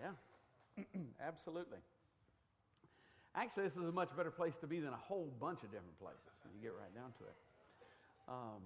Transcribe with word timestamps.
Yeah, 0.00 0.84
absolutely. 1.26 1.78
Actually, 3.34 3.64
this 3.64 3.74
is 3.74 3.88
a 3.88 3.92
much 3.92 4.08
better 4.16 4.30
place 4.30 4.54
to 4.60 4.66
be 4.66 4.80
than 4.80 4.92
a 4.92 4.96
whole 4.96 5.30
bunch 5.40 5.62
of 5.62 5.70
different 5.70 5.98
places 6.00 6.18
when 6.42 6.54
you 6.54 6.62
get 6.62 6.72
right 6.74 6.94
down 6.94 7.12
to 7.18 7.24
it. 7.24 7.34
Um, 8.28 8.62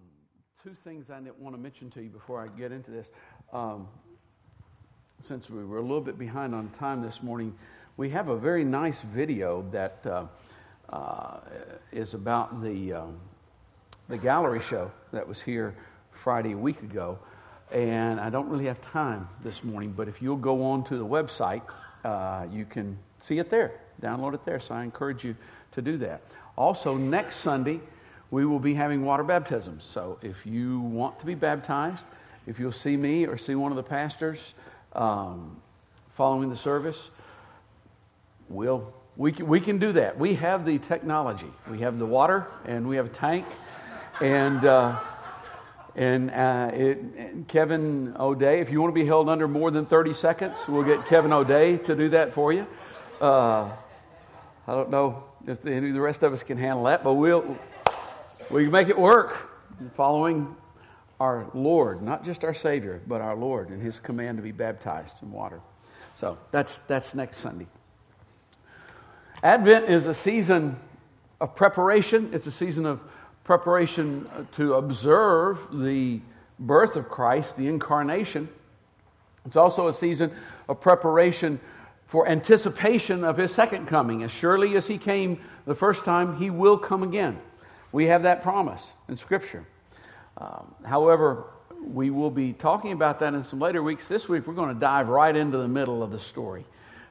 two 0.62 0.77
things 0.85 1.11
I 1.11 1.21
want 1.39 1.55
to 1.55 1.61
mention 1.61 1.91
to 1.91 2.03
you 2.03 2.09
before 2.09 2.41
I 2.41 2.49
get 2.59 2.73
into 2.73 2.91
this. 2.91 3.11
Um, 3.53 3.89
since 5.22 5.51
we 5.51 5.65
were 5.65 5.78
a 5.78 5.83
little 5.83 6.01
bit 6.01 6.19
behind 6.19 6.54
on 6.54 6.71
time 6.71 7.03
this 7.03 7.22
morning, 7.22 7.54
we 7.96 8.10
have 8.10 8.28
a 8.28 8.37
very 8.37 8.64
nice 8.64 9.01
video 9.01 9.64
that 9.71 10.01
uh, 10.06 10.26
uh, 10.90 11.40
is 11.92 12.14
about 12.14 12.62
the, 12.62 12.92
um, 12.92 13.19
the 14.08 14.19
gallery 14.19 14.60
show 14.60 14.90
that 15.12 15.26
was 15.26 15.40
here 15.40 15.74
Friday 16.12 16.52
a 16.52 16.59
week 16.59 16.82
ago. 16.82 17.19
And 17.73 18.20
I 18.20 18.30
don't 18.30 18.48
really 18.48 18.66
have 18.66 18.80
time 18.80 19.28
this 19.42 19.65
morning, 19.65 19.92
but 19.97 20.09
if 20.09 20.23
you'll 20.23 20.37
go 20.37 20.65
on 20.65 20.84
to 20.84 20.97
the 20.97 21.07
website, 21.07 21.62
uh, 22.05 22.47
you 22.52 22.65
can 22.65 22.98
see 23.19 23.39
it 23.39 23.51
there, 23.51 23.73
download 24.02 24.34
it 24.34 24.45
there. 24.45 24.61
So 24.61 24.75
I 24.75 24.84
encourage 24.84 25.25
you 25.25 25.34
to 25.73 25.83
do 25.83 25.97
that. 25.98 26.23
Also, 26.56 26.97
next 26.97 27.37
Sunday, 27.37 27.80
we 28.30 28.45
will 28.47 28.61
be 28.61 28.75
having 28.75 29.05
water 29.05 29.25
baptisms. 29.25 29.84
So 29.84 30.19
if 30.23 30.45
you 30.45 30.80
want 30.80 31.19
to 31.20 31.27
be 31.27 31.34
baptized, 31.34 32.05
if 32.47 32.59
you'll 32.59 32.73
see 32.73 32.97
me 32.97 33.27
or 33.27 33.39
see 33.39 33.55
one 33.55 33.73
of 33.73 33.77
the 33.77 33.83
pastors 33.83 34.55
um, 34.92 35.56
following 36.15 36.51
the 36.51 36.56
service, 36.56 37.11
we'll, 38.48 38.92
we, 39.17 39.33
can, 39.33 39.47
we 39.47 39.61
can 39.61 39.78
do 39.78 39.92
that. 39.92 40.19
We 40.19 40.34
have 40.34 40.67
the 40.67 40.78
technology. 40.78 41.51
We 41.70 41.81
have 41.81 41.98
the 41.98 42.06
water 42.06 42.47
and 42.67 42.87
we 42.89 42.97
have 42.97 43.06
a 43.06 43.11
tank. 43.11 43.47
And, 44.20 44.65
uh, 44.65 45.01
and, 45.97 46.30
uh, 46.30 46.71
it, 46.73 47.47
Kevin 47.47 48.16
O'Day, 48.19 48.61
if 48.61 48.71
you 48.71 48.80
want 48.80 48.93
to 48.95 49.01
be 49.01 49.07
held 49.07 49.29
under 49.29 49.47
more 49.47 49.71
than 49.71 49.87
30 49.87 50.15
seconds, 50.15 50.59
we'll 50.67 50.83
get 50.83 51.07
Kevin 51.07 51.33
O'Day 51.33 51.77
to 51.79 51.95
do 51.95 52.09
that 52.09 52.33
for 52.33 52.53
you. 52.53 52.67
Uh, 53.20 53.70
I 54.67 54.72
don't 54.72 54.91
know 54.91 55.25
if 55.47 55.62
the, 55.62 55.78
the 55.78 56.00
rest 56.00 56.22
of 56.25 56.33
us 56.33 56.42
can 56.42 56.59
handle 56.59 56.84
that, 56.84 57.05
but 57.05 57.15
we'll, 57.15 57.56
we 58.50 58.67
make 58.69 58.89
it 58.89 58.98
work 58.98 59.50
following 59.95 60.56
our 61.20 61.47
Lord, 61.55 62.03
not 62.03 62.25
just 62.25 62.42
our 62.45 62.55
Savior, 62.55 63.00
but 63.06 63.20
our 63.20 63.37
Lord 63.37 63.69
and 63.69 63.81
His 63.81 64.00
command 64.00 64.39
to 64.39 64.42
be 64.42 64.53
baptized 64.53 65.15
in 65.22 65.31
water. 65.31 65.61
So 66.15 66.39
that's, 66.50 66.78
that's 66.89 67.15
next 67.15 67.39
Sunday. 67.39 67.67
Advent 69.42 69.89
is 69.89 70.06
a 70.06 70.15
season 70.15 70.77
of 71.41 71.55
preparation, 71.55 72.31
it's 72.33 72.47
a 72.47 72.53
season 72.53 72.87
of 72.87 73.00
preparation 73.45 74.28
to 74.53 74.75
observe 74.75 75.69
the 75.73 76.20
birth 76.59 76.97
of 76.97 77.09
Christ, 77.09 77.56
the 77.56 77.69
incarnation. 77.69 78.48
It's 79.47 79.56
also 79.56 79.89
a 79.89 79.92
season 79.92 80.33
of 80.69 80.81
preparation 80.81 81.61
for 82.06 82.27
anticipation 82.28 83.25
of 83.25 83.37
his 83.37 83.55
second 83.55 83.87
coming. 83.87 84.22
As 84.22 84.31
surely 84.31 84.77
as 84.77 84.87
he 84.87 84.98
came 84.98 85.41
the 85.67 85.75
first 85.75 86.05
time, 86.05 86.37
he 86.39 86.50
will 86.50 86.78
come 86.78 87.03
again. 87.03 87.39
We 87.92 88.06
have 88.06 88.22
that 88.22 88.42
promise 88.42 88.92
in 89.09 89.17
Scripture. 89.17 89.67
Um, 90.39 90.75
however, 90.84 91.45
we 91.83 92.11
will 92.11 92.31
be 92.31 92.53
talking 92.53 92.92
about 92.92 93.20
that 93.20 93.34
in 93.34 93.42
some 93.42 93.61
later 93.61 93.83
weeks. 93.83 94.09
This 94.09 94.28
week, 94.28 94.47
we're 94.47 94.55
going 94.55 94.72
to 94.72 94.81
dive 94.81 95.09
right 95.09 95.34
into 95.34 95.59
the 95.59 95.69
middle 95.69 96.03
of 96.03 96.11
the 96.11 96.19
story. 96.19 96.65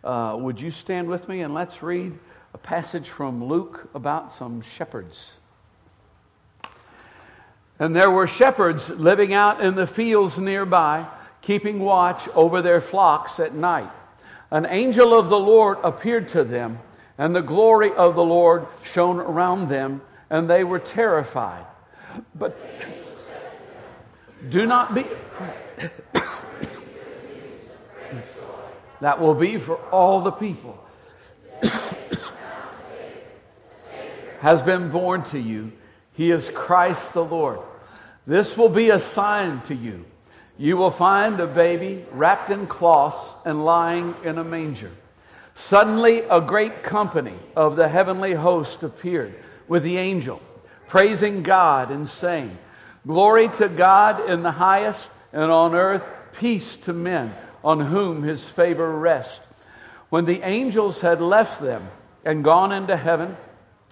Uh, 0.04 0.36
would 0.40 0.60
you 0.60 0.72
stand 0.72 1.08
with 1.08 1.30
me 1.30 1.42
and 1.42 1.54
let's 1.54 1.84
read 1.84 2.18
a 2.54 2.58
passage 2.58 3.10
from 3.10 3.44
Luke 3.44 3.90
about 3.94 4.32
some 4.32 4.62
shepherds? 4.62 5.36
And 7.80 7.96
there 7.96 8.12
were 8.12 8.28
shepherds 8.28 8.90
living 8.90 9.34
out 9.34 9.62
in 9.62 9.76
the 9.76 9.88
fields 9.88 10.38
nearby, 10.38 11.08
keeping 11.42 11.80
watch 11.80 12.28
over 12.30 12.62
their 12.62 12.82
flocks 12.82 13.40
at 13.40 13.54
night. 13.54 13.92
An 14.52 14.66
angel 14.68 15.18
of 15.18 15.30
the 15.30 15.40
Lord 15.40 15.80
appeared 15.84 16.30
to 16.30 16.44
them, 16.44 16.80
and 17.18 17.36
the 17.36 17.42
glory 17.42 17.92
of 17.92 18.16
the 18.16 18.24
Lord 18.24 18.68
shone 18.84 19.20
around 19.20 19.70
them 19.70 20.02
and 20.34 20.50
they 20.50 20.64
were 20.64 20.80
terrified. 20.80 21.66
But 22.34 22.60
do 24.50 24.66
not 24.66 24.96
be. 24.96 25.06
that 29.00 29.20
will 29.20 29.36
be 29.36 29.60
for 29.60 29.76
all 29.92 30.22
the 30.22 30.32
people. 30.32 30.84
has 34.40 34.60
been 34.64 34.90
born 34.90 35.22
to 35.26 35.38
you. 35.40 35.72
He 36.14 36.32
is 36.32 36.50
Christ 36.50 37.14
the 37.14 37.24
Lord. 37.26 37.60
This 38.26 38.56
will 38.56 38.70
be 38.70 38.90
a 38.90 39.00
sign 39.00 39.62
to 39.62 39.76
you. 39.76 40.06
You 40.58 40.78
will 40.78 40.92
find 40.92 41.40
a 41.40 41.48
baby 41.48 42.06
wrapped 42.12 42.52
in 42.52 42.68
cloths 42.68 43.34
and 43.46 43.66
lying 43.66 44.16
in 44.24 44.38
a 44.38 44.44
manger. 44.44 44.92
Suddenly, 45.56 46.20
a 46.22 46.42
great 46.42 46.84
company 46.84 47.36
of 47.56 47.76
the 47.76 47.88
heavenly 47.88 48.34
host 48.34 48.84
appeared 48.84 49.36
with 49.68 49.84
the 49.84 49.98
angel, 49.98 50.42
praising 50.88 51.44
God 51.44 51.92
and 51.92 52.08
saying, 52.08 52.58
Glory 53.06 53.50
to 53.50 53.68
God 53.68 54.30
in 54.30 54.44
the 54.44 54.52
highest, 54.52 55.10
and 55.32 55.52
on 55.52 55.76
earth 55.76 56.04
peace 56.40 56.78
to 56.78 56.94
men 56.94 57.34
on 57.64 57.80
whom 57.80 58.24
his 58.24 58.48
favor 58.48 58.98
rests. 58.98 59.40
When 60.10 60.26
the 60.26 60.42
angels 60.44 61.02
had 61.02 61.22
left 61.22 61.60
them 61.60 61.90
and 62.24 62.44
gone 62.44 62.72
into 62.72 62.96
heaven, 62.96 63.36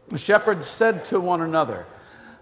the 0.09 0.17
shepherds 0.17 0.67
said 0.67 1.05
to 1.05 1.19
one 1.19 1.41
another, 1.41 1.85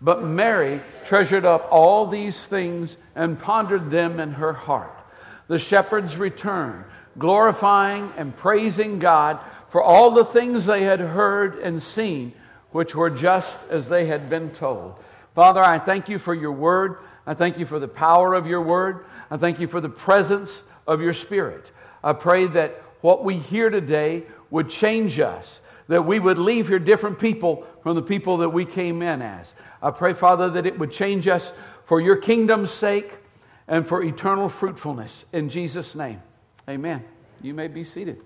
But 0.00 0.22
Mary 0.24 0.80
treasured 1.04 1.44
up 1.44 1.68
all 1.70 2.06
these 2.06 2.46
things 2.46 2.96
and 3.14 3.38
pondered 3.38 3.90
them 3.90 4.18
in 4.18 4.32
her 4.32 4.52
heart. 4.52 4.96
The 5.48 5.58
shepherds 5.58 6.16
returned, 6.16 6.84
glorifying 7.18 8.12
and 8.16 8.36
praising 8.36 8.98
God 8.98 9.40
for 9.68 9.82
all 9.82 10.12
the 10.12 10.24
things 10.24 10.66
they 10.66 10.84
had 10.84 11.00
heard 11.00 11.58
and 11.58 11.82
seen, 11.82 12.32
which 12.70 12.94
were 12.94 13.10
just 13.10 13.54
as 13.68 13.88
they 13.88 14.06
had 14.06 14.30
been 14.30 14.50
told. 14.50 14.94
Father, 15.34 15.60
I 15.62 15.78
thank 15.78 16.08
you 16.08 16.18
for 16.18 16.34
your 16.34 16.52
word. 16.52 16.96
I 17.26 17.34
thank 17.34 17.58
you 17.58 17.66
for 17.66 17.78
the 17.78 17.88
power 17.88 18.34
of 18.34 18.46
your 18.46 18.62
word. 18.62 19.04
I 19.30 19.36
thank 19.36 19.60
you 19.60 19.68
for 19.68 19.80
the 19.80 19.88
presence 19.88 20.62
of 20.86 21.00
your 21.00 21.14
spirit. 21.14 21.70
I 22.02 22.14
pray 22.14 22.46
that 22.48 22.82
what 23.00 23.24
we 23.24 23.36
hear 23.36 23.70
today 23.70 24.24
would 24.50 24.70
change 24.70 25.20
us, 25.20 25.60
that 25.90 26.06
we 26.06 26.20
would 26.20 26.38
leave 26.38 26.68
here 26.68 26.78
different 26.78 27.18
people 27.18 27.66
from 27.82 27.96
the 27.96 28.02
people 28.02 28.36
that 28.36 28.50
we 28.50 28.64
came 28.64 29.02
in 29.02 29.20
as. 29.20 29.52
I 29.82 29.90
pray, 29.90 30.14
Father, 30.14 30.48
that 30.50 30.64
it 30.64 30.78
would 30.78 30.92
change 30.92 31.26
us 31.26 31.50
for 31.84 32.00
your 32.00 32.14
kingdom's 32.14 32.70
sake 32.70 33.12
and 33.66 33.84
for 33.84 34.00
eternal 34.00 34.48
fruitfulness. 34.48 35.24
In 35.32 35.50
Jesus' 35.50 35.96
name, 35.96 36.22
amen. 36.68 37.02
You 37.42 37.54
may 37.54 37.66
be 37.66 37.82
seated. 37.82 38.20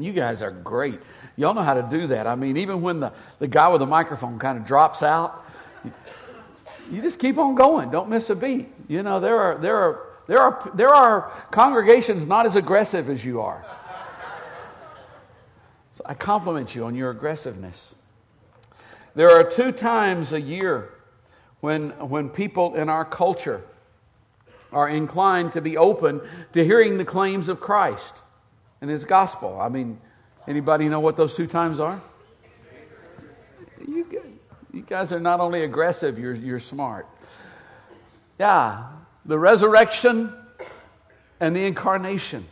You 0.00 0.12
guys 0.12 0.42
are 0.42 0.50
great. 0.50 0.98
Y'all 1.36 1.54
know 1.54 1.62
how 1.62 1.74
to 1.74 1.86
do 1.88 2.08
that. 2.08 2.26
I 2.26 2.34
mean, 2.34 2.56
even 2.56 2.82
when 2.82 2.98
the, 2.98 3.12
the 3.38 3.46
guy 3.46 3.68
with 3.68 3.78
the 3.78 3.86
microphone 3.86 4.40
kind 4.40 4.58
of 4.58 4.64
drops 4.66 5.04
out, 5.04 5.44
you 6.90 7.02
just 7.02 7.20
keep 7.20 7.38
on 7.38 7.54
going. 7.54 7.92
Don't 7.92 8.08
miss 8.08 8.30
a 8.30 8.34
beat. 8.34 8.66
You 8.88 9.04
know, 9.04 9.20
there 9.20 9.38
are, 9.38 9.58
there 9.58 9.76
are, 9.76 10.00
there 10.26 10.40
are, 10.40 10.72
there 10.74 10.92
are 10.92 11.30
congregations 11.52 12.26
not 12.26 12.46
as 12.46 12.56
aggressive 12.56 13.08
as 13.10 13.24
you 13.24 13.42
are. 13.42 13.64
So 15.96 16.04
I 16.04 16.14
compliment 16.14 16.74
you 16.74 16.84
on 16.84 16.94
your 16.94 17.10
aggressiveness. 17.10 17.94
There 19.14 19.30
are 19.30 19.42
two 19.42 19.72
times 19.72 20.34
a 20.34 20.40
year 20.40 20.90
when, 21.60 21.90
when 22.08 22.28
people 22.28 22.74
in 22.74 22.90
our 22.90 23.04
culture 23.04 23.62
are 24.72 24.90
inclined 24.90 25.52
to 25.52 25.62
be 25.62 25.78
open 25.78 26.20
to 26.52 26.62
hearing 26.62 26.98
the 26.98 27.04
claims 27.04 27.48
of 27.48 27.60
Christ 27.60 28.12
and 28.82 28.90
his 28.90 29.06
gospel. 29.06 29.58
I 29.58 29.70
mean, 29.70 29.98
anybody 30.46 30.86
know 30.90 31.00
what 31.00 31.16
those 31.16 31.34
two 31.34 31.46
times 31.46 31.80
are? 31.80 32.02
You, 33.88 34.34
you 34.74 34.82
guys 34.82 35.12
are 35.12 35.20
not 35.20 35.40
only 35.40 35.64
aggressive, 35.64 36.18
you're, 36.18 36.34
you're 36.34 36.60
smart. 36.60 37.08
Yeah, 38.38 38.84
the 39.24 39.38
resurrection 39.38 40.30
and 41.40 41.56
the 41.56 41.64
incarnation. 41.64 42.46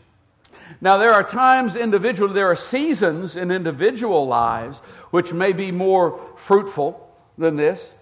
Now, 0.81 0.99
there 0.99 1.13
are 1.13 1.23
times 1.23 1.77
individually, 1.77 2.35
there 2.35 2.51
are 2.51 2.57
seasons 2.57 3.37
in 3.37 3.51
individual 3.51 4.27
lives 4.27 4.79
which 5.11 5.33
may 5.33 5.53
be 5.53 5.71
more 5.71 6.21
fruitful 6.37 7.09
than 7.39 7.57
this. 7.57 7.93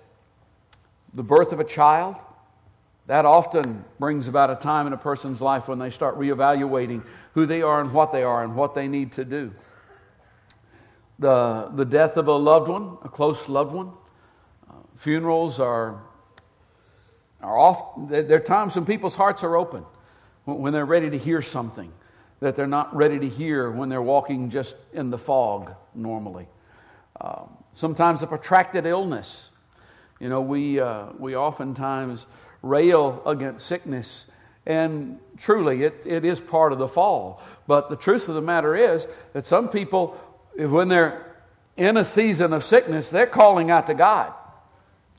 The 1.14 1.22
birth 1.22 1.52
of 1.52 1.60
a 1.60 1.64
child, 1.64 2.16
that 3.06 3.24
often 3.24 3.84
brings 3.98 4.28
about 4.28 4.50
a 4.50 4.56
time 4.56 4.86
in 4.86 4.92
a 4.92 4.98
person's 4.98 5.40
life 5.40 5.68
when 5.68 5.78
they 5.78 5.90
start 5.90 6.18
reevaluating 6.18 7.04
who 7.34 7.46
they 7.46 7.62
are 7.62 7.80
and 7.80 7.92
what 7.92 8.12
they 8.12 8.22
are 8.22 8.42
and 8.42 8.54
what 8.54 8.74
they 8.74 8.88
need 8.88 9.12
to 9.12 9.24
do 9.24 9.52
the, 11.22 11.70
the 11.74 11.84
death 11.84 12.16
of 12.16 12.26
a 12.26 12.32
loved 12.32 12.68
one, 12.68 12.98
a 13.02 13.08
close 13.08 13.48
loved 13.48 13.72
one. 13.72 13.92
Uh, 14.68 14.74
funerals 14.96 15.60
are, 15.60 16.02
are 17.40 17.58
off, 17.58 18.08
there 18.08 18.36
are 18.36 18.40
times 18.40 18.74
when 18.74 18.84
people's 18.84 19.14
hearts 19.14 19.42
are 19.42 19.56
open, 19.56 19.84
when 20.44 20.72
they're 20.72 20.84
ready 20.84 21.08
to 21.10 21.18
hear 21.18 21.40
something 21.40 21.92
that 22.42 22.56
they're 22.56 22.66
not 22.66 22.94
ready 22.94 23.20
to 23.20 23.28
hear 23.28 23.70
when 23.70 23.88
they're 23.88 24.02
walking 24.02 24.50
just 24.50 24.74
in 24.92 25.10
the 25.10 25.16
fog 25.16 25.74
normally. 25.94 26.48
Um, 27.20 27.56
sometimes 27.72 28.20
a 28.24 28.26
protracted 28.26 28.84
illness. 28.84 29.40
You 30.18 30.28
know, 30.28 30.40
we, 30.40 30.80
uh, 30.80 31.06
we 31.20 31.36
oftentimes 31.36 32.26
rail 32.60 33.22
against 33.26 33.64
sickness, 33.64 34.26
and 34.66 35.20
truly, 35.38 35.84
it, 35.84 36.02
it 36.04 36.24
is 36.24 36.40
part 36.40 36.72
of 36.72 36.80
the 36.80 36.88
fall. 36.88 37.40
But 37.68 37.88
the 37.90 37.96
truth 37.96 38.28
of 38.28 38.34
the 38.34 38.42
matter 38.42 38.74
is 38.74 39.06
that 39.34 39.46
some 39.46 39.68
people, 39.68 40.20
when 40.56 40.88
they're 40.88 41.24
in 41.76 41.96
a 41.96 42.04
season 42.04 42.52
of 42.52 42.64
sickness, 42.64 43.08
they're 43.08 43.26
calling 43.26 43.70
out 43.70 43.86
to 43.86 43.94
God. 43.94 44.32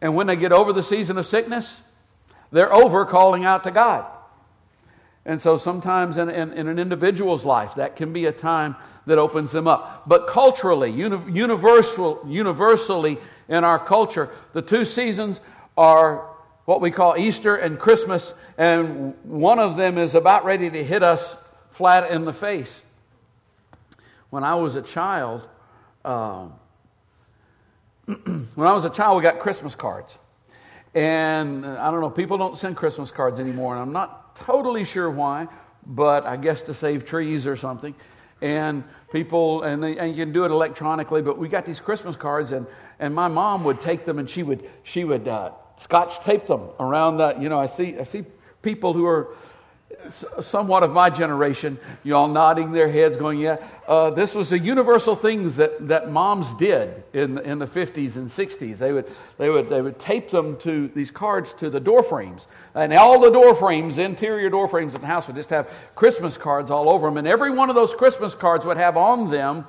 And 0.02 0.14
when 0.14 0.28
they 0.28 0.36
get 0.36 0.52
over 0.52 0.74
the 0.74 0.84
season 0.84 1.18
of 1.18 1.26
sickness, 1.26 1.80
they're 2.52 2.74
over 2.74 3.06
calling 3.06 3.46
out 3.46 3.64
to 3.64 3.72
God. 3.72 4.06
And 5.26 5.42
so 5.42 5.58
sometimes 5.58 6.18
in, 6.18 6.30
in, 6.30 6.52
in, 6.54 6.68
an 6.68 6.80
individual's 6.80 7.46
life, 7.46 7.76
that 7.76 7.96
can 7.96 8.12
be 8.12 8.26
a 8.26 8.32
time 8.32 8.76
that 9.06 9.18
opens 9.18 9.52
them 9.52 9.68
up. 9.68 10.04
But 10.06 10.28
culturally, 10.28 10.92
uni- 10.92 11.32
universal, 11.32 12.22
universally 12.28 13.18
in 13.48 13.64
our 13.64 13.80
culture, 13.80 14.30
the 14.54 14.62
two 14.62 14.86
seasons 14.86 15.40
are 15.78 16.30
what 16.66 16.82
we 16.82 16.92
call 16.92 17.18
Easter 17.18 17.56
and 17.56 17.78
Christmas, 17.80 18.34
and 18.58 19.14
one 19.24 19.60
of 19.60 19.76
them 19.76 19.98
is 19.98 20.16
about 20.16 20.46
ready 20.46 20.70
to 20.70 20.84
hit 20.84 21.04
us 21.04 21.36
flat 21.72 22.12
in 22.12 22.26
the 22.26 22.34
face. 22.34 22.82
When 24.30 24.44
I 24.44 24.56
was 24.56 24.76
a 24.76 24.82
child, 24.82 25.48
um, 26.06 26.54
when 28.06 28.68
I 28.68 28.74
was 28.74 28.86
a 28.86 28.90
child, 28.90 29.18
we 29.18 29.24
got 29.24 29.40
Christmas 29.40 29.76
cards. 29.76 30.18
And 30.94 31.66
I 31.66 31.92
don't 31.92 32.02
know, 32.02 32.10
people 32.10 32.38
don't 32.38 32.58
send 32.58 32.76
Christmas 32.78 33.12
cards 33.12 33.40
anymore, 33.40 33.74
and 33.74 33.82
I'm 33.82 33.94
not 33.94 34.23
totally 34.36 34.86
sure 34.86 35.10
why, 35.10 35.48
but 35.86 36.26
I 36.26 36.38
guess 36.38 36.62
to 36.64 36.74
save 36.74 37.06
trees 37.06 37.46
or 37.46 37.56
something. 37.56 37.96
And 38.42 38.84
people, 39.12 39.64
and, 39.64 39.82
they, 39.82 39.98
and 39.98 40.16
you 40.16 40.26
can 40.26 40.34
do 40.34 40.44
it 40.44 40.52
electronically, 40.52 41.22
but 41.22 41.38
we 41.38 41.48
got 41.48 41.66
these 41.66 41.80
Christmas 41.80 42.16
cards, 42.16 42.52
and, 42.52 42.68
and 43.00 43.16
my 43.16 43.28
mom 43.28 43.64
would 43.64 43.80
take 43.80 44.06
them 44.06 44.20
and 44.20 44.30
she 44.30 44.44
would, 44.44 44.70
she 44.84 45.04
would 45.04 45.28
uh, 45.28 45.52
scotch 45.78 46.20
tape 46.24 46.48
them 46.48 46.70
around 46.80 47.18
the, 47.18 47.38
you 47.40 47.50
know, 47.50 47.60
I 47.60 47.68
see, 47.68 47.98
I 47.98 48.04
see 48.04 48.26
people 48.62 48.94
who 48.94 49.06
are 49.06 49.36
somewhat 50.42 50.84
of 50.84 50.92
my 50.92 51.10
generation, 51.10 51.80
you 52.04 52.16
all 52.16 52.28
nodding 52.28 52.72
their 52.72 52.92
heads, 52.92 53.18
going, 53.18 53.40
Yeah, 53.40 53.58
uh, 53.88 54.10
this 54.12 54.36
was 54.36 54.52
a 54.52 54.60
universal 54.60 55.16
things 55.16 55.56
that, 55.58 55.88
that 55.88 56.12
moms 56.12 56.52
did 56.54 57.04
in, 57.14 57.38
in 57.40 57.60
the 57.60 57.68
50s 57.68 58.16
and 58.16 58.30
60s. 58.30 58.78
They 58.78 58.92
would, 58.92 59.12
they, 59.38 59.50
would, 59.50 59.70
they 59.70 59.82
would 59.82 60.00
tape 60.00 60.30
them 60.30 60.58
to 60.60 60.90
these 60.90 61.12
cards 61.12 61.54
to 61.60 61.70
the 61.70 61.80
door 61.80 62.04
frames. 62.04 62.48
And 62.76 62.94
all 62.94 63.20
the 63.20 63.32
door 63.32 63.56
frames, 63.56 63.98
interior 63.98 64.50
door 64.50 64.68
frames 64.68 64.96
in 64.96 65.02
the 65.02 65.08
house, 65.08 65.28
would 65.28 65.36
just 65.36 65.50
have 65.50 65.70
Christmas 65.96 66.38
cards 66.38 66.72
all 66.72 66.90
over 66.90 67.08
them. 67.08 67.18
And 67.18 67.28
every 67.28 67.52
one 67.52 67.70
of 67.70 67.76
those 67.76 67.94
Christmas 67.94 68.36
cards 68.36 68.66
would 68.66 68.78
have 68.78 68.98
on 68.98 69.30
them 69.30 69.66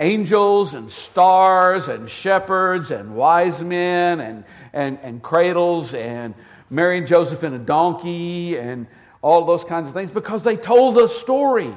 angels 0.00 0.74
and 0.74 0.90
stars 0.90 1.88
and 1.88 2.08
shepherds 2.10 2.90
and 2.90 3.14
wise 3.14 3.62
men 3.62 4.20
and, 4.20 4.44
and, 4.72 4.98
and 5.02 5.22
cradles 5.22 5.94
and 5.94 6.34
Mary 6.70 6.98
and 6.98 7.06
Joseph 7.06 7.44
in 7.44 7.52
a 7.54 7.58
donkey 7.58 8.56
and 8.56 8.86
all 9.22 9.44
those 9.44 9.64
kinds 9.64 9.88
of 9.88 9.94
things 9.94 10.10
because 10.10 10.42
they 10.42 10.56
told 10.56 10.96
the 10.96 11.06
story. 11.06 11.74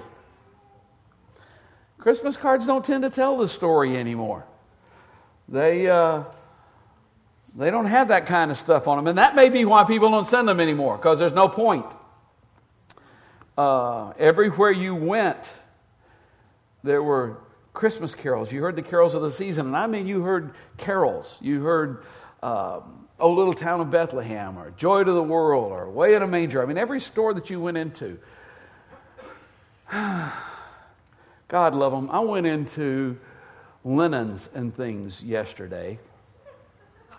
Christmas 2.00 2.36
cards 2.36 2.65
don't 2.65 2.83
tend 2.83 3.03
to 3.03 3.09
tell 3.09 3.38
the 3.38 3.47
story 3.47 3.95
anymore. 3.95 4.45
They, 5.47 5.88
uh, 5.88 6.24
they 7.56 7.71
don't 7.71 7.86
have 7.86 8.09
that 8.09 8.25
kind 8.25 8.51
of 8.51 8.57
stuff 8.57 8.88
on 8.88 8.97
them. 8.97 9.07
And 9.07 9.18
that 9.18 9.36
may 9.36 9.50
be 9.50 9.63
why 9.63 9.83
people 9.86 10.09
don't 10.09 10.27
send 10.27 10.47
them 10.47 10.59
anymore 10.59 10.97
because 10.97 11.19
there's 11.19 11.33
no 11.33 11.47
point. 11.47 11.86
Uh, 13.57 14.12
everywhere 14.18 14.71
you 14.71 14.94
went, 14.94 15.38
there 16.83 17.01
were 17.01 17.38
Christmas 17.74 18.13
carols. 18.15 18.51
You 18.51 18.62
heard 18.62 18.75
the 18.75 18.81
carols 18.81 19.15
of 19.15 19.21
the 19.21 19.31
season. 19.31 19.68
And 19.68 19.77
I 19.77 19.88
mean, 19.88 20.07
you 20.07 20.21
heard 20.21 20.53
carols. 20.77 21.38
You 21.42 21.62
heard. 21.62 22.03
Oh 22.45 23.31
Little 23.31 23.53
Town 23.53 23.81
of 23.81 23.89
Bethlehem 23.89 24.57
or 24.57 24.71
Joy 24.71 25.03
to 25.03 25.12
the 25.12 25.24
World 25.24 25.71
or 25.71 25.89
Way 25.89 26.15
in 26.15 26.21
a 26.21 26.27
Manger. 26.27 26.62
I 26.62 26.65
mean, 26.65 26.77
every 26.77 27.00
store 27.00 27.33
that 27.33 27.50
you 27.50 27.59
went 27.59 27.77
into. 27.77 28.19
God 29.92 31.74
love 31.74 31.92
them. 31.92 32.09
I 32.12 32.19
went 32.19 32.45
into 32.45 33.18
linens 33.83 34.47
and 34.53 34.75
things 34.75 35.24
yesterday. 35.24 35.97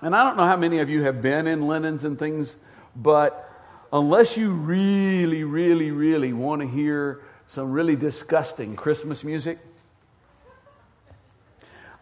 And 0.00 0.14
I 0.14 0.23
don't 0.25 0.37
know 0.37 0.46
how 0.46 0.56
many 0.56 0.78
of 0.78 0.90
you 0.90 1.02
have 1.05 1.23
been 1.23 1.46
in 1.46 1.67
linens 1.67 2.05
and 2.05 2.19
things, 2.19 2.55
but 2.94 3.50
unless 3.93 4.37
you 4.37 4.50
really, 4.50 5.43
really, 5.44 5.90
really 5.90 6.32
want 6.32 6.61
to 6.62 6.69
hear 6.69 7.23
some 7.46 7.73
really 7.73 7.96
disgusting 7.96 8.76
Christmas 8.76 9.25
music, 9.25 9.58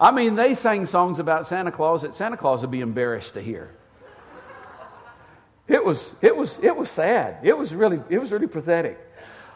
I 0.00 0.10
mean, 0.10 0.34
they 0.34 0.54
sang 0.54 0.86
songs 0.86 1.18
about 1.18 1.46
Santa 1.46 1.70
Claus 1.70 2.02
that 2.02 2.14
Santa 2.14 2.36
Claus 2.36 2.62
would 2.62 2.70
be 2.70 2.80
embarrassed 2.80 3.34
to 3.34 3.42
hear. 3.42 3.70
It 5.66 5.82
was, 5.82 6.14
it 6.20 6.36
was, 6.36 6.58
it 6.62 6.76
was 6.76 6.90
sad. 6.90 7.38
It 7.42 7.56
was 7.56 7.72
really, 7.72 8.00
it 8.10 8.18
was 8.18 8.30
really 8.32 8.46
pathetic. 8.46 8.98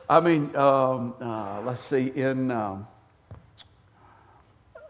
I 0.08 0.20
mean, 0.20 0.56
um, 0.56 1.14
uh, 1.20 1.60
let's 1.60 1.82
see, 1.84 2.12
in 2.14 2.50
um, 2.50 2.86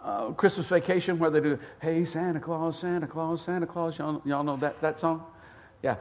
uh, 0.01 0.31
Christmas 0.31 0.67
Vacation, 0.69 1.19
where 1.19 1.31
they 1.31 1.41
do, 1.41 1.59
Hey, 1.83 2.05
Santa 2.05 2.39
Claus, 2.39 2.79
Santa 2.79 3.07
Claus, 3.09 3.43
Santa 3.43 3.67
Claus. 3.67 3.99
Y'all, 3.99 4.23
y'all 4.25 4.45
know 4.45 4.57
that, 4.59 4.81
that 4.81 5.01
song? 5.01 5.25
Yeah. 5.83 5.97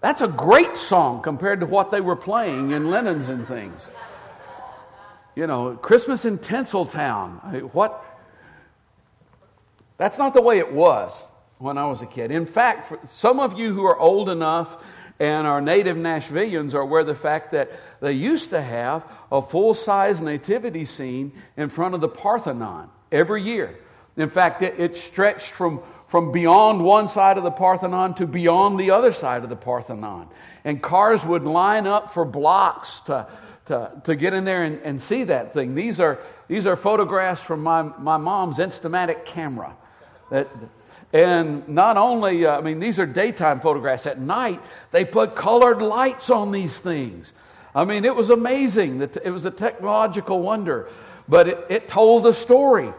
That's 0.00 0.22
a 0.22 0.28
great 0.28 0.76
song 0.76 1.22
compared 1.22 1.60
to 1.60 1.66
what 1.66 1.90
they 1.90 2.00
were 2.00 2.16
playing 2.16 2.70
in 2.70 2.90
Linens 2.90 3.28
and 3.28 3.46
things. 3.46 3.88
You 5.36 5.46
know, 5.46 5.76
Christmas 5.76 6.24
in 6.24 6.38
Tinseltown. 6.38 7.44
I 7.44 7.52
mean, 7.52 7.62
what? 7.66 8.04
That's 10.02 10.18
not 10.18 10.34
the 10.34 10.42
way 10.42 10.58
it 10.58 10.72
was 10.72 11.12
when 11.58 11.78
I 11.78 11.86
was 11.86 12.02
a 12.02 12.06
kid. 12.06 12.32
In 12.32 12.44
fact, 12.44 12.92
some 13.12 13.38
of 13.38 13.56
you 13.56 13.72
who 13.72 13.84
are 13.84 13.96
old 13.96 14.30
enough 14.30 14.76
and 15.20 15.46
are 15.46 15.60
native 15.60 15.96
Nashvillians 15.96 16.74
are 16.74 16.80
aware 16.80 17.02
of 17.02 17.06
the 17.06 17.14
fact 17.14 17.52
that 17.52 17.70
they 18.00 18.10
used 18.10 18.50
to 18.50 18.60
have 18.60 19.04
a 19.30 19.40
full 19.40 19.74
size 19.74 20.20
nativity 20.20 20.86
scene 20.86 21.40
in 21.56 21.68
front 21.68 21.94
of 21.94 22.00
the 22.00 22.08
Parthenon 22.08 22.90
every 23.12 23.44
year. 23.44 23.78
In 24.16 24.28
fact, 24.28 24.62
it, 24.62 24.80
it, 24.80 24.96
stretched 24.96 25.52
from, 25.52 25.80
from 26.08 26.32
beyond 26.32 26.84
one 26.84 27.08
side 27.08 27.38
of 27.38 27.44
the 27.44 27.52
Parthenon 27.52 28.14
to 28.14 28.26
beyond 28.26 28.80
the 28.80 28.90
other 28.90 29.12
side 29.12 29.44
of 29.44 29.50
the 29.50 29.54
Parthenon. 29.54 30.26
And 30.64 30.82
cars 30.82 31.24
would 31.24 31.44
line 31.44 31.86
up 31.86 32.12
for 32.12 32.24
blocks 32.24 32.98
to, 33.06 33.28
to, 33.66 34.02
to 34.02 34.16
get 34.16 34.34
in 34.34 34.44
there 34.44 34.64
and, 34.64 34.80
and 34.82 35.00
see 35.00 35.22
that 35.22 35.52
thing. 35.52 35.76
These 35.76 36.00
are, 36.00 36.18
these 36.48 36.66
are 36.66 36.74
photographs 36.74 37.40
from 37.40 37.62
my, 37.62 37.82
my 37.82 38.16
mom's 38.16 38.56
Instamatic 38.56 39.26
camera. 39.26 39.76
That, 40.32 40.48
and 41.12 41.68
not 41.68 41.98
only, 41.98 42.46
uh, 42.46 42.56
I 42.56 42.62
mean, 42.62 42.80
these 42.80 42.98
are 42.98 43.04
daytime 43.04 43.60
photographs. 43.60 44.06
At 44.06 44.18
night, 44.18 44.62
they 44.92 45.04
put 45.04 45.36
colored 45.36 45.82
lights 45.82 46.30
on 46.30 46.52
these 46.52 46.76
things. 46.76 47.32
I 47.74 47.84
mean, 47.84 48.06
it 48.06 48.16
was 48.16 48.30
amazing. 48.30 48.98
That 48.98 49.18
it 49.22 49.30
was 49.30 49.44
a 49.44 49.50
technological 49.50 50.40
wonder, 50.40 50.88
but 51.28 51.48
it, 51.48 51.66
it 51.68 51.88
told 51.88 52.26
a 52.26 52.32
story, 52.32 52.90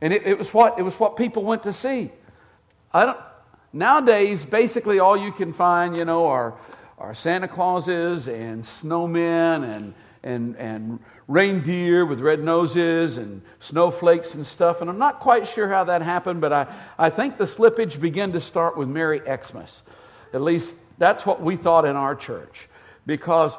and 0.00 0.14
it, 0.14 0.26
it, 0.26 0.38
was 0.38 0.52
what 0.54 0.78
it 0.78 0.82
was 0.82 0.94
what 0.94 1.16
people 1.16 1.44
went 1.44 1.62
to 1.64 1.74
see. 1.74 2.10
I 2.92 3.04
don't. 3.04 3.18
Nowadays, 3.70 4.46
basically, 4.46 4.98
all 4.98 5.16
you 5.16 5.30
can 5.30 5.52
find, 5.52 5.94
you 5.94 6.06
know, 6.06 6.26
are 6.26 6.54
are 6.96 7.14
Santa 7.14 7.48
Clauses 7.48 8.28
and 8.28 8.64
snowmen 8.64 9.76
and 9.76 9.92
and 10.22 10.56
and 10.56 10.98
reindeer 11.28 12.06
with 12.06 12.20
red 12.20 12.42
noses 12.42 13.18
and 13.18 13.42
snowflakes 13.60 14.34
and 14.34 14.46
stuff. 14.46 14.80
And 14.80 14.88
I'm 14.88 14.98
not 14.98 15.20
quite 15.20 15.46
sure 15.46 15.68
how 15.68 15.84
that 15.84 16.02
happened, 16.02 16.40
but 16.40 16.52
I, 16.52 16.66
I 16.98 17.10
think 17.10 17.36
the 17.36 17.44
slippage 17.44 18.00
began 18.00 18.32
to 18.32 18.40
start 18.40 18.76
with 18.76 18.88
Merry 18.88 19.20
Xmas. 19.20 19.82
At 20.32 20.40
least 20.40 20.74
that's 20.96 21.26
what 21.26 21.42
we 21.42 21.56
thought 21.56 21.84
in 21.84 21.96
our 21.96 22.16
church. 22.16 22.68
Because 23.06 23.54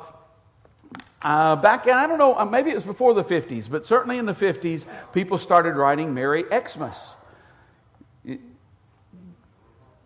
uh, 1.22 1.56
back 1.58 1.86
in, 1.86 1.94
I 1.94 2.08
don't 2.08 2.18
know, 2.18 2.38
uh, 2.38 2.46
maybe 2.46 2.72
it 2.72 2.76
was 2.76 2.84
before 2.84 3.14
the 3.14 3.24
50s, 3.24 3.70
but 3.70 3.86
certainly 3.86 4.18
in 4.18 4.26
the 4.26 4.34
50s, 4.34 4.86
people 5.14 5.38
started 5.38 5.76
writing 5.76 6.14
Merry 6.14 6.44
Xmas. 6.44 6.98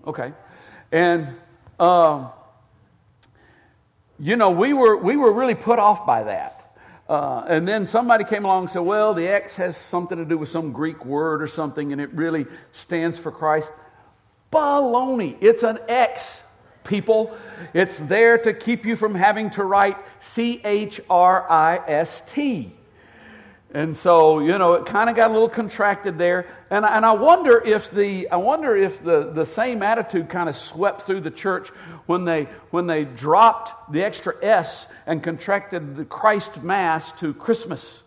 Okay. 0.05 0.33
And, 0.91 1.27
uh, 1.79 2.29
you 4.23 4.37
know, 4.37 4.51
we 4.51 4.71
were, 4.71 4.95
we 4.95 5.17
were 5.17 5.33
really 5.33 5.53
put 5.53 5.79
off 5.79 6.05
by 6.05 6.23
that. 6.23 6.77
Uh, 7.09 7.43
and 7.49 7.67
then 7.67 7.85
somebody 7.85 8.23
came 8.23 8.45
along 8.45 8.63
and 8.63 8.71
said, 8.71 8.79
well, 8.79 9.13
the 9.13 9.27
X 9.27 9.57
has 9.57 9.75
something 9.75 10.17
to 10.17 10.23
do 10.23 10.37
with 10.37 10.47
some 10.47 10.71
Greek 10.71 11.03
word 11.03 11.41
or 11.41 11.47
something, 11.47 11.91
and 11.91 11.99
it 11.99 12.09
really 12.13 12.45
stands 12.71 13.17
for 13.17 13.31
Christ. 13.31 13.69
Baloney. 14.49 15.35
It's 15.41 15.63
an 15.63 15.79
X, 15.89 16.41
people. 16.85 17.35
It's 17.73 17.97
there 17.97 18.37
to 18.37 18.53
keep 18.53 18.85
you 18.85 18.95
from 18.95 19.13
having 19.13 19.49
to 19.51 19.65
write 19.65 19.97
C 20.21 20.61
H 20.63 21.01
R 21.09 21.45
I 21.51 21.81
S 21.85 22.21
T. 22.33 22.73
And 23.73 23.97
so, 23.97 24.37
you 24.37 24.59
know, 24.59 24.73
it 24.75 24.85
kind 24.85 25.09
of 25.09 25.15
got 25.15 25.31
a 25.31 25.33
little 25.33 25.49
contracted 25.49 26.19
there. 26.19 26.45
And, 26.69 26.85
and 26.85 27.03
I 27.03 27.13
wonder 27.13 27.59
if 27.59 27.89
the, 27.89 28.29
I 28.29 28.35
wonder 28.35 28.75
if 28.75 29.03
the, 29.03 29.31
the 29.31 29.47
same 29.47 29.81
attitude 29.81 30.29
kind 30.29 30.47
of 30.47 30.55
swept 30.55 31.07
through 31.07 31.21
the 31.21 31.31
church 31.31 31.69
when 32.05 32.23
they, 32.23 32.43
when 32.69 32.85
they 32.85 33.03
dropped 33.03 33.91
the 33.91 34.03
extra 34.03 34.35
S 34.43 34.85
and 35.07 35.23
contracted 35.23 35.95
the 35.95 36.05
Christ 36.05 36.61
Mass 36.61 37.11
to 37.13 37.33
Christmas. 37.33 38.03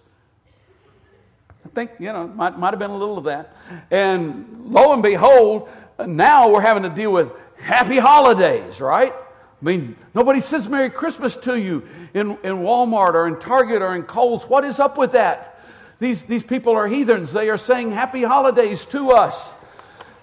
I 1.65 1.69
think, 1.71 1.91
you 1.99 2.13
know, 2.13 2.29
might, 2.29 2.57
might 2.57 2.71
have 2.71 2.79
been 2.79 2.93
a 2.93 2.97
little 2.97 3.19
of 3.19 3.25
that. 3.25 3.57
And 3.91 4.67
lo 4.67 4.93
and 4.93 5.03
behold, 5.03 5.69
now 6.07 6.49
we're 6.49 6.61
having 6.61 6.85
to 6.85 6.91
deal 6.91 7.11
with 7.11 7.33
happy 7.59 7.99
holidays, 7.99 8.81
right? 8.81 9.13
I 9.13 9.65
mean, 9.65 9.97
nobody 10.15 10.41
says 10.41 10.69
Merry 10.69 10.91
Christmas 10.91 11.35
to 11.39 11.59
you 11.59 11.89
in, 12.15 12.33
in 12.45 12.59
Walmart 12.59 13.15
or 13.15 13.27
in 13.27 13.41
Target 13.41 13.83
or 13.83 13.97
in 13.97 14.05
Kohl's. 14.05 14.45
What 14.45 14.65
is 14.65 14.79
up 14.79 14.97
with 14.97 15.13
that? 15.13 15.55
These, 15.99 16.25
these 16.25 16.43
people 16.43 16.75
are 16.75 16.87
heathens. 16.87 17.33
They 17.33 17.49
are 17.49 17.59
saying 17.59 17.93
happy 17.93 18.23
holidays 18.23 18.85
to 18.87 19.11
us. 19.11 19.53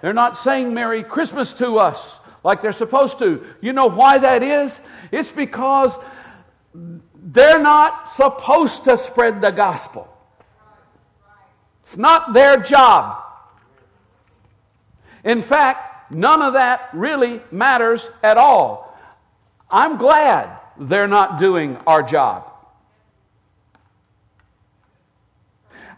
They're 0.02 0.14
not 0.14 0.38
saying 0.38 0.74
Merry 0.74 1.04
Christmas 1.04 1.54
to 1.56 1.80
us 1.80 2.20
like 2.44 2.62
they're 2.62 2.74
supposed 2.74 3.20
to. 3.20 3.46
You 3.62 3.74
know 3.74 3.88
why 3.88 4.18
that 4.18 4.44
is? 4.44 4.78
It's 5.12 5.32
because 5.32 5.96
they're 6.74 7.62
not 7.62 8.12
supposed 8.14 8.84
to 8.84 8.98
spread 8.98 9.42
the 9.42 9.52
gospel. 9.52 10.08
It's 11.84 11.98
not 11.98 12.34
their 12.34 12.58
job. 12.58 13.24
In 15.24 15.42
fact, 15.42 16.12
none 16.12 16.42
of 16.42 16.54
that 16.54 16.90
really 16.94 17.42
matters 17.52 18.10
at 18.22 18.38
all. 18.38 18.98
I'm 19.70 19.98
glad 19.98 20.50
they're 20.78 21.08
not 21.08 21.40
doing 21.40 21.78
our 21.88 22.04
job. 22.04 22.53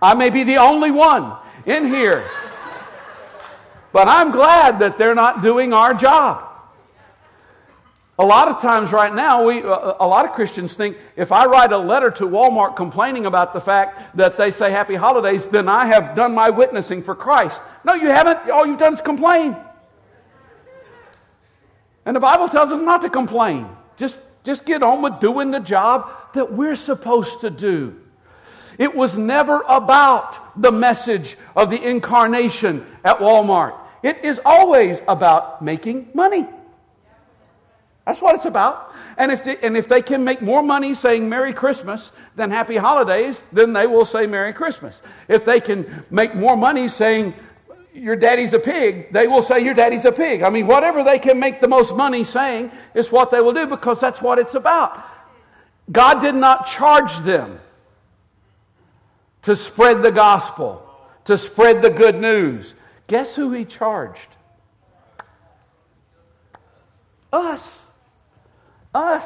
I 0.06 0.14
may 0.14 0.30
be 0.30 0.44
the 0.44 0.58
only 0.58 0.92
one 0.92 1.36
in 1.66 1.88
here. 1.88 2.30
But 3.92 4.08
I'm 4.08 4.30
glad 4.30 4.78
that 4.78 5.00
they're 5.00 5.16
not 5.16 5.42
doing 5.42 5.74
our 5.74 5.96
job. 5.96 6.48
A 8.20 8.26
lot 8.26 8.48
of 8.48 8.62
times 8.62 8.92
right 8.92 9.14
now, 9.14 9.48
we, 9.48 9.64
uh, 9.64 9.96
a 10.00 10.08
lot 10.08 10.26
of 10.26 10.34
Christians 10.34 10.76
think 10.76 10.96
if 11.16 11.32
I 11.32 11.48
write 11.48 11.72
a 11.72 11.78
letter 11.80 12.12
to 12.12 12.26
Walmart 12.26 12.76
complaining 12.76 13.26
about 13.26 13.52
the 13.52 13.60
fact 13.60 14.16
that 14.16 14.38
they 14.38 14.52
say 14.52 14.70
happy 14.70 14.94
holidays, 14.94 15.48
then 15.48 15.68
I 15.68 15.88
have 15.88 16.16
done 16.16 16.36
my 16.36 16.52
witnessing 16.52 17.02
for 17.02 17.16
Christ. 17.16 17.60
No, 17.84 17.96
you 17.96 18.10
haven't. 18.10 18.52
All 18.52 18.68
you've 18.68 18.78
done 18.78 18.94
is 18.94 19.02
complain. 19.02 19.58
And 22.06 22.16
the 22.16 22.20
Bible 22.20 22.48
tells 22.48 22.72
us 22.72 22.80
not 22.80 23.02
to 23.02 23.10
complain. 23.10 23.68
Just, 23.98 24.20
just 24.44 24.66
get 24.66 24.84
on 24.84 25.02
with 25.02 25.20
doing 25.20 25.50
the 25.50 25.60
job 25.60 26.12
that 26.36 26.54
we're 26.54 26.76
supposed 26.76 27.42
to 27.42 27.50
do. 27.50 28.00
It 28.78 28.94
was 28.96 29.18
never 29.18 29.64
about 29.68 30.62
the 30.62 30.72
message 30.72 31.38
of 31.56 31.70
the 31.70 31.82
incarnation 31.82 32.86
at 33.04 33.20
Walmart. 33.20 33.78
It 34.04 34.24
is 34.24 34.40
always 34.46 35.00
about 35.08 35.62
making 35.62 36.10
money. 36.14 36.46
That's 38.06 38.22
what 38.22 38.36
it's 38.36 38.46
about. 38.46 38.94
And 39.18 39.32
if, 39.32 39.44
they, 39.44 39.58
and 39.58 39.78
if 39.78 39.88
they 39.88 40.02
can 40.02 40.24
make 40.24 40.42
more 40.42 40.62
money 40.62 40.94
saying 40.94 41.28
Merry 41.28 41.54
Christmas 41.54 42.12
than 42.36 42.52
Happy 42.52 42.76
Holidays, 42.76 43.42
then 43.52 43.74
they 43.74 43.88
will 43.88 44.06
say 44.06 44.28
Merry 44.28 44.54
Christmas. 44.54 45.02
If 45.28 45.46
they 45.46 45.60
can 45.62 46.06
make 46.12 46.36
more 46.36 46.58
money 46.58 46.90
saying 46.90 47.34
your 47.94 48.18
daddy's 48.18 48.54
a 48.54 48.60
pig, 48.60 49.12
they 49.14 49.26
will 49.26 49.42
say 49.42 49.64
your 49.64 49.74
daddy's 49.74 50.06
a 50.06 50.12
pig. 50.12 50.42
I 50.42 50.50
mean, 50.50 50.68
whatever 50.68 51.04
they 51.04 51.18
can 51.18 51.40
make 51.40 51.62
the 51.62 51.68
most 51.68 51.96
money 51.96 52.26
saying 52.26 52.72
is 52.94 53.12
what 53.12 53.32
they 53.32 53.40
will 53.40 53.54
do 53.54 53.66
because 53.68 54.02
that's 54.02 54.22
what 54.22 54.38
it's 54.38 54.54
about. 54.54 55.04
God 55.92 56.20
did 56.20 56.36
not 56.36 56.68
charge 56.68 57.18
them 57.20 57.60
to 59.46 59.56
spread 59.56 60.02
the 60.02 60.12
gospel, 60.12 60.84
to 61.26 61.38
spread 61.38 61.84
the 61.84 61.90
good 61.90 62.20
news. 62.20 62.74
Guess 63.06 63.36
who 63.36 63.52
he 63.52 63.64
charged? 63.64 64.28
Us. 67.32 67.84
Us. 68.94 69.26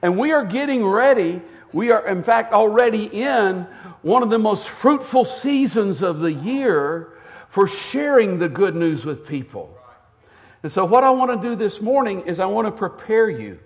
And 0.00 0.16
we 0.16 0.30
are 0.30 0.44
getting 0.44 0.86
ready. 0.86 1.42
We 1.72 1.90
are, 1.90 2.06
in 2.06 2.22
fact, 2.22 2.52
already 2.52 3.04
in 3.06 3.66
one 4.02 4.22
of 4.22 4.30
the 4.30 4.38
most 4.38 4.68
fruitful 4.68 5.24
seasons 5.24 6.02
of 6.02 6.20
the 6.20 6.32
year 6.32 7.14
for 7.48 7.66
sharing 7.66 8.38
the 8.38 8.48
good 8.48 8.76
news 8.76 9.04
with 9.04 9.26
people. 9.26 9.76
And 10.62 10.70
so, 10.70 10.84
what 10.84 11.02
I 11.02 11.10
want 11.10 11.42
to 11.42 11.48
do 11.48 11.56
this 11.56 11.80
morning 11.80 12.20
is 12.26 12.38
I 12.38 12.46
want 12.46 12.66
to 12.66 12.72
prepare 12.72 13.28
you 13.28 13.58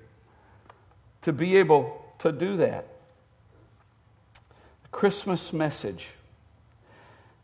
to 1.23 1.35
be 1.35 1.59
able 1.59 2.03
to 2.21 2.33
do 2.33 2.57
that. 2.59 2.92
Christmas 4.93 5.53
message. 5.53 6.07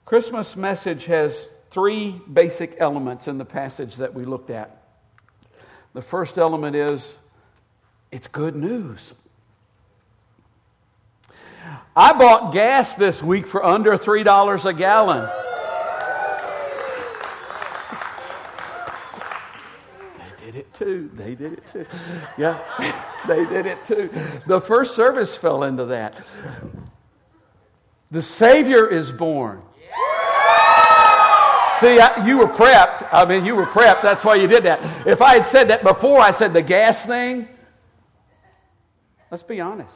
Christmas 0.05 0.55
message 0.55 1.07
has 1.07 1.47
three 1.71 2.21
basic 2.33 2.76
elements 2.78 3.26
in 3.26 3.38
the 3.38 3.45
passage 3.45 3.97
that 3.97 4.14
we 4.14 4.25
looked 4.25 4.50
at. 4.50 4.83
The 5.95 6.02
first 6.02 6.38
element 6.38 6.76
is 6.76 7.14
it's 8.12 8.28
good 8.28 8.55
news. 8.55 9.12
I 11.97 12.12
bought 12.12 12.52
gas 12.52 12.95
this 12.95 13.23
week 13.23 13.47
for 13.47 13.64
under 13.64 13.99
$3 13.99 14.64
a 14.64 14.73
gallon. 14.73 15.28
They 20.17 20.47
did 20.47 20.57
it 20.57 20.75
too. 20.75 21.11
They 21.14 21.35
did 21.35 21.52
it 21.55 21.67
too. 21.67 21.87
Yeah, 22.38 22.61
they 23.26 23.45
did 23.47 23.67
it 23.67 23.85
too. 23.85 24.11
The 24.47 24.61
first 24.61 24.95
service 24.95 25.35
fell 25.35 25.64
into 25.64 25.87
that. 25.87 26.14
The 28.11 28.23
Savior 28.23 28.87
is 28.87 29.12
born. 29.12 29.62
See, 31.81 32.00
I, 32.00 32.27
you 32.27 32.38
were 32.38 32.47
prepped. 32.47 33.09
I 33.12 33.25
mean, 33.25 33.45
you 33.45 33.55
were 33.55 33.67
prepped. 33.67 34.03
That's 34.03 34.25
why 34.25 34.35
you 34.35 34.49
did 34.49 34.65
that. 34.65 35.07
If 35.07 35.23
I 35.23 35.35
had 35.35 35.47
said 35.47 35.69
that 35.69 35.85
before 35.85 36.19
I 36.19 36.33
said 36.33 36.53
the 36.53 36.62
gas 36.62 37.05
thing, 37.05 37.49
let's 39.31 39.45
be 39.45 39.61
honest. 39.61 39.95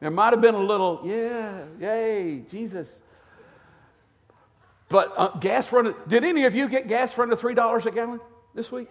There 0.00 0.10
might 0.10 0.32
have 0.32 0.40
been 0.40 0.54
a 0.54 0.62
little, 0.62 1.02
yeah, 1.04 1.64
yay, 1.78 2.42
Jesus. 2.50 2.88
But 4.88 5.12
uh, 5.16 5.28
gas 5.38 5.70
under, 5.72 5.94
did 6.08 6.24
any 6.24 6.46
of 6.46 6.54
you 6.54 6.68
get 6.68 6.88
gas 6.88 7.12
for 7.12 7.22
under 7.22 7.36
$3 7.36 7.86
a 7.86 7.90
gallon 7.90 8.20
this 8.54 8.72
week? 8.72 8.88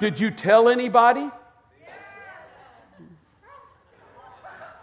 Did 0.00 0.18
you 0.18 0.32
tell 0.32 0.68
anybody? 0.68 1.30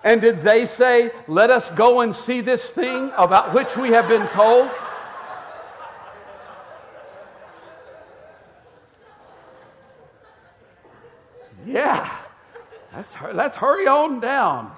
And 0.04 0.20
did 0.20 0.42
they 0.42 0.66
say, 0.66 1.12
Let 1.28 1.50
us 1.50 1.70
go 1.72 2.02
and 2.02 2.16
see 2.16 2.42
this 2.42 2.70
thing 2.70 3.12
about 3.18 3.54
which 3.54 3.78
we 3.78 3.90
have 3.90 4.08
been 4.08 4.28
told? 4.30 4.70
Yeah, 11.66 12.12
let's, 12.94 13.14
let's 13.34 13.56
hurry 13.56 13.88
on 13.88 14.20
down. 14.20 14.72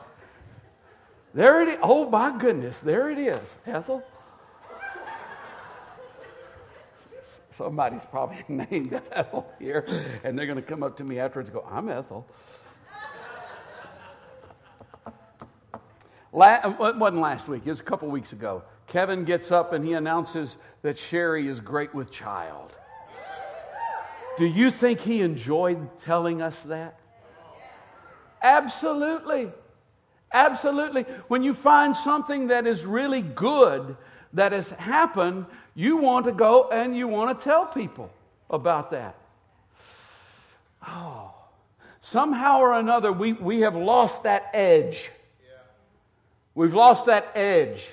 There 1.34 1.62
it 1.62 1.70
is. 1.70 1.78
Oh, 1.82 2.10
my 2.10 2.38
goodness, 2.38 2.78
there 2.80 3.10
it 3.10 3.18
is, 3.18 3.48
Ethel. 3.66 4.04
Somebody's 7.52 8.06
probably 8.06 8.44
named 8.48 9.00
Ethel 9.12 9.52
here, 9.60 9.86
and 10.24 10.38
they're 10.38 10.46
going 10.46 10.58
to 10.58 10.62
come 10.62 10.84
up 10.84 10.98
to 10.98 11.04
me 11.04 11.20
afterwards 11.20 11.50
and 11.50 11.58
go, 11.60 11.68
I'm 11.70 11.90
Ethel. 11.90 12.28
La- 16.34 16.60
uh, 16.64 16.88
it 16.88 16.98
wasn't 16.98 17.22
last 17.22 17.48
week, 17.48 17.62
it 17.66 17.70
was 17.70 17.80
a 17.80 17.84
couple 17.84 18.10
weeks 18.10 18.34
ago. 18.34 18.64
Kevin 18.88 19.24
gets 19.24 19.52
up 19.52 19.72
and 19.72 19.86
he 19.86 19.94
announces 19.94 20.58
that 20.82 20.98
Sherry 20.98 21.48
is 21.48 21.60
great 21.60 21.94
with 21.94 22.12
child. 22.12 22.78
Do 24.38 24.46
you 24.46 24.72
think 24.72 25.00
he 25.00 25.22
enjoyed 25.22 26.00
telling 26.02 26.42
us 26.42 26.60
that? 26.64 27.00
Absolutely. 28.42 29.52
Absolutely. 30.32 31.04
When 31.28 31.44
you 31.44 31.54
find 31.54 31.96
something 31.96 32.48
that 32.48 32.66
is 32.66 32.84
really 32.84 33.22
good 33.22 33.96
that 34.34 34.52
has 34.52 34.70
happened, 34.72 35.46
you 35.76 35.98
want 35.98 36.26
to 36.26 36.32
go 36.32 36.70
and 36.70 36.98
you 36.98 37.08
want 37.08 37.38
to 37.38 37.44
tell 37.44 37.68
people 37.68 38.12
about 38.50 38.90
that. 38.90 39.16
Oh, 40.86 41.32
somehow 42.02 42.60
or 42.60 42.74
another, 42.74 43.14
we, 43.14 43.34
we 43.34 43.62
have 43.62 43.76
lost 43.76 44.24
that 44.24 44.50
edge. 44.54 45.12
We've 46.56 46.74
lost 46.74 47.08
that 47.08 47.32
edge 47.36 47.90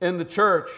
in 0.00 0.18
the 0.18 0.24
church. 0.24 0.70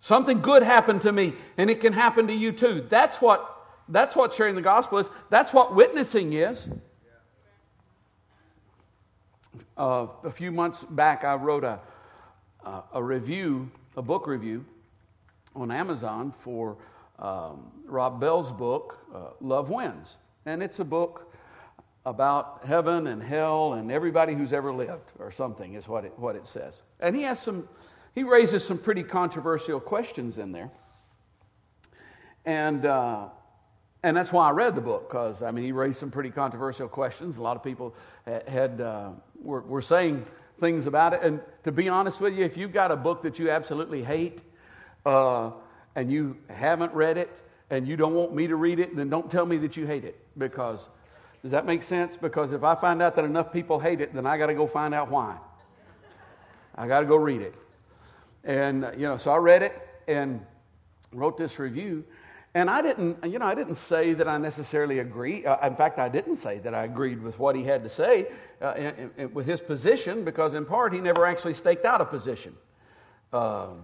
Something 0.00 0.40
good 0.40 0.62
happened 0.62 1.02
to 1.02 1.12
me, 1.12 1.34
and 1.56 1.68
it 1.68 1.80
can 1.80 1.92
happen 1.92 2.28
to 2.28 2.32
you 2.32 2.52
too. 2.52 2.86
That's 2.88 3.20
what, 3.20 3.66
that's 3.88 4.14
what 4.14 4.34
sharing 4.34 4.54
the 4.54 4.62
gospel 4.62 4.98
is. 4.98 5.06
That's 5.30 5.52
what 5.52 5.74
witnessing 5.74 6.32
is. 6.32 6.68
Uh, 9.76 10.06
a 10.24 10.30
few 10.30 10.52
months 10.52 10.84
back, 10.84 11.24
I 11.24 11.34
wrote 11.34 11.64
a, 11.64 11.80
a 12.92 13.02
review, 13.02 13.70
a 13.96 14.02
book 14.02 14.26
review 14.26 14.64
on 15.54 15.70
Amazon 15.70 16.32
for 16.40 16.76
um, 17.18 17.70
Rob 17.86 18.20
Bell's 18.20 18.52
book, 18.52 18.98
uh, 19.14 19.30
Love 19.40 19.70
Wins. 19.70 20.16
And 20.44 20.62
it's 20.62 20.78
a 20.78 20.84
book 20.84 21.34
about 22.06 22.60
heaven 22.64 23.08
and 23.08 23.20
hell 23.20 23.72
and 23.72 23.90
everybody 23.90 24.32
who's 24.32 24.52
ever 24.52 24.72
lived, 24.72 25.10
or 25.18 25.32
something, 25.32 25.74
is 25.74 25.88
what 25.88 26.04
it, 26.04 26.12
what 26.16 26.36
it 26.36 26.46
says. 26.46 26.82
And 27.00 27.16
he 27.16 27.22
has 27.22 27.40
some, 27.40 27.68
he 28.14 28.22
raises 28.22 28.64
some 28.64 28.78
pretty 28.78 29.02
controversial 29.02 29.80
questions 29.80 30.38
in 30.38 30.52
there. 30.52 30.70
And, 32.44 32.86
uh, 32.86 33.26
and 34.04 34.16
that's 34.16 34.32
why 34.32 34.48
I 34.48 34.52
read 34.52 34.76
the 34.76 34.80
book, 34.80 35.08
because, 35.08 35.42
I 35.42 35.50
mean, 35.50 35.64
he 35.64 35.72
raised 35.72 35.98
some 35.98 36.12
pretty 36.12 36.30
controversial 36.30 36.86
questions. 36.86 37.38
A 37.38 37.42
lot 37.42 37.56
of 37.56 37.64
people 37.64 37.92
had, 38.24 38.80
uh, 38.80 39.10
were, 39.42 39.62
were 39.62 39.82
saying 39.82 40.24
things 40.60 40.86
about 40.86 41.12
it. 41.12 41.22
And 41.24 41.40
to 41.64 41.72
be 41.72 41.88
honest 41.88 42.20
with 42.20 42.34
you, 42.34 42.44
if 42.44 42.56
you've 42.56 42.72
got 42.72 42.92
a 42.92 42.96
book 42.96 43.22
that 43.24 43.40
you 43.40 43.50
absolutely 43.50 44.04
hate 44.04 44.42
uh, 45.04 45.50
and 45.96 46.12
you 46.12 46.36
haven't 46.48 46.94
read 46.94 47.18
it 47.18 47.36
and 47.68 47.88
you 47.88 47.96
don't 47.96 48.14
want 48.14 48.32
me 48.32 48.46
to 48.46 48.54
read 48.54 48.78
it, 48.78 48.94
then 48.94 49.08
don't 49.08 49.28
tell 49.28 49.44
me 49.44 49.58
that 49.58 49.76
you 49.76 49.88
hate 49.88 50.04
it 50.04 50.16
because 50.38 50.88
does 51.42 51.52
that 51.52 51.66
make 51.66 51.82
sense? 51.82 52.16
Because 52.16 52.52
if 52.52 52.64
I 52.64 52.74
find 52.74 53.00
out 53.02 53.14
that 53.16 53.24
enough 53.24 53.52
people 53.52 53.78
hate 53.78 54.00
it, 54.00 54.14
then 54.14 54.26
I 54.26 54.38
got 54.38 54.46
to 54.46 54.54
go 54.54 54.66
find 54.66 54.94
out 54.94 55.10
why. 55.10 55.36
I 56.74 56.86
got 56.86 57.00
to 57.00 57.06
go 57.06 57.16
read 57.16 57.40
it. 57.40 57.54
And, 58.44 58.84
uh, 58.84 58.92
you 58.92 59.08
know, 59.08 59.16
so 59.16 59.30
I 59.30 59.36
read 59.36 59.62
it 59.62 59.72
and 60.06 60.44
wrote 61.12 61.36
this 61.38 61.58
review. 61.58 62.04
And 62.54 62.70
I 62.70 62.80
didn't, 62.80 63.22
you 63.24 63.38
know, 63.38 63.44
I 63.44 63.54
didn't 63.54 63.76
say 63.76 64.14
that 64.14 64.26
I 64.26 64.38
necessarily 64.38 65.00
agree. 65.00 65.44
Uh, 65.44 65.66
in 65.66 65.76
fact, 65.76 65.98
I 65.98 66.08
didn't 66.08 66.38
say 66.38 66.58
that 66.60 66.74
I 66.74 66.84
agreed 66.84 67.22
with 67.22 67.38
what 67.38 67.54
he 67.54 67.64
had 67.64 67.82
to 67.82 67.90
say 67.90 68.28
uh, 68.62 68.72
in, 68.74 69.10
in, 69.18 69.34
with 69.34 69.46
his 69.46 69.60
position 69.60 70.24
because, 70.24 70.54
in 70.54 70.64
part, 70.64 70.94
he 70.94 71.00
never 71.00 71.26
actually 71.26 71.54
staked 71.54 71.84
out 71.84 72.00
a 72.00 72.04
position. 72.06 72.54
Um, 73.32 73.82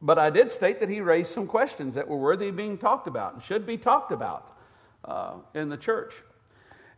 but 0.00 0.18
I 0.18 0.30
did 0.30 0.50
state 0.50 0.80
that 0.80 0.88
he 0.88 1.00
raised 1.00 1.32
some 1.32 1.46
questions 1.46 1.94
that 1.94 2.08
were 2.08 2.16
worthy 2.16 2.48
of 2.48 2.56
being 2.56 2.76
talked 2.76 3.06
about 3.06 3.34
and 3.34 3.42
should 3.42 3.66
be 3.66 3.78
talked 3.78 4.10
about 4.10 4.56
uh, 5.04 5.34
in 5.54 5.68
the 5.68 5.76
church. 5.76 6.14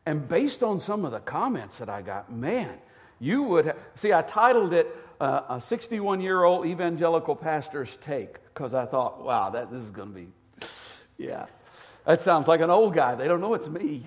And 0.06 0.28
based 0.28 0.62
on 0.62 0.80
some 0.80 1.04
of 1.04 1.12
the 1.12 1.20
comments 1.20 1.78
that 1.78 1.88
I 1.88 2.02
got, 2.02 2.30
man, 2.30 2.74
you 3.20 3.42
would 3.42 3.66
have, 3.66 3.76
see, 3.94 4.12
I 4.12 4.22
titled 4.22 4.74
it 4.74 4.94
uh, 5.20 5.42
A 5.48 5.60
61 5.60 6.20
year 6.20 6.44
old 6.44 6.66
evangelical 6.66 7.34
pastor's 7.34 7.96
take 8.02 8.34
because 8.52 8.74
I 8.74 8.84
thought, 8.84 9.24
wow, 9.24 9.50
that, 9.50 9.70
this 9.70 9.82
is 9.82 9.90
going 9.90 10.08
to 10.08 10.14
be, 10.14 10.28
yeah. 11.16 11.46
That 12.06 12.20
sounds 12.20 12.48
like 12.48 12.60
an 12.60 12.68
old 12.68 12.94
guy. 12.94 13.14
They 13.14 13.26
don't 13.26 13.40
know 13.40 13.54
it's 13.54 13.68
me. 13.68 14.04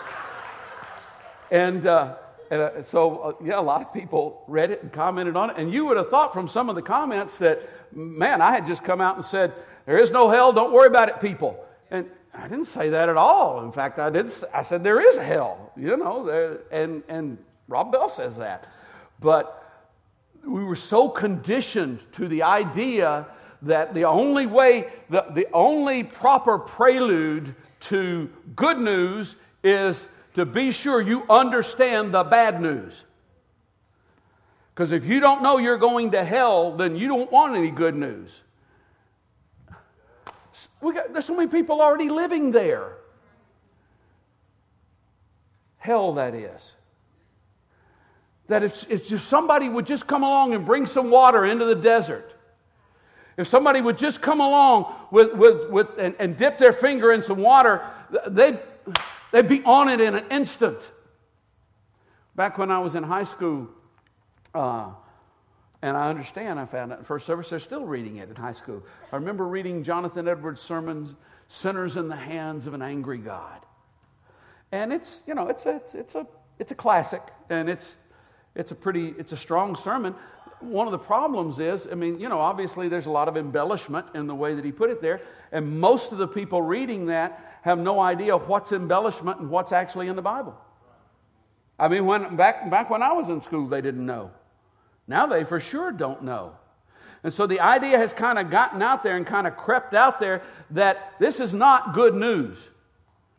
and, 1.50 1.86
uh, 1.86 2.16
and 2.50 2.60
uh, 2.60 2.82
so, 2.82 3.18
uh, 3.18 3.32
yeah, 3.42 3.58
a 3.58 3.62
lot 3.62 3.80
of 3.80 3.94
people 3.94 4.44
read 4.46 4.70
it 4.70 4.82
and 4.82 4.92
commented 4.92 5.34
on 5.34 5.50
it. 5.50 5.56
And 5.56 5.72
you 5.72 5.86
would 5.86 5.96
have 5.96 6.10
thought 6.10 6.34
from 6.34 6.46
some 6.46 6.68
of 6.68 6.74
the 6.74 6.82
comments 6.82 7.38
that, 7.38 7.66
man, 7.94 8.42
I 8.42 8.50
had 8.50 8.66
just 8.66 8.84
come 8.84 9.00
out 9.00 9.16
and 9.16 9.24
said, 9.24 9.54
there 9.86 9.98
is 9.98 10.10
no 10.10 10.28
hell, 10.28 10.52
don't 10.52 10.72
worry 10.72 10.88
about 10.88 11.08
it, 11.08 11.20
people. 11.22 11.64
And 11.90 12.10
I 12.38 12.46
didn't 12.46 12.66
say 12.66 12.90
that 12.90 13.08
at 13.08 13.16
all. 13.16 13.64
In 13.64 13.72
fact, 13.72 13.98
I 13.98 14.10
did. 14.10 14.32
I 14.54 14.62
said 14.62 14.84
there 14.84 15.00
is 15.00 15.16
hell, 15.16 15.72
you 15.76 15.96
know, 15.96 16.58
and 16.70 17.02
and 17.08 17.38
Rob 17.66 17.92
Bell 17.92 18.08
says 18.08 18.36
that. 18.36 18.66
But 19.20 19.54
we 20.44 20.62
were 20.64 20.76
so 20.76 21.08
conditioned 21.08 22.00
to 22.12 22.28
the 22.28 22.44
idea 22.44 23.26
that 23.62 23.92
the 23.92 24.04
only 24.04 24.46
way, 24.46 24.88
the, 25.10 25.26
the 25.34 25.48
only 25.52 26.04
proper 26.04 26.58
prelude 26.58 27.54
to 27.80 28.30
good 28.54 28.78
news 28.78 29.36
is 29.64 30.06
to 30.34 30.46
be 30.46 30.70
sure 30.70 31.00
you 31.00 31.24
understand 31.28 32.14
the 32.14 32.22
bad 32.22 32.62
news. 32.62 33.04
Because 34.74 34.92
if 34.92 35.04
you 35.04 35.18
don't 35.18 35.42
know 35.42 35.58
you're 35.58 35.76
going 35.76 36.12
to 36.12 36.24
hell, 36.24 36.76
then 36.76 36.96
you 36.96 37.08
don't 37.08 37.32
want 37.32 37.56
any 37.56 37.72
good 37.72 37.96
news. 37.96 38.40
We 40.80 40.94
got, 40.94 41.12
there's 41.12 41.24
so 41.24 41.34
many 41.34 41.48
people 41.48 41.80
already 41.80 42.08
living 42.08 42.52
there. 42.52 42.92
Hell, 45.78 46.14
that 46.14 46.34
is. 46.34 46.72
That 48.48 48.62
if, 48.62 48.90
if 48.90 49.22
somebody 49.22 49.68
would 49.68 49.86
just 49.86 50.06
come 50.06 50.22
along 50.22 50.54
and 50.54 50.64
bring 50.64 50.86
some 50.86 51.10
water 51.10 51.44
into 51.44 51.64
the 51.64 51.74
desert, 51.74 52.32
if 53.36 53.46
somebody 53.46 53.80
would 53.80 53.98
just 53.98 54.20
come 54.20 54.40
along 54.40 54.92
with, 55.10 55.32
with, 55.34 55.70
with, 55.70 55.98
and, 55.98 56.14
and 56.18 56.36
dip 56.36 56.58
their 56.58 56.72
finger 56.72 57.12
in 57.12 57.22
some 57.22 57.38
water, 57.38 57.82
they'd, 58.26 58.58
they'd 59.32 59.48
be 59.48 59.62
on 59.64 59.88
it 59.88 60.00
in 60.00 60.14
an 60.14 60.24
instant. 60.30 60.78
Back 62.34 62.58
when 62.58 62.70
I 62.70 62.78
was 62.80 62.94
in 62.94 63.02
high 63.02 63.24
school, 63.24 63.68
uh, 64.54 64.90
and 65.82 65.96
I 65.96 66.08
understand, 66.08 66.58
I 66.58 66.66
found 66.66 66.92
out 66.92 66.98
in 66.98 67.04
first 67.04 67.24
service, 67.26 67.50
they're 67.50 67.60
still 67.60 67.84
reading 67.84 68.16
it 68.16 68.28
in 68.28 68.34
high 68.34 68.52
school. 68.52 68.82
I 69.12 69.16
remember 69.16 69.46
reading 69.46 69.84
Jonathan 69.84 70.26
Edwards' 70.26 70.60
sermons, 70.60 71.14
Sinners 71.46 71.96
in 71.96 72.08
the 72.08 72.16
Hands 72.16 72.66
of 72.66 72.74
an 72.74 72.82
Angry 72.82 73.18
God. 73.18 73.60
And 74.72 74.92
it's, 74.92 75.22
you 75.26 75.34
know, 75.34 75.48
it's 75.48 75.66
a, 75.66 75.76
it's, 75.76 75.94
it's 75.94 76.14
a, 76.14 76.26
it's 76.58 76.72
a 76.72 76.74
classic, 76.74 77.22
and 77.48 77.70
it's, 77.70 77.96
it's 78.54 78.72
a 78.72 78.74
pretty, 78.74 79.14
it's 79.18 79.32
a 79.32 79.36
strong 79.36 79.76
sermon. 79.76 80.14
One 80.60 80.88
of 80.88 80.92
the 80.92 80.98
problems 80.98 81.60
is, 81.60 81.86
I 81.90 81.94
mean, 81.94 82.18
you 82.18 82.28
know, 82.28 82.40
obviously 82.40 82.88
there's 82.88 83.06
a 83.06 83.10
lot 83.10 83.28
of 83.28 83.36
embellishment 83.36 84.06
in 84.14 84.26
the 84.26 84.34
way 84.34 84.54
that 84.54 84.64
he 84.64 84.72
put 84.72 84.90
it 84.90 85.00
there, 85.00 85.20
and 85.52 85.78
most 85.78 86.10
of 86.10 86.18
the 86.18 86.26
people 86.26 86.60
reading 86.60 87.06
that 87.06 87.60
have 87.62 87.78
no 87.78 88.00
idea 88.00 88.36
what's 88.36 88.72
embellishment 88.72 89.38
and 89.38 89.48
what's 89.48 89.72
actually 89.72 90.08
in 90.08 90.16
the 90.16 90.22
Bible. 90.22 90.58
I 91.78 91.86
mean, 91.86 92.06
when, 92.06 92.34
back, 92.34 92.68
back 92.68 92.90
when 92.90 93.02
I 93.02 93.12
was 93.12 93.28
in 93.28 93.40
school, 93.40 93.68
they 93.68 93.80
didn't 93.80 94.04
know. 94.04 94.32
Now 95.08 95.26
they 95.26 95.42
for 95.42 95.58
sure 95.58 95.90
don't 95.90 96.22
know. 96.22 96.52
And 97.24 97.32
so 97.32 97.46
the 97.46 97.60
idea 97.60 97.98
has 97.98 98.12
kind 98.12 98.38
of 98.38 98.50
gotten 98.50 98.80
out 98.80 99.02
there 99.02 99.16
and 99.16 99.26
kind 99.26 99.46
of 99.46 99.56
crept 99.56 99.94
out 99.94 100.20
there 100.20 100.42
that 100.70 101.14
this 101.18 101.40
is 101.40 101.52
not 101.52 101.94
good 101.94 102.14
news. 102.14 102.64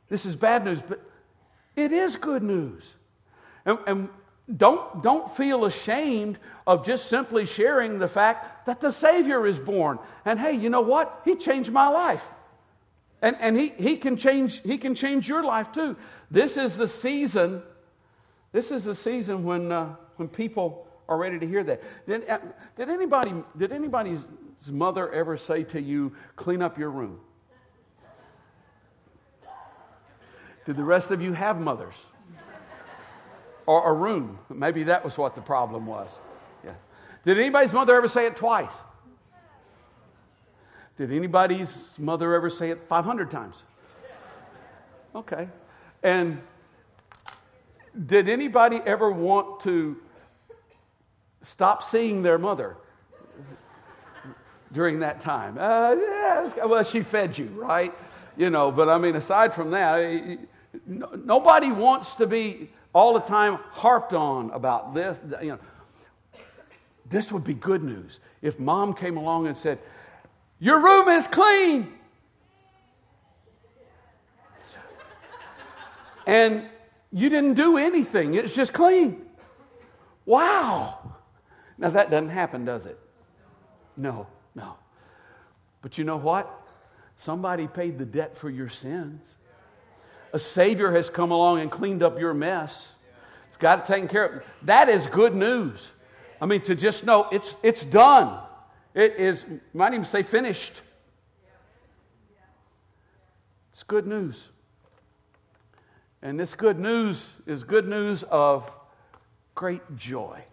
This 0.10 0.25
is 0.25 0.36
bad 0.36 0.65
news, 0.65 0.82
but 0.86 0.99
it 1.75 1.93
is 1.93 2.17
good 2.17 2.43
news. 2.43 2.84
And, 3.65 3.79
and 3.88 4.10
don't, 4.58 5.03
don't 5.03 5.36
feel 5.38 5.65
ashamed 5.65 6.39
of 6.65 6.86
just 6.86 7.08
simply 7.08 7.45
sharing 7.45 7.99
the 7.99 8.08
fact 8.08 8.65
that 8.65 8.82
the 8.82 8.91
Savior 8.91 9.45
is 9.45 9.60
born. 9.60 9.99
And 10.25 10.39
hey, 10.39 10.53
you 10.53 10.69
know 10.69 10.82
what? 10.82 11.21
He 11.23 11.36
changed 11.36 11.71
my 11.71 11.88
life. 11.88 12.23
And, 13.21 13.38
and 13.39 13.58
he, 13.58 13.69
he, 13.69 13.97
can 13.97 14.17
change, 14.17 14.62
he 14.63 14.77
can 14.77 14.95
change 14.95 15.27
your 15.29 15.43
life 15.43 15.71
too. 15.71 15.95
This 16.32 16.58
is 16.58 16.77
the 16.77 16.88
season, 16.88 17.62
this 18.51 18.71
is 18.71 18.84
the 18.84 18.95
season 18.95 19.43
when, 19.43 19.71
uh, 19.71 19.95
when 20.15 20.27
people 20.27 20.88
are 21.10 21.17
ready 21.17 21.39
to 21.39 21.48
hear 21.48 21.63
that. 21.63 21.82
Did, 22.08 22.30
uh, 22.30 22.38
did, 22.78 22.89
anybody, 22.89 23.34
did 23.58 23.74
anybody's 23.74 24.19
mother 24.69 25.12
ever 25.12 25.38
say 25.38 25.63
to 25.63 25.82
you, 25.82 26.15
clean 26.36 26.62
up 26.62 26.78
your 26.78 26.91
room? 26.91 27.19
Did 30.65 30.78
the 30.78 30.84
rest 30.84 31.10
of 31.10 31.22
you 31.22 31.34
have 31.34 31.60
mothers? 31.60 31.95
Or 33.65 33.89
a 33.89 33.93
room? 33.93 34.39
Maybe 34.50 34.84
that 34.84 35.04
was 35.04 35.17
what 35.17 35.34
the 35.34 35.41
problem 35.41 35.88
was. 35.88 36.15
Yeah. 36.63 36.74
Did 37.26 37.39
anybody's 37.39 37.74
mother 37.74 37.95
ever 37.95 38.08
say 38.08 38.28
it 38.28 38.36
twice? 38.36 38.74
Did 40.98 41.12
anybody's 41.12 41.76
mother 41.98 42.36
ever 42.36 42.50
say 42.50 42.69
it 42.69 42.84
500 42.88 43.32
times? 43.32 43.63
Okay. 45.15 45.50
And 46.04 46.39
did 48.06 48.30
anybody 48.30 48.80
ever 48.86 49.10
want 49.10 49.62
to 49.62 49.98
stop 51.41 51.84
seeing 51.84 52.21
their 52.21 52.38
mother 52.38 52.78
during 54.71 54.99
that 54.99 55.21
time. 55.21 55.58
Uh, 55.58 55.95
yeah, 55.95 56.65
well, 56.65 56.84
she 56.84 57.02
fed 57.02 57.38
you, 57.38 57.47
right? 57.47 57.93
You 58.38 58.49
know, 58.49 58.71
but 58.71 58.89
I 58.89 58.97
mean, 58.97 59.15
aside 59.15 59.54
from 59.54 59.71
that, 59.71 60.39
nobody 60.86 61.71
wants 61.71 62.15
to 62.15 62.28
be 62.28 62.69
all 62.93 63.13
the 63.13 63.19
time 63.21 63.60
harped 63.71 64.13
on 64.13 64.52
about 64.52 64.93
this. 64.93 65.17
You 65.41 65.49
know, 65.49 65.60
this 67.10 67.32
would 67.32 67.43
be 67.43 67.54
good 67.54 67.84
news 67.84 68.19
if 68.41 68.60
mom 68.60 68.93
came 68.93 69.17
along 69.17 69.47
and 69.47 69.58
said, 69.58 69.80
Your 70.60 70.82
room 70.82 71.10
is 71.10 71.28
clean. 71.28 71.93
And 76.25 76.69
you 77.12 77.30
didn't 77.30 77.56
do 77.56 77.78
anything, 77.78 78.36
it's 78.36 78.54
just 78.54 78.71
clean. 78.71 79.25
Wow. 80.25 80.99
Now, 81.80 81.89
that 81.92 82.12
doesn't 82.12 82.30
happen, 82.30 82.65
does 82.65 82.86
it? 82.86 83.00
No, 83.96 84.28
no. 84.54 84.76
But 85.82 85.98
you 85.98 86.04
know 86.04 86.18
what? 86.18 86.68
Somebody 87.15 87.68
paid 87.68 87.98
the 87.98 88.06
debt 88.06 88.38
for 88.38 88.50
your 88.50 88.70
sins. 88.70 89.22
A 90.34 90.39
Savior 90.39 90.92
has 90.92 91.10
come 91.10 91.32
along 91.32 91.62
and 91.62 91.72
cleaned 91.72 92.04
up 92.04 92.20
your 92.20 92.34
mess. 92.34 92.89
It's 93.48 93.58
got 93.58 93.80
it 93.80 93.86
taken 93.86 94.10
care 94.10 94.26
of. 94.26 94.44
That 94.63 94.89
is 94.89 95.08
good 95.08 95.34
news. 95.34 95.89
I 96.42 96.46
mean, 96.46 96.62
to 96.62 96.76
just 96.76 97.06
know 97.06 97.28
it's, 97.32 97.56
it's 97.63 97.84
done. 97.86 98.39
It 98.94 99.15
is, 99.18 99.46
might 99.74 99.94
even 99.94 100.06
say 100.06 100.22
finished. 100.24 100.74
It's 103.72 103.84
good 103.84 104.06
news. 104.06 104.50
And 106.22 106.38
this 106.38 106.54
good 106.56 106.78
news 106.78 107.26
is 107.46 107.63
good 107.63 107.88
news 107.88 108.24
of 108.24 108.70
great 109.56 109.96
joy. 109.96 110.44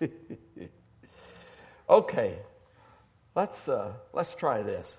okay, 1.88 2.38
let's, 3.34 3.68
uh, 3.68 3.92
let's 4.12 4.34
try 4.34 4.62
this. 4.62 4.96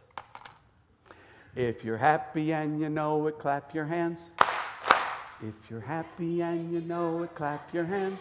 If 1.55 1.83
you're 1.83 1.97
happy 1.97 2.53
and 2.53 2.79
you 2.79 2.89
know 2.89 3.27
it, 3.27 3.39
clap 3.39 3.73
your 3.73 3.85
hands. 3.85 4.19
If 5.41 5.53
you're 5.69 5.81
happy 5.81 6.41
and 6.41 6.71
you 6.71 6.81
know 6.81 7.23
it, 7.23 7.35
clap 7.35 7.73
your 7.73 7.85
hands. 7.85 8.19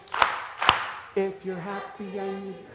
If 1.15 1.45
you're 1.45 1.55
happy 1.55 2.17
and 2.17 2.45
you 2.45 2.51
know 2.51 2.53
it. 2.53 2.65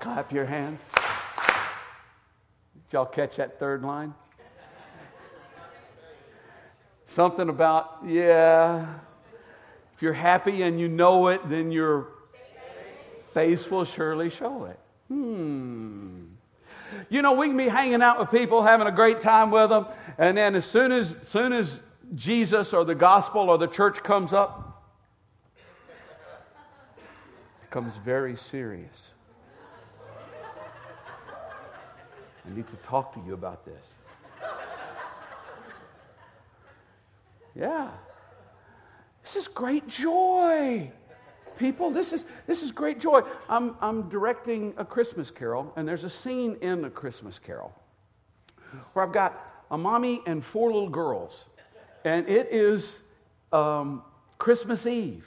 Clap 0.00 0.32
your 0.32 0.46
hands. 0.46 0.80
Did 2.74 2.92
y'all 2.92 3.06
catch 3.06 3.36
that 3.36 3.58
third 3.58 3.82
line? 3.82 4.14
Something 7.06 7.48
about, 7.48 7.98
yeah, 8.06 8.86
if 10.00 10.04
you're 10.04 10.14
happy 10.14 10.62
and 10.62 10.80
you 10.80 10.88
know 10.88 11.28
it, 11.28 11.46
then 11.50 11.70
your 11.70 12.08
face 13.34 13.70
will 13.70 13.84
surely 13.84 14.30
show 14.30 14.64
it. 14.64 14.80
Hmm. 15.08 16.22
You 17.10 17.20
know, 17.20 17.32
we 17.32 17.48
can 17.48 17.56
be 17.58 17.68
hanging 17.68 18.00
out 18.00 18.18
with 18.18 18.30
people, 18.30 18.62
having 18.62 18.86
a 18.86 18.92
great 18.92 19.20
time 19.20 19.50
with 19.50 19.68
them, 19.68 19.84
and 20.16 20.38
then 20.38 20.54
as 20.54 20.64
soon 20.64 20.90
as, 20.90 21.14
soon 21.22 21.52
as 21.52 21.78
Jesus 22.14 22.72
or 22.72 22.86
the 22.86 22.94
gospel 22.94 23.50
or 23.50 23.58
the 23.58 23.66
church 23.66 24.02
comes 24.02 24.32
up, 24.32 24.86
becomes 27.60 27.98
very 27.98 28.36
serious. 28.36 29.10
I 32.46 32.56
need 32.56 32.66
to 32.68 32.76
talk 32.76 33.12
to 33.12 33.20
you 33.26 33.34
about 33.34 33.66
this. 33.66 33.86
Yeah. 37.54 37.90
This 39.32 39.44
is 39.44 39.48
great 39.48 39.86
joy. 39.86 40.90
People, 41.56 41.92
this 41.92 42.12
is, 42.12 42.24
this 42.48 42.64
is 42.64 42.72
great 42.72 42.98
joy. 42.98 43.22
I'm, 43.48 43.76
I'm 43.80 44.08
directing 44.08 44.74
a 44.76 44.84
Christmas 44.84 45.30
carol, 45.30 45.72
and 45.76 45.86
there's 45.86 46.02
a 46.02 46.10
scene 46.10 46.56
in 46.62 46.82
the 46.82 46.90
Christmas 46.90 47.38
carol 47.38 47.72
where 48.92 49.06
I've 49.06 49.12
got 49.12 49.38
a 49.70 49.78
mommy 49.78 50.20
and 50.26 50.44
four 50.44 50.72
little 50.72 50.88
girls, 50.88 51.44
and 52.04 52.28
it 52.28 52.48
is 52.50 52.98
um, 53.52 54.02
Christmas 54.38 54.84
Eve. 54.84 55.24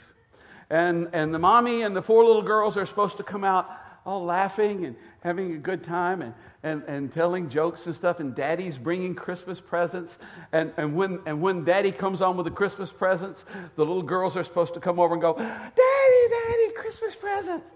And, 0.69 1.07
and 1.13 1.33
the 1.33 1.39
mommy 1.39 1.83
and 1.83 1.95
the 1.95 2.01
four 2.01 2.25
little 2.25 2.41
girls 2.41 2.75
are 2.75 2.85
supposed 2.85 3.15
to 3.17 3.23
come 3.23 3.45
out 3.45 3.71
all 4.05 4.25
laughing 4.25 4.83
and 4.83 4.97
having 5.21 5.53
a 5.53 5.57
good 5.57 5.81
time. 5.81 6.21
And, 6.21 6.33
and, 6.63 6.81
and 6.87 7.11
telling 7.11 7.49
jokes 7.49 7.85
and 7.85 7.95
stuff, 7.95 8.21
and 8.21 8.33
daddy's 8.33 8.77
bringing 8.77 9.13
Christmas 9.13 9.59
presents. 9.59 10.17
And, 10.53 10.73
and, 10.77 10.95
when, 10.95 11.19
and 11.25 11.41
when 11.41 11.65
daddy 11.65 11.91
comes 11.91 12.21
on 12.21 12.37
with 12.37 12.45
the 12.45 12.51
Christmas 12.51 12.89
presents, 12.89 13.43
the 13.75 13.85
little 13.85 14.01
girls 14.01 14.37
are 14.37 14.43
supposed 14.43 14.73
to 14.75 14.79
come 14.79 14.97
over 14.97 15.13
and 15.13 15.21
go, 15.21 15.33
Daddy, 15.37 15.73
Daddy, 15.75 16.73
Christmas 16.75 17.15
presents. 17.15 17.69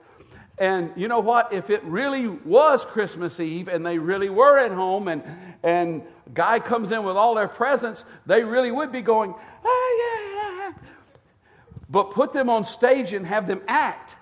And 0.57 0.91
you 0.95 1.07
know 1.07 1.19
what? 1.19 1.53
If 1.53 1.69
it 1.69 1.83
really 1.83 2.27
was 2.27 2.83
Christmas 2.85 3.39
Eve 3.39 3.67
and 3.67 3.85
they 3.85 3.99
really 3.99 4.29
were 4.29 4.57
at 4.57 4.71
home 4.71 5.07
and, 5.07 5.21
and 5.61 6.01
guy 6.33 6.59
comes 6.59 6.91
in 6.91 7.03
with 7.03 7.15
all 7.15 7.35
their 7.35 7.47
presents, 7.47 8.03
they 8.25 8.43
really 8.43 8.71
would 8.71 8.91
be 8.91 9.01
going, 9.01 9.35
oh, 9.63 9.97
yeah. 9.99 10.73
But 11.89 12.11
put 12.11 12.33
them 12.33 12.49
on 12.49 12.65
stage 12.65 13.13
and 13.13 13.25
have 13.25 13.47
them 13.47 13.61
act. 13.67 14.15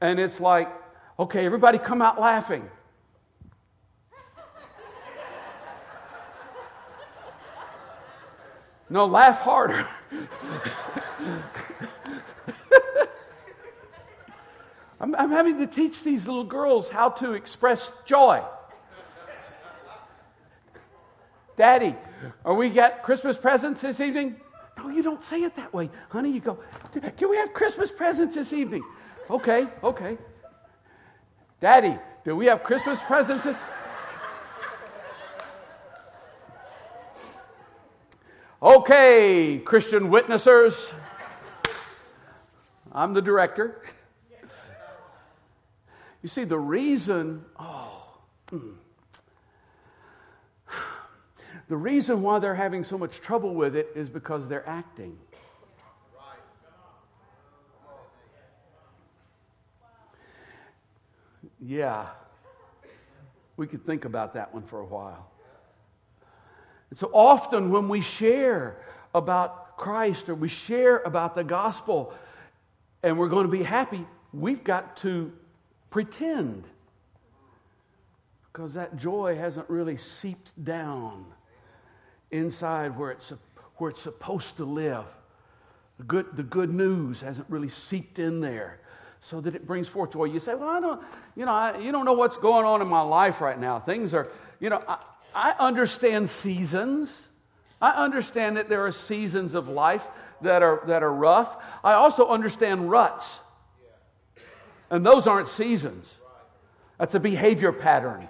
And 0.00 0.20
it's 0.20 0.38
like, 0.40 0.70
Okay, 1.20 1.44
everybody 1.44 1.78
come 1.78 2.00
out 2.00 2.20
laughing. 2.20 2.70
No, 8.88 9.04
laugh 9.04 9.40
harder. 9.40 9.86
I'm, 15.00 15.14
I'm, 15.14 15.30
having 15.30 15.58
to 15.58 15.66
teach 15.66 16.02
these 16.02 16.26
little 16.26 16.44
girls 16.44 16.88
how 16.88 17.10
to 17.10 17.34
express 17.34 17.92
joy. 18.06 18.42
Daddy, 21.56 21.94
are 22.44 22.54
we 22.54 22.70
got 22.70 23.02
Christmas 23.02 23.36
presents 23.36 23.82
this 23.82 24.00
evening? 24.00 24.36
No, 24.78 24.88
you 24.88 25.02
don't 25.02 25.22
say 25.24 25.42
it 25.42 25.54
that 25.56 25.74
way. 25.74 25.90
Honey, 26.08 26.30
you 26.30 26.40
go, 26.40 26.58
can 27.16 27.28
we 27.28 27.36
have 27.36 27.52
Christmas 27.52 27.90
presents 27.90 28.36
this 28.36 28.52
evening? 28.52 28.84
Okay, 29.28 29.66
okay. 29.82 30.16
Daddy, 31.60 31.98
do 32.24 32.36
we 32.36 32.46
have 32.46 32.62
Christmas 32.62 33.00
presents? 33.00 33.46
Okay, 38.62 39.60
Christian 39.64 40.08
witnessers. 40.10 40.92
I'm 42.92 43.12
the 43.12 43.22
director. 43.22 43.82
You 46.22 46.28
see, 46.28 46.44
the 46.44 46.58
reason, 46.58 47.44
oh, 47.58 48.18
mm, 48.50 48.74
the 51.68 51.76
reason 51.76 52.22
why 52.22 52.38
they're 52.38 52.54
having 52.54 52.82
so 52.82 52.98
much 52.98 53.20
trouble 53.20 53.54
with 53.54 53.76
it 53.76 53.88
is 53.94 54.08
because 54.08 54.48
they're 54.48 54.68
acting. 54.68 55.16
Yeah. 61.60 62.06
We 63.56 63.66
could 63.66 63.84
think 63.84 64.04
about 64.04 64.34
that 64.34 64.54
one 64.54 64.62
for 64.62 64.80
a 64.80 64.84
while. 64.84 65.30
And 66.90 66.98
so 66.98 67.10
often 67.12 67.70
when 67.70 67.88
we 67.88 68.00
share 68.00 68.82
about 69.14 69.76
Christ 69.76 70.28
or 70.28 70.34
we 70.34 70.48
share 70.48 70.98
about 70.98 71.34
the 71.34 71.44
gospel 71.44 72.14
and 73.02 73.18
we're 73.18 73.28
going 73.28 73.46
to 73.46 73.52
be 73.52 73.62
happy, 73.62 74.06
we've 74.32 74.62
got 74.64 74.96
to 74.98 75.32
pretend 75.90 76.64
because 78.52 78.74
that 78.74 78.96
joy 78.96 79.36
hasn't 79.36 79.68
really 79.68 79.96
seeped 79.96 80.50
down 80.64 81.24
inside 82.30 82.96
where 82.98 83.10
it's, 83.10 83.32
where 83.76 83.90
it's 83.90 84.00
supposed 84.00 84.56
to 84.56 84.64
live. 84.64 85.04
The 85.98 86.04
good, 86.04 86.26
the 86.34 86.42
good 86.42 86.72
news 86.72 87.20
hasn't 87.20 87.48
really 87.50 87.68
seeped 87.68 88.18
in 88.18 88.40
there 88.40 88.80
so 89.20 89.40
that 89.40 89.54
it 89.54 89.66
brings 89.66 89.88
forth 89.88 90.12
joy. 90.12 90.24
You 90.24 90.40
say, 90.40 90.54
Well, 90.54 90.68
I 90.68 90.80
don't, 90.80 91.00
you 91.36 91.44
know, 91.44 91.52
I, 91.52 91.78
you 91.78 91.92
don't 91.92 92.04
know 92.04 92.12
what's 92.12 92.36
going 92.36 92.64
on 92.64 92.82
in 92.82 92.88
my 92.88 93.00
life 93.00 93.40
right 93.40 93.58
now. 93.58 93.80
Things 93.80 94.14
are, 94.14 94.30
you 94.60 94.70
know, 94.70 94.82
I, 94.86 94.98
I 95.34 95.54
understand 95.58 96.30
seasons. 96.30 97.10
I 97.80 97.90
understand 97.90 98.56
that 98.56 98.68
there 98.68 98.84
are 98.86 98.92
seasons 98.92 99.54
of 99.54 99.68
life 99.68 100.04
that 100.42 100.62
are, 100.62 100.82
that 100.86 101.02
are 101.02 101.12
rough. 101.12 101.56
I 101.84 101.94
also 101.94 102.28
understand 102.28 102.90
ruts. 102.90 103.38
And 104.90 105.04
those 105.04 105.26
aren't 105.26 105.48
seasons, 105.48 106.12
that's 106.98 107.14
a 107.14 107.20
behavior 107.20 107.72
pattern. 107.72 108.28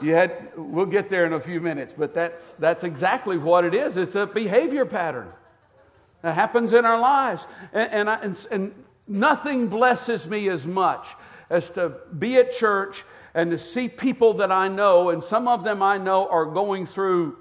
You 0.00 0.14
had, 0.14 0.50
we'll 0.56 0.86
get 0.86 1.08
there 1.08 1.26
in 1.26 1.32
a 1.32 1.40
few 1.40 1.60
minutes, 1.60 1.94
but 1.96 2.12
that's, 2.12 2.46
that's 2.58 2.82
exactly 2.82 3.38
what 3.38 3.64
it 3.64 3.72
is. 3.72 3.96
It's 3.96 4.16
a 4.16 4.26
behavior 4.26 4.84
pattern. 4.84 5.32
That 6.22 6.34
happens 6.34 6.72
in 6.72 6.84
our 6.84 7.00
lives. 7.00 7.46
And, 7.72 7.92
and, 7.92 8.10
I, 8.10 8.14
and, 8.16 8.46
and 8.50 8.84
nothing 9.06 9.68
blesses 9.68 10.26
me 10.26 10.48
as 10.48 10.66
much 10.66 11.06
as 11.50 11.68
to 11.70 11.92
be 12.18 12.36
at 12.36 12.52
church 12.52 13.04
and 13.34 13.50
to 13.50 13.58
see 13.58 13.88
people 13.88 14.34
that 14.34 14.52
I 14.52 14.68
know, 14.68 15.10
and 15.10 15.22
some 15.24 15.48
of 15.48 15.64
them 15.64 15.82
I 15.82 15.98
know 15.98 16.28
are 16.28 16.44
going 16.44 16.86
through 16.86 17.36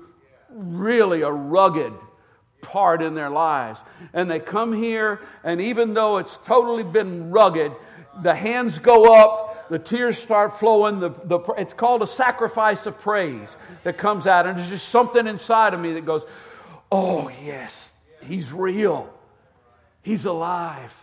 really 0.49 1.21
a 1.21 1.31
rugged 1.31 1.93
part 2.61 3.01
in 3.01 3.13
their 3.13 3.29
lives. 3.29 3.79
And 4.13 4.29
they 4.29 4.39
come 4.39 4.71
here, 4.73 5.19
and 5.43 5.59
even 5.59 5.93
though 5.93 6.17
it's 6.17 6.37
totally 6.45 6.83
been 6.83 7.31
rugged, 7.31 7.73
the 8.23 8.35
hands 8.35 8.79
go 8.79 9.13
up, 9.13 9.69
the 9.69 9.79
tears 9.79 10.17
start 10.17 10.59
flowing. 10.59 10.99
The, 10.99 11.09
the, 11.25 11.39
it's 11.57 11.73
called 11.73 12.01
a 12.03 12.07
sacrifice 12.07 12.85
of 12.85 12.99
praise 12.99 13.55
that 13.83 13.97
comes 13.97 14.27
out. 14.27 14.45
And 14.45 14.57
there's 14.59 14.69
just 14.69 14.89
something 14.89 15.27
inside 15.27 15.73
of 15.73 15.79
me 15.79 15.93
that 15.93 16.05
goes, 16.05 16.23
Oh, 16.91 17.31
yes, 17.43 17.90
He's 18.21 18.51
real. 18.51 19.13
He's 20.01 20.25
alive. 20.25 20.93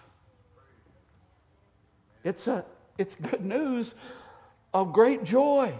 It's, 2.25 2.47
a, 2.47 2.65
it's 2.97 3.15
good 3.15 3.45
news 3.45 3.95
of 4.75 4.93
great 4.93 5.25
joy. 5.25 5.73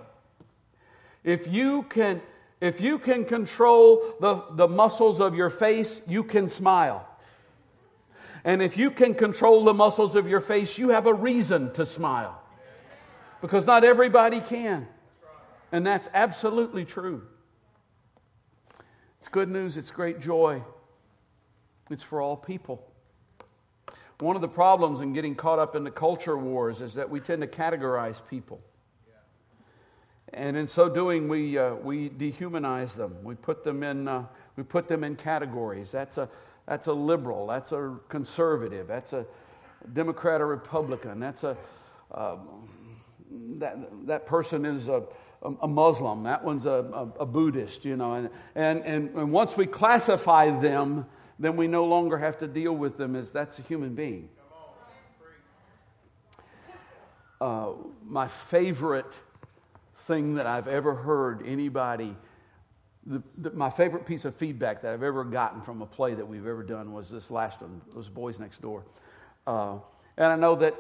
If 1.25 1.47
you 1.47 1.83
can, 1.85 2.23
if 2.61 2.81
you 2.81 2.99
can 2.99 3.25
control 3.25 4.15
the, 4.21 4.45
the 4.53 4.69
muscles 4.69 5.21
of 5.21 5.35
your 5.35 5.51
face, 5.51 6.01
you 6.07 6.25
can 6.25 6.49
smile. 6.49 7.07
And 8.45 8.63
if 8.63 8.77
you 8.77 8.91
can 8.91 9.15
control 9.15 9.65
the 9.65 9.75
muscles 9.75 10.15
of 10.15 10.29
your 10.29 10.41
face, 10.41 10.79
you 10.79 10.91
have 10.91 11.07
a 11.07 11.15
reason 11.15 11.73
to 11.75 11.85
smile. 11.85 12.41
Because 13.41 13.67
not 13.67 13.85
everybody 13.85 14.41
can. 14.41 14.89
And 15.71 15.87
that's 15.87 16.09
absolutely 16.15 16.85
true. 16.85 17.27
It's 19.21 19.29
good 19.29 19.51
news, 19.51 19.77
it's 19.77 19.91
great 19.91 20.21
joy. 20.21 20.63
It's 21.91 22.03
for 22.03 22.21
all 22.21 22.37
people. 22.37 22.85
One 24.21 24.35
of 24.35 24.43
the 24.43 24.49
problems 24.49 25.01
in 25.01 25.13
getting 25.13 25.35
caught 25.35 25.59
up 25.59 25.77
in 25.77 25.85
the 25.85 25.91
culture 25.91 26.37
wars 26.37 26.81
is 26.81 26.95
that 26.95 27.09
we 27.09 27.21
tend 27.21 27.41
to 27.43 27.47
categorize 27.47 28.21
people. 28.29 28.61
And 30.33 30.57
in 30.57 30.69
so 30.69 30.89
doing, 30.89 31.29
we, 31.29 31.57
uh, 31.57 31.75
we 31.77 32.11
dehumanize 32.11 32.95
them. 32.95 33.17
We 33.23 33.35
put 33.35 33.65
them, 33.65 33.83
in, 33.83 34.09
uh, 34.09 34.25
we 34.57 34.63
put 34.63 34.89
them 34.89 35.05
in 35.05 35.17
categories. 35.17 35.91
That's 35.91 36.19
a, 36.19 36.29
that's 36.67 36.87
a 36.89 36.93
liberal. 36.93 37.47
That's 37.47 37.73
a 37.73 37.97
conservative. 38.09 38.89
That's 38.89 39.15
a 39.15 39.25
Democrat 39.95 40.41
or 40.41 40.47
Republican. 40.47 41.21
That's 41.21 41.45
a, 41.45 41.57
uh, 42.11 42.37
that, 43.59 43.79
that 44.07 44.27
person 44.27 44.67
is 44.67 44.89
a, 44.89 45.05
a 45.63 45.69
Muslim, 45.69 46.25
that 46.25 46.43
one's 46.43 46.67
a, 46.67 46.71
a, 47.19 47.23
a 47.23 47.27
Buddhist, 47.27 47.85
you 47.85 47.97
know. 47.97 48.15
And, 48.15 48.31
and, 48.55 48.85
and, 48.85 49.11
and 49.15 49.33
once 49.33 49.57
we 49.57 49.67
classify 49.67 50.51
them, 50.59 51.07
then 51.39 51.57
we 51.57 51.67
no 51.67 51.85
longer 51.85 52.19
have 52.19 52.39
to 52.39 52.47
deal 52.47 52.73
with 52.73 52.97
them 52.97 53.15
as 53.15 53.31
that's 53.31 53.59
a 53.59 53.63
human 53.63 53.95
being. 53.95 54.29
Uh, 57.41 57.71
my 58.05 58.27
favorite 58.27 59.15
thing 60.09 60.35
that 60.35 60.47
I've 60.47 60.67
ever 60.67 60.95
heard 60.95 61.47
anybody, 61.47 62.17
the, 63.07 63.23
the, 63.37 63.51
my 63.53 63.71
favorite 63.71 64.07
piece 64.07 64.25
of 64.25 64.35
feedback 64.35 64.83
that 64.83 64.93
I've 64.93 65.05
ever 65.05 65.23
gotten 65.23 65.61
from 65.63 65.81
a 65.81 65.87
play 65.87 66.15
that 66.15 66.27
we've 66.27 66.47
ever 66.47 66.65
done 66.65 66.93
was 66.93 67.09
this 67.09 67.31
last 67.31 67.61
one, 67.61 67.81
was 67.95 68.09
Boys 68.09 68.41
Next 68.41 68.61
Door. 68.61 68.85
Uh, 69.47 69.77
and 70.17 70.27
I 70.27 70.37
know 70.37 70.57
that, 70.57 70.75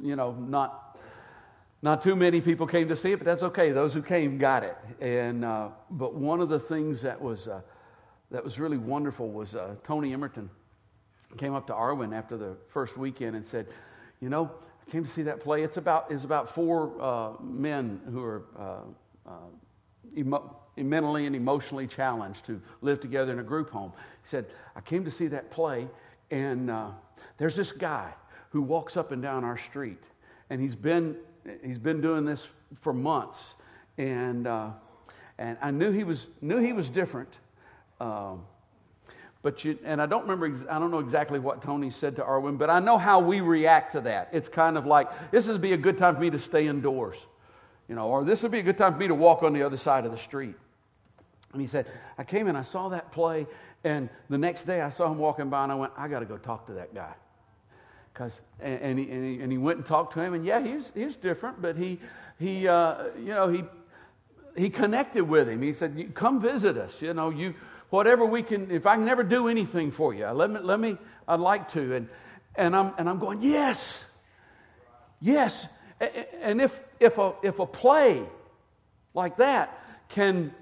you 0.00 0.16
know, 0.16 0.32
not, 0.32 0.98
not 1.82 2.00
too 2.00 2.16
many 2.16 2.40
people 2.40 2.66
came 2.66 2.88
to 2.88 2.96
see 2.96 3.12
it, 3.12 3.18
but 3.18 3.26
that's 3.26 3.42
okay. 3.42 3.70
Those 3.70 3.92
who 3.92 4.00
came 4.00 4.38
got 4.38 4.62
it. 4.62 4.78
And, 4.98 5.44
uh, 5.44 5.68
but 5.90 6.14
one 6.14 6.40
of 6.40 6.48
the 6.48 6.58
things 6.58 7.02
that 7.02 7.20
was, 7.20 7.48
uh, 7.48 7.60
that 8.32 8.42
was 8.42 8.58
really 8.58 8.78
wonderful 8.78 9.30
was 9.30 9.54
uh, 9.54 9.74
Tony 9.84 10.12
Emerton 10.12 10.48
came 11.36 11.54
up 11.54 11.66
to 11.66 11.72
Arwen 11.72 12.16
after 12.16 12.36
the 12.36 12.56
first 12.68 12.96
weekend 12.96 13.36
and 13.36 13.46
said, 13.46 13.66
you 14.20 14.28
know, 14.28 14.50
I 14.86 14.90
came 14.90 15.04
to 15.04 15.10
see 15.10 15.22
that 15.22 15.40
play. 15.40 15.62
It's 15.62 15.76
about, 15.76 16.10
it's 16.10 16.24
about 16.24 16.54
four 16.54 16.92
uh, 17.00 17.42
men 17.42 18.00
who 18.10 18.22
are 18.22 18.42
uh, 18.58 19.30
uh, 19.30 19.32
emo- 20.16 20.56
mentally 20.76 21.26
and 21.26 21.36
emotionally 21.36 21.86
challenged 21.86 22.46
to 22.46 22.60
live 22.80 23.00
together 23.00 23.32
in 23.32 23.38
a 23.38 23.44
group 23.44 23.70
home. 23.70 23.92
He 24.22 24.28
said, 24.28 24.46
I 24.74 24.80
came 24.80 25.04
to 25.04 25.10
see 25.10 25.28
that 25.28 25.50
play, 25.50 25.86
and 26.30 26.70
uh, 26.70 26.88
there's 27.36 27.56
this 27.56 27.70
guy 27.70 28.12
who 28.50 28.62
walks 28.62 28.96
up 28.96 29.12
and 29.12 29.22
down 29.22 29.44
our 29.44 29.58
street, 29.58 30.02
and 30.50 30.60
he's 30.60 30.74
been, 30.74 31.16
he's 31.62 31.78
been 31.78 32.00
doing 32.00 32.24
this 32.24 32.46
for 32.80 32.92
months. 32.92 33.54
And, 33.98 34.46
uh, 34.46 34.70
and 35.38 35.58
I 35.60 35.70
knew 35.70 35.92
he 35.92 36.04
was, 36.04 36.28
knew 36.40 36.58
he 36.58 36.72
was 36.72 36.88
different. 36.88 37.30
Um, 38.02 38.42
but 39.42 39.64
you, 39.64 39.78
and 39.84 40.02
I 40.02 40.06
don't 40.06 40.26
remember, 40.26 40.66
I 40.68 40.78
don't 40.80 40.90
know 40.90 40.98
exactly 40.98 41.38
what 41.38 41.62
Tony 41.62 41.90
said 41.90 42.16
to 42.16 42.22
Arwen, 42.22 42.58
but 42.58 42.68
I 42.68 42.80
know 42.80 42.98
how 42.98 43.20
we 43.20 43.40
react 43.40 43.92
to 43.92 44.00
that. 44.02 44.30
It's 44.32 44.48
kind 44.48 44.76
of 44.76 44.86
like, 44.86 45.30
this 45.30 45.46
would 45.46 45.60
be 45.60 45.72
a 45.72 45.76
good 45.76 45.98
time 45.98 46.16
for 46.16 46.20
me 46.20 46.30
to 46.30 46.38
stay 46.38 46.66
indoors, 46.66 47.24
you 47.88 47.94
know, 47.94 48.08
or 48.08 48.24
this 48.24 48.42
would 48.42 48.50
be 48.50 48.58
a 48.58 48.62
good 48.62 48.78
time 48.78 48.92
for 48.92 48.98
me 48.98 49.08
to 49.08 49.14
walk 49.14 49.44
on 49.44 49.52
the 49.52 49.62
other 49.62 49.76
side 49.76 50.04
of 50.04 50.10
the 50.10 50.18
street. 50.18 50.56
And 51.52 51.60
he 51.60 51.68
said, 51.68 51.86
I 52.18 52.24
came 52.24 52.48
in, 52.48 52.56
I 52.56 52.62
saw 52.62 52.88
that 52.88 53.12
play, 53.12 53.46
and 53.84 54.08
the 54.28 54.38
next 54.38 54.66
day 54.66 54.80
I 54.80 54.90
saw 54.90 55.10
him 55.10 55.18
walking 55.18 55.48
by, 55.48 55.62
and 55.62 55.70
I 55.70 55.76
went, 55.76 55.92
I 55.96 56.08
got 56.08 56.20
to 56.20 56.26
go 56.26 56.38
talk 56.38 56.66
to 56.66 56.74
that 56.74 56.92
guy. 56.92 57.12
Cause, 58.14 58.40
and, 58.60 58.80
and, 58.80 58.98
he, 58.98 59.10
and, 59.10 59.24
he, 59.24 59.42
and 59.42 59.52
he 59.52 59.58
went 59.58 59.78
and 59.78 59.86
talked 59.86 60.14
to 60.14 60.20
him, 60.20 60.34
and 60.34 60.44
yeah, 60.44 60.60
he 60.60 60.74
was, 60.74 60.90
he 60.94 61.04
was 61.04 61.16
different, 61.16 61.62
but 61.62 61.76
he, 61.76 62.00
he 62.38 62.66
uh, 62.66 63.04
you 63.16 63.34
know, 63.34 63.48
he, 63.48 63.64
he 64.56 64.70
connected 64.70 65.24
with 65.24 65.48
him. 65.48 65.62
He 65.62 65.72
said, 65.72 66.14
Come 66.14 66.40
visit 66.40 66.76
us. 66.76 67.00
You 67.00 67.14
know, 67.14 67.30
you, 67.30 67.54
whatever 67.92 68.24
we 68.24 68.42
can, 68.42 68.70
if 68.70 68.86
I 68.86 68.96
can 68.96 69.04
never 69.04 69.22
do 69.22 69.48
anything 69.48 69.90
for 69.90 70.14
you, 70.14 70.26
let 70.28 70.50
me, 70.50 70.60
let 70.60 70.80
me 70.80 70.96
I'd 71.28 71.40
like 71.40 71.68
to. 71.72 71.94
And, 71.94 72.08
and, 72.54 72.74
I'm, 72.74 72.94
and 72.96 73.06
I'm 73.06 73.18
going, 73.18 73.42
yes, 73.42 74.02
yes. 75.20 75.66
And 76.40 76.62
if, 76.62 76.82
if, 76.98 77.18
a, 77.18 77.34
if 77.42 77.58
a 77.58 77.66
play 77.66 78.22
like 79.12 79.36
that 79.36 79.78
can, 80.08 80.54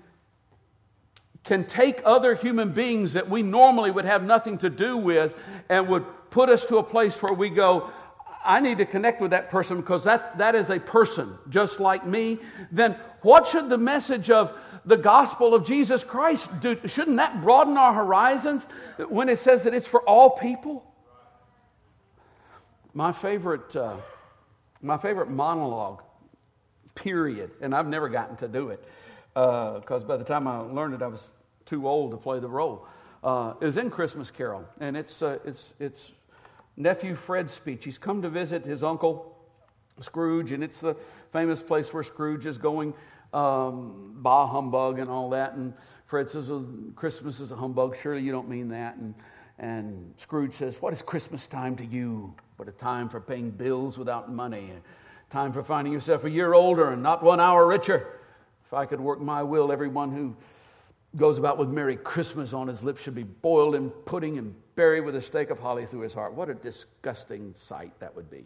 can 1.45 1.64
take 1.66 2.03
other 2.05 2.35
human 2.35 2.73
beings 2.73 3.12
that 3.12 3.31
we 3.31 3.45
normally 3.45 3.93
would 3.93 4.07
have 4.07 4.25
nothing 4.25 4.59
to 4.59 4.69
do 4.69 4.97
with 4.97 5.33
and 5.69 5.87
would 5.87 6.05
put 6.31 6.49
us 6.49 6.64
to 6.66 6.79
a 6.79 6.83
place 6.83 7.23
where 7.23 7.33
we 7.33 7.49
go, 7.49 7.93
I 8.45 8.59
need 8.59 8.79
to 8.79 8.87
connect 8.87 9.21
with 9.21 9.31
that 9.31 9.51
person 9.51 9.77
because 9.77 10.03
that, 10.03 10.38
that 10.38 10.57
is 10.57 10.69
a 10.69 10.81
person 10.81 11.38
just 11.49 11.79
like 11.79 12.05
me, 12.05 12.40
then 12.73 12.97
what 13.23 13.47
should 13.47 13.69
the 13.69 13.79
message 13.79 14.31
of 14.31 14.53
the 14.90 14.96
gospel 14.96 15.55
of 15.55 15.64
Jesus 15.64 16.05
Christ, 16.05 16.50
shouldn't 16.87 17.16
that 17.16 17.40
broaden 17.40 17.79
our 17.79 17.94
horizons 17.94 18.66
when 19.09 19.29
it 19.29 19.38
says 19.38 19.62
that 19.64 19.72
it's 19.72 19.87
for 19.87 20.03
all 20.03 20.31
people? 20.31 20.85
My 22.92 23.12
favorite, 23.12 23.74
uh, 23.74 23.96
my 24.83 24.98
favorite 24.98 25.31
monologue, 25.31 26.03
period, 26.94 27.53
and 27.61 27.74
I've 27.74 27.87
never 27.87 28.09
gotten 28.09 28.37
to 28.38 28.48
do 28.48 28.70
it 28.70 28.85
because 29.33 30.03
uh, 30.03 30.07
by 30.07 30.16
the 30.16 30.24
time 30.24 30.46
I 30.48 30.59
learned 30.59 30.94
it, 30.94 31.03
I 31.03 31.07
was 31.07 31.22
too 31.64 31.88
old 31.88 32.11
to 32.11 32.16
play 32.16 32.40
the 32.40 32.48
role. 32.48 32.87
Uh, 33.22 33.55
is 33.61 33.76
in 33.76 33.90
Christmas 33.90 34.31
Carol, 34.31 34.64
and 34.81 34.96
it's 34.96 35.20
uh, 35.20 35.38
it's 35.44 35.74
it's 35.79 36.11
nephew 36.76 37.14
Fred's 37.14 37.53
speech. 37.53 37.85
He's 37.85 37.98
come 37.98 38.22
to 38.22 38.31
visit 38.31 38.64
his 38.64 38.83
uncle 38.83 39.37
Scrooge, 40.00 40.53
and 40.53 40.64
it's 40.64 40.81
the 40.81 40.96
famous 41.33 41.62
place 41.62 41.92
where 41.92 42.03
Scrooge 42.03 42.46
is 42.46 42.59
going 42.59 42.94
um, 43.33 44.12
bah 44.16 44.47
humbug 44.47 44.99
and 44.99 45.11
all 45.11 45.31
that. 45.31 45.55
And 45.55 45.73
Fred 46.07 46.31
says, 46.31 46.49
well, 46.49 46.66
Christmas 46.97 47.40
is 47.40 47.53
a 47.53 47.57
humbug. 47.57 47.97
Surely 48.03 48.23
you 48.23 48.33
don't 48.33 48.49
mean 48.49 48.69
that. 48.69 48.97
And, 48.97 49.14
and 49.59 50.14
Scrooge 50.16 50.55
says, 50.55 50.81
What 50.81 50.93
is 50.93 51.03
Christmas 51.03 51.47
time 51.47 51.77
to 51.77 51.85
you? 51.85 52.35
But 52.57 52.69
a 52.69 52.73
time 52.73 53.09
for 53.09 53.21
paying 53.21 53.51
bills 53.51 53.97
without 53.97 54.33
money, 54.33 54.73
a 54.73 55.33
time 55.33 55.53
for 55.53 55.62
finding 55.62 55.93
yourself 55.93 56.25
a 56.25 56.31
year 56.31 56.53
older 56.55 56.90
and 56.90 57.03
not 57.03 57.23
one 57.23 57.40
hour 57.40 57.66
richer. 57.66 58.21
If 58.66 58.75
I 58.75 58.87
could 58.87 59.01
work 59.01 59.21
my 59.21 59.43
will, 59.43 59.73
everyone 59.73 60.12
who 60.12 60.37
goes 61.16 61.38
about 61.38 61.59
with 61.59 61.69
Merry 61.69 61.97
Christmas 61.97 62.53
on 62.53 62.69
his 62.69 62.83
lips 62.83 63.03
should 63.03 63.14
be 63.14 63.25
boiled 63.25 63.75
in 63.75 63.90
pudding 63.90 64.38
and 64.38 64.55
buried 64.77 65.01
with 65.01 65.16
a 65.16 65.21
stake 65.21 65.51
of 65.51 65.59
holly 65.59 65.87
through 65.87 66.01
his 66.01 66.14
heart. 66.14 66.35
What 66.35 66.49
a 66.49 66.55
disgusting 66.55 67.55
sight 67.57 67.93
that 68.01 68.14
would 68.14 68.31
be. 68.31 68.45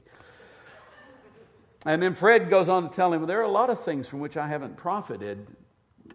And 1.85 2.03
then 2.03 2.14
Fred 2.14 2.49
goes 2.49 2.68
on 2.68 2.88
to 2.88 2.94
tell 2.94 3.12
him, 3.12 3.27
There 3.27 3.40
are 3.40 3.44
a 3.44 3.49
lot 3.49 3.70
of 3.70 3.85
things 3.85 4.09
from 4.09 4.20
which 4.20 4.37
I 4.37 4.49
haven't 4.49 4.77
profited, 4.77 5.47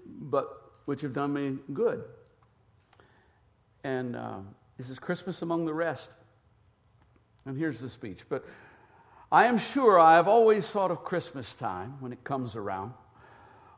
but 0.05 0.71
which 0.85 1.01
have 1.01 1.13
done 1.13 1.33
me 1.33 1.57
good. 1.73 2.03
And 3.83 4.15
uh, 4.15 4.39
this 4.77 4.89
is 4.89 4.97
Christmas 4.97 5.41
among 5.41 5.65
the 5.65 5.73
rest. 5.73 6.09
And 7.45 7.57
here's 7.57 7.79
the 7.79 7.89
speech. 7.89 8.21
But 8.27 8.45
I 9.31 9.45
am 9.45 9.59
sure 9.59 9.99
I 9.99 10.15
have 10.15 10.27
always 10.27 10.67
thought 10.67 10.89
of 10.89 11.03
Christmas 11.03 11.53
time 11.53 11.97
when 11.99 12.11
it 12.11 12.23
comes 12.23 12.55
around, 12.55 12.93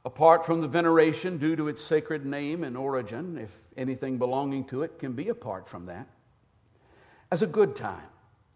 apart 0.05 0.45
from 0.45 0.61
the 0.61 0.67
veneration 0.67 1.37
due 1.37 1.57
to 1.57 1.67
its 1.67 1.83
sacred 1.83 2.25
name 2.25 2.63
and 2.63 2.77
origin, 2.77 3.37
if 3.37 3.51
anything 3.75 4.17
belonging 4.17 4.63
to 4.65 4.83
it 4.83 4.97
can 4.97 5.11
be 5.11 5.27
apart 5.27 5.67
from 5.67 5.87
that, 5.87 6.07
as 7.31 7.41
a 7.41 7.47
good 7.47 7.75
time, 7.75 8.07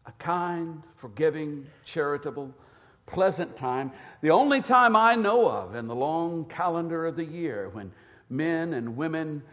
a 0.06 0.12
kind, 0.14 0.84
forgiving, 0.96 1.68
charitable, 1.84 2.54
pleasant 3.06 3.56
time, 3.56 3.92
the 4.22 4.32
only 4.32 4.62
time 4.62 4.96
I 4.96 5.16
know 5.16 5.50
of 5.50 5.76
in 5.76 5.88
the 5.88 5.96
long 5.96 6.46
calendar 6.46 7.06
of 7.06 7.16
the 7.16 7.26
year 7.26 7.70
when 7.70 7.92
men 8.30 8.74
and 8.74 8.98
women 8.98 9.44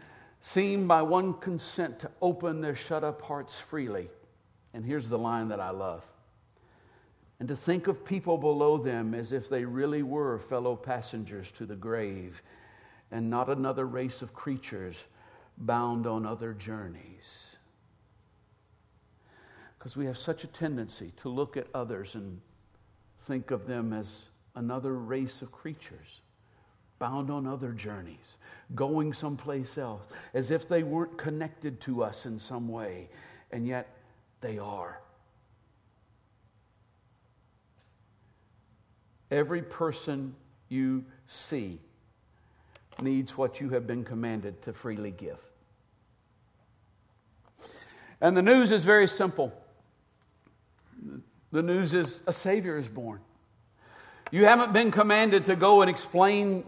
seem 0.41 0.87
by 0.87 1.01
one 1.01 1.33
consent 1.35 1.99
to 1.99 2.11
open 2.21 2.61
their 2.61 2.75
shut 2.75 3.03
up 3.03 3.21
hearts 3.21 3.55
freely. 3.69 4.09
And 4.73 4.83
here's 4.83 5.07
the 5.07 5.19
line 5.19 5.49
that 5.49 5.59
I 5.59 5.69
love 5.69 6.03
and 7.43 7.49
to 7.49 7.57
think 7.57 7.87
of 7.87 8.05
people 8.05 8.37
below 8.37 8.77
them 8.77 9.13
as 9.13 9.33
if 9.33 9.49
they 9.49 9.65
really 9.65 10.01
were 10.01 10.39
fellow 10.39 10.77
passengers 10.77 11.51
to 11.51 11.65
the 11.65 11.75
grave 11.75 12.41
and 13.11 13.29
not 13.29 13.49
another 13.49 13.85
race 13.85 14.21
of 14.21 14.33
creatures 14.33 15.03
bound 15.57 16.07
on 16.07 16.25
other 16.25 16.53
journeys. 16.53 17.57
Because 19.77 19.97
we 19.97 20.05
have 20.05 20.17
such 20.17 20.45
a 20.45 20.47
tendency 20.47 21.11
to 21.17 21.27
look 21.27 21.57
at 21.57 21.67
others 21.73 22.15
and 22.15 22.39
think 23.23 23.51
of 23.51 23.65
them 23.65 23.93
as 23.93 24.23
another 24.55 24.93
race 24.93 25.41
of 25.41 25.51
creatures 25.51 26.21
bound 26.99 27.29
on 27.29 27.47
other 27.47 27.71
journeys, 27.71 28.37
going 28.75 29.13
someplace 29.13 29.77
else, 29.77 30.03
as 30.33 30.51
if 30.51 30.69
they 30.69 30.83
weren't 30.83 31.17
connected 31.17 31.81
to 31.81 32.03
us 32.03 32.25
in 32.25 32.39
some 32.39 32.67
way, 32.67 33.09
and 33.51 33.67
yet 33.67 33.89
they 34.41 34.57
are. 34.57 34.99
Every 39.31 39.61
person 39.61 40.35
you 40.69 41.03
see 41.27 41.79
needs 43.01 43.37
what 43.37 43.59
you 43.59 43.69
have 43.69 43.87
been 43.87 44.03
commanded 44.03 44.61
to 44.61 44.73
freely 44.73 45.11
give. 45.11 45.39
And 48.21 48.37
the 48.37 48.41
news 48.41 48.71
is 48.71 48.83
very 48.83 49.07
simple 49.07 49.51
the 51.53 51.61
news 51.61 51.93
is 51.93 52.19
a 52.25 52.33
Savior 52.33 52.79
is 52.79 52.87
born. 52.87 53.19
You 54.31 54.45
haven't 54.45 54.73
been 54.73 54.89
commanded 54.89 55.45
to 55.45 55.55
go 55.55 55.81
and 55.81 55.89
explain 55.89 56.63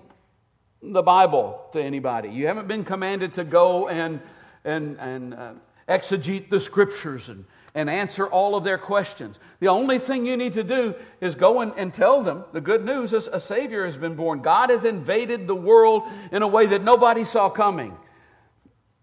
the 0.84 1.02
Bible 1.02 1.60
to 1.74 1.82
anybody. 1.82 2.30
You 2.30 2.46
haven't 2.46 2.68
been 2.68 2.84
commanded 2.84 3.34
to 3.34 3.44
go 3.44 3.88
and, 3.88 4.22
and, 4.64 4.98
and 5.00 5.34
uh, 5.34 5.54
exegete 5.90 6.52
the 6.52 6.60
scriptures 6.60 7.30
and, 7.30 7.46
and 7.74 7.90
answer 7.90 8.28
all 8.28 8.56
of 8.56 8.64
their 8.64 8.78
questions. 8.78 9.40
The 9.60 9.70
only 9.70 9.98
thing 9.98 10.28
you 10.28 10.38
need 10.38 10.54
to 10.54 10.64
do 10.64 10.94
is 11.20 11.34
go 11.34 11.62
and, 11.62 11.74
and 11.78 11.92
tell 11.92 12.22
them 12.22 12.46
the 12.54 12.62
good 12.62 12.86
news 12.86 13.12
is 13.12 13.28
a 13.28 13.40
Savior 13.40 13.88
has 13.88 13.98
been 13.98 14.14
born. 14.14 14.44
God 14.44 14.70
has 14.70 14.86
invaded 14.86 15.48
the 15.48 15.56
world 15.56 16.04
in 16.32 16.44
a 16.44 16.48
way 16.48 16.68
that 16.68 16.84
nobody 16.84 17.24
saw 17.24 17.50
coming. 17.50 17.98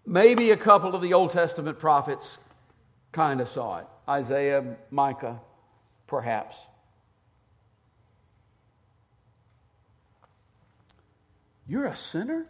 Maybe 0.07 0.53
a 0.53 0.57
couple 0.57 0.95
of 0.95 1.03
the 1.03 1.15
Old 1.15 1.33
Testament 1.33 1.81
prophets 1.81 2.39
kind 3.11 3.41
of 3.41 3.49
saw 3.49 3.79
it 3.79 3.87
Isaiah, 4.09 4.77
Micah, 4.93 5.41
perhaps. 6.13 6.59
You're 11.67 11.87
a 11.87 11.97
sinner? 11.97 12.47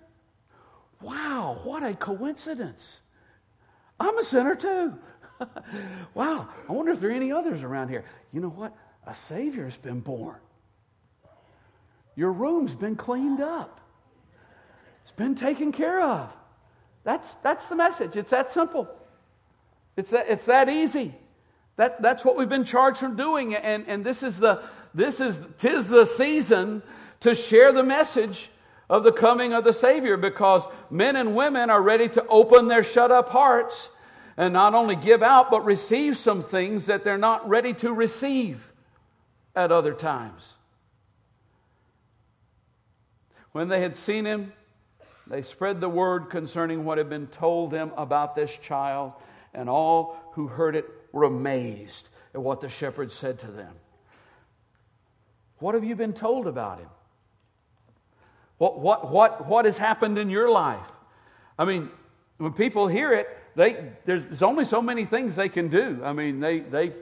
Wow, 1.01 1.61
what 1.63 1.85
a 1.85 1.95
coincidence. 1.95 2.99
I'm 4.01 4.19
a 4.19 4.25
sinner 4.25 4.57
too. 4.57 4.95
wow, 6.15 6.49
I 6.69 6.73
wonder 6.73 6.91
if 6.91 6.99
there 6.99 7.11
are 7.11 7.13
any 7.13 7.31
others 7.31 7.63
around 7.63 7.89
here. 7.89 8.05
You 8.33 8.41
know 8.41 8.49
what? 8.49 8.77
A 9.07 9.15
Savior's 9.15 9.77
been 9.77 10.01
born. 10.01 10.41
Your 12.17 12.33
room's 12.33 12.75
been 12.75 12.97
cleaned 12.97 13.41
up, 13.41 13.81
it's 15.03 15.13
been 15.13 15.37
taken 15.37 15.71
care 15.71 16.03
of. 16.03 16.33
That's, 17.05 17.33
that's 17.45 17.69
the 17.69 17.77
message. 17.77 18.17
It's 18.17 18.31
that 18.31 18.51
simple. 18.51 18.89
It's 19.97 20.11
that, 20.11 20.27
it's 20.29 20.47
that 20.47 20.69
easy. 20.69 21.15
That, 21.83 22.01
that's 22.01 22.25
what 22.25 22.37
we've 22.37 22.49
been 22.49 22.63
charged 22.63 22.99
from 22.99 23.17
doing. 23.17 23.57
And, 23.57 23.89
and 23.89 24.07
this 24.07 24.23
is 24.23 24.39
the, 24.39 24.63
this 24.95 25.19
is, 25.19 25.41
tis 25.59 25.89
the 25.89 26.05
season 26.05 26.81
to 27.19 27.35
share 27.35 27.73
the 27.73 27.83
message 27.83 28.51
of 28.89 29.03
the 29.03 29.11
coming 29.11 29.53
of 29.53 29.65
the 29.65 29.73
Savior 29.73 30.17
because 30.17 30.63
men 30.91 31.17
and 31.17 31.35
women 31.35 31.71
are 31.71 31.83
ready 31.83 32.09
to 32.11 32.25
open 32.29 32.69
their 32.69 32.85
shut 32.85 33.11
up 33.11 33.31
hearts 33.31 33.89
and 34.37 34.53
not 34.53 34.75
only 34.75 34.95
give 34.95 35.25
out, 35.25 35.51
but 35.51 35.65
receive 35.65 36.17
some 36.17 36.45
things 36.45 36.87
that 36.87 37.03
they're 37.03 37.19
not 37.19 37.49
ready 37.49 37.75
to 37.75 37.93
receive 37.93 38.65
at 39.57 39.73
other 39.73 39.93
times. 39.93 40.53
When 43.51 43.67
they 43.67 43.81
had 43.81 43.97
seen 43.97 44.25
him, 44.25 44.53
they 45.27 45.43
spread 45.43 45.81
the 45.81 45.89
word 45.89 46.31
concerning 46.31 46.85
what 46.85 46.99
had 46.99 47.11
been 47.11 47.27
told 47.27 47.73
them 47.73 47.91
about 47.97 48.37
this 48.37 48.57
child, 48.63 49.15
and 49.55 49.69
all 49.69 50.17
who 50.33 50.47
heard 50.47 50.77
it 50.77 50.87
were 51.13 51.25
amazed 51.25 52.09
at 52.35 52.41
what 52.41 52.61
the 52.61 52.69
shepherd 52.69 53.13
said 53.13 53.39
to 53.41 53.47
them. 53.47 53.75
What 55.59 55.75
have 55.75 55.85
you 55.85 55.95
been 55.95 56.13
told 56.13 56.47
about 56.47 56.79
him? 56.79 56.89
What, 58.59 58.81
what, 58.81 59.11
what, 59.11 59.47
what 59.47 59.65
has 59.65 59.77
happened 59.77 60.19
in 60.19 60.31
your 60.31 60.51
life? 60.51 60.87
I 61.59 61.65
mean, 61.65 61.91
when 62.39 62.53
people 62.53 62.89
hear 62.89 63.13
it, 63.13 63.29
they, 63.55 63.91
there's 64.05 64.43
only 64.43 64.65
so 64.65 64.81
many 64.81 65.05
things 65.05 65.37
they 65.37 65.49
can 65.49 65.69
do. 65.69 66.01
I 66.03 66.13
mean, 66.13 66.41
they, 66.41 66.61
they, 66.61 66.93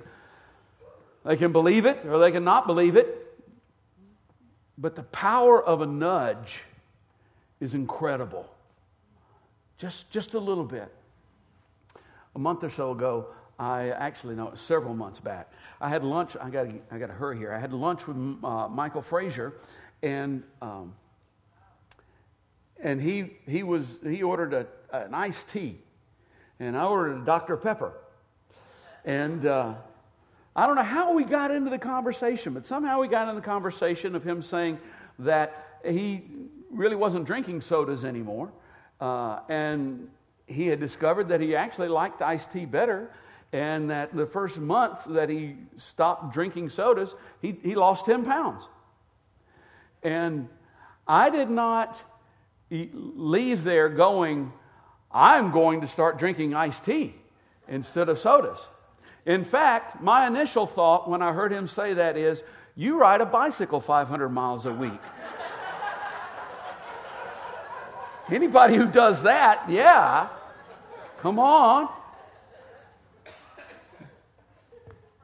they 1.24 1.36
can 1.36 1.52
believe 1.52 1.86
it 1.86 2.04
or 2.06 2.18
they 2.18 2.32
can 2.32 2.44
not 2.44 2.66
believe 2.66 2.96
it. 2.96 3.16
But 4.76 4.96
the 4.96 5.02
power 5.04 5.62
of 5.62 5.82
a 5.82 5.86
nudge 5.86 6.60
is 7.60 7.74
incredible. 7.74 8.48
Just, 9.78 10.10
just 10.10 10.34
a 10.34 10.38
little 10.38 10.64
bit. 10.64 10.92
A 12.34 12.38
month 12.38 12.64
or 12.64 12.70
so 12.70 12.92
ago, 12.92 13.28
I 13.58 13.90
actually, 13.90 14.36
no, 14.36 14.52
several 14.54 14.94
months 14.94 15.20
back, 15.20 15.52
I 15.80 15.88
had 15.88 16.04
lunch. 16.04 16.36
I 16.40 16.48
got 16.48 16.66
I 16.90 16.98
got 16.98 17.10
to 17.10 17.16
hurry 17.16 17.38
here. 17.38 17.52
I 17.52 17.58
had 17.58 17.72
lunch 17.72 18.06
with 18.06 18.16
uh, 18.16 18.68
Michael 18.68 19.02
Frazier, 19.02 19.54
and 20.02 20.42
um, 20.62 20.94
and 22.82 23.00
he, 23.00 23.30
he, 23.46 23.62
was, 23.62 24.00
he 24.02 24.22
ordered 24.22 24.54
a, 24.54 24.66
an 24.92 25.14
iced 25.14 25.48
tea, 25.48 25.78
and 26.58 26.76
I 26.76 26.84
ordered 26.86 27.22
a 27.22 27.24
Dr. 27.24 27.56
Pepper. 27.56 27.92
And 29.04 29.44
uh, 29.44 29.74
I 30.56 30.66
don't 30.66 30.76
know 30.76 30.82
how 30.82 31.12
we 31.12 31.24
got 31.24 31.50
into 31.50 31.70
the 31.70 31.78
conversation, 31.78 32.54
but 32.54 32.64
somehow 32.66 33.00
we 33.00 33.08
got 33.08 33.28
into 33.28 33.40
the 33.40 33.46
conversation 33.46 34.14
of 34.14 34.24
him 34.24 34.42
saying 34.42 34.78
that 35.18 35.80
he 35.84 36.22
really 36.70 36.96
wasn't 36.96 37.26
drinking 37.26 37.60
sodas 37.60 38.04
anymore. 38.04 38.50
Uh, 39.00 39.40
and 39.48 40.08
he 40.50 40.66
had 40.66 40.80
discovered 40.80 41.28
that 41.28 41.40
he 41.40 41.54
actually 41.54 41.88
liked 41.88 42.20
iced 42.20 42.52
tea 42.52 42.66
better. 42.66 43.10
And 43.52 43.90
that 43.90 44.14
the 44.14 44.26
first 44.26 44.58
month 44.58 45.00
that 45.08 45.28
he 45.28 45.56
stopped 45.76 46.32
drinking 46.32 46.70
sodas, 46.70 47.14
he, 47.42 47.58
he 47.62 47.74
lost 47.74 48.04
10 48.04 48.24
pounds. 48.24 48.68
And 50.02 50.48
I 51.06 51.30
did 51.30 51.50
not 51.50 52.00
leave 52.70 53.64
there 53.64 53.88
going, 53.88 54.52
I'm 55.10 55.50
going 55.50 55.80
to 55.80 55.88
start 55.88 56.18
drinking 56.18 56.54
iced 56.54 56.84
tea 56.84 57.14
instead 57.66 58.08
of 58.08 58.20
sodas. 58.20 58.60
In 59.26 59.44
fact, 59.44 60.00
my 60.00 60.28
initial 60.28 60.66
thought 60.66 61.10
when 61.10 61.20
I 61.20 61.32
heard 61.32 61.52
him 61.52 61.66
say 61.66 61.94
that 61.94 62.16
is, 62.16 62.42
you 62.76 62.98
ride 62.98 63.20
a 63.20 63.26
bicycle 63.26 63.80
500 63.80 64.28
miles 64.28 64.64
a 64.64 64.72
week. 64.72 64.92
Anybody 68.30 68.76
who 68.76 68.86
does 68.86 69.24
that, 69.24 69.68
yeah, 69.68 70.28
come 71.22 71.38
on. 71.38 71.88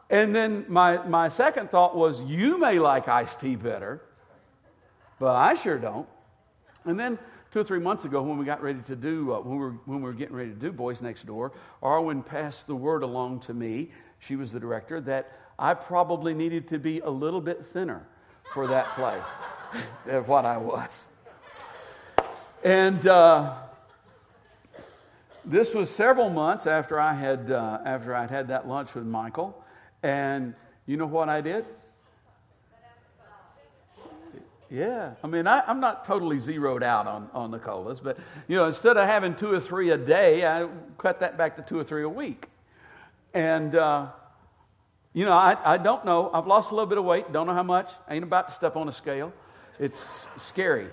And 0.09 0.35
then 0.35 0.65
my, 0.69 0.99
my 1.07 1.29
second 1.29 1.71
thought 1.71 1.97
was, 1.97 2.21
you 2.21 2.59
may 2.59 2.79
like 2.79 3.09
iced 3.09 3.41
tea 3.41 3.57
better, 3.57 4.01
but 5.19 5.35
I 5.35 5.55
sure 5.55 5.79
don't. 5.79 6.09
And 6.85 6.99
then 6.99 7.19
two 7.51 7.61
or 7.61 7.65
three 7.65 7.81
months 7.81 8.05
ago 8.05 8.23
when 8.23 8.39
we 8.39 8.45
got 8.45 8.63
ready 8.63 8.81
to 8.83 8.95
do, 8.95 9.35
uh, 9.35 9.41
when, 9.41 9.59
we 9.59 9.65
were, 9.65 9.71
when 9.85 9.99
we 9.99 10.05
were 10.05 10.13
getting 10.13 10.37
ready 10.37 10.51
to 10.51 10.57
do 10.57 10.71
Boys 10.71 11.01
Next 11.01 11.27
Door, 11.27 11.53
Arwen 11.83 12.25
passed 12.25 12.69
the 12.69 12.77
word 12.77 13.03
along 13.03 13.41
to 13.41 13.55
me, 13.55 13.91
she 14.21 14.37
was 14.37 14.53
the 14.53 14.61
director, 14.61 15.01
that 15.01 15.33
I 15.59 15.75
probably 15.75 16.35
needed 16.35 16.69
to 16.69 16.79
be 16.79 17.01
a 17.01 17.11
little 17.11 17.41
bit 17.41 17.67
thinner 17.73 18.07
for 18.55 18.69
that 18.69 18.87
play 18.95 19.21
than 20.07 20.25
what 20.27 20.45
I 20.45 20.57
was. 20.57 21.05
And 22.63 23.07
uh, 23.09 23.55
this 25.47 25.73
was 25.73 25.89
several 25.89 26.29
months 26.29 26.67
after 26.67 26.99
I 26.99 27.15
had 27.15 27.51
uh, 27.51 27.79
after 27.85 28.15
I'd 28.15 28.31
had 28.31 28.49
that 28.49 28.67
lunch 28.69 28.95
with 28.95 29.07
Michael, 29.07 29.65
and 30.03 30.55
you 30.87 30.97
know 30.97 31.07
what 31.07 31.29
I 31.29 31.41
did? 31.41 31.65
Yeah, 34.69 35.13
I 35.23 35.29
mean, 35.29 35.47
I, 35.47 35.63
am 35.71 35.79
not 35.79 36.05
totally 36.05 36.41
zeroed 36.41 36.83
out 36.83 37.07
on, 37.07 37.31
on 37.33 37.53
the 37.53 37.59
colas, 37.59 38.01
but 38.01 38.19
you 38.49 38.57
know, 38.57 38.67
instead 38.67 38.97
of 38.97 39.07
having 39.07 39.37
two 39.37 39.53
or 39.53 39.61
three 39.61 39.91
a 39.91 39.97
day, 39.97 40.45
I 40.45 40.69
cut 40.99 41.21
that 41.21 41.39
back 41.39 41.55
to 41.57 41.63
two 41.63 41.79
or 41.79 41.85
three 41.85 42.03
a 42.03 42.09
week. 42.09 42.49
And 43.33 43.77
uh, 43.77 44.09
you 45.13 45.25
know, 45.25 45.33
I, 45.33 45.57
I 45.75 45.79
don't 45.79 46.05
know. 46.05 46.31
I've 46.33 46.49
lost 46.49 46.73
a 46.73 46.75
little 46.75 46.89
bit 46.89 46.99
of 46.99 47.05
weight. 47.05 47.33
Don't 47.33 47.47
know 47.47 47.55
how 47.55 47.63
much. 47.63 47.91
I 48.09 48.15
ain't 48.15 48.25
about 48.25 48.49
to 48.49 48.55
step 48.55 48.75
on 48.75 48.89
a 48.89 48.93
scale. 48.93 49.33
It's 49.79 50.05
scary 50.37 50.89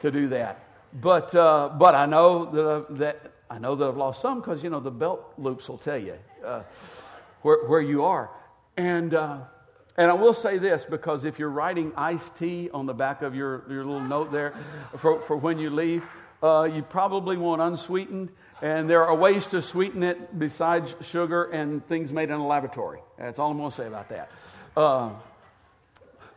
to 0.00 0.10
do 0.10 0.28
that. 0.28 0.64
But 1.00 1.32
uh, 1.34 1.70
but 1.78 1.94
I 1.94 2.06
know 2.06 2.44
that 2.46 2.98
that 2.98 3.31
I 3.52 3.58
know 3.58 3.74
that 3.74 3.86
I've 3.86 3.98
lost 3.98 4.22
some 4.22 4.40
because 4.40 4.62
you 4.62 4.70
know 4.70 4.80
the 4.80 4.90
belt 4.90 5.34
loops 5.36 5.68
will 5.68 5.76
tell 5.76 5.98
you 5.98 6.16
uh, 6.42 6.62
where 7.42 7.66
where 7.66 7.82
you 7.82 8.02
are. 8.02 8.30
And 8.78 9.12
uh, 9.12 9.40
and 9.98 10.10
I 10.10 10.14
will 10.14 10.32
say 10.32 10.56
this 10.56 10.86
because 10.86 11.26
if 11.26 11.38
you're 11.38 11.50
writing 11.50 11.92
iced 11.94 12.34
tea 12.36 12.70
on 12.72 12.86
the 12.86 12.94
back 12.94 13.20
of 13.20 13.34
your, 13.34 13.64
your 13.68 13.84
little 13.84 14.00
note 14.00 14.32
there 14.32 14.54
for, 14.96 15.20
for 15.22 15.36
when 15.36 15.58
you 15.58 15.68
leave, 15.68 16.02
uh, 16.42 16.62
you 16.62 16.80
probably 16.80 17.36
want 17.36 17.60
unsweetened. 17.60 18.30
And 18.62 18.88
there 18.88 19.04
are 19.04 19.14
ways 19.14 19.46
to 19.48 19.60
sweeten 19.60 20.02
it 20.02 20.38
besides 20.38 20.94
sugar 21.02 21.44
and 21.44 21.86
things 21.88 22.10
made 22.10 22.30
in 22.30 22.36
a 22.36 22.46
laboratory. 22.46 23.00
That's 23.18 23.38
all 23.38 23.50
I'm 23.50 23.58
going 23.58 23.70
to 23.70 23.76
say 23.76 23.86
about 23.86 24.08
that. 24.08 24.30
Uh, 24.74 25.10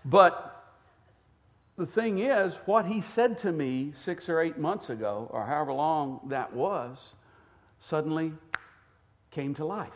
but 0.03 0.54
the 1.77 1.85
thing 1.85 2.19
is, 2.19 2.55
what 2.65 2.85
he 2.85 3.01
said 3.01 3.39
to 3.39 3.51
me 3.51 3.93
six 4.03 4.29
or 4.29 4.39
eight 4.39 4.57
months 4.57 4.89
ago, 4.89 5.27
or 5.31 5.45
however 5.45 5.73
long 5.73 6.21
that 6.27 6.53
was, 6.53 7.13
suddenly 7.79 8.33
came 9.31 9.53
to 9.55 9.65
life. 9.65 9.91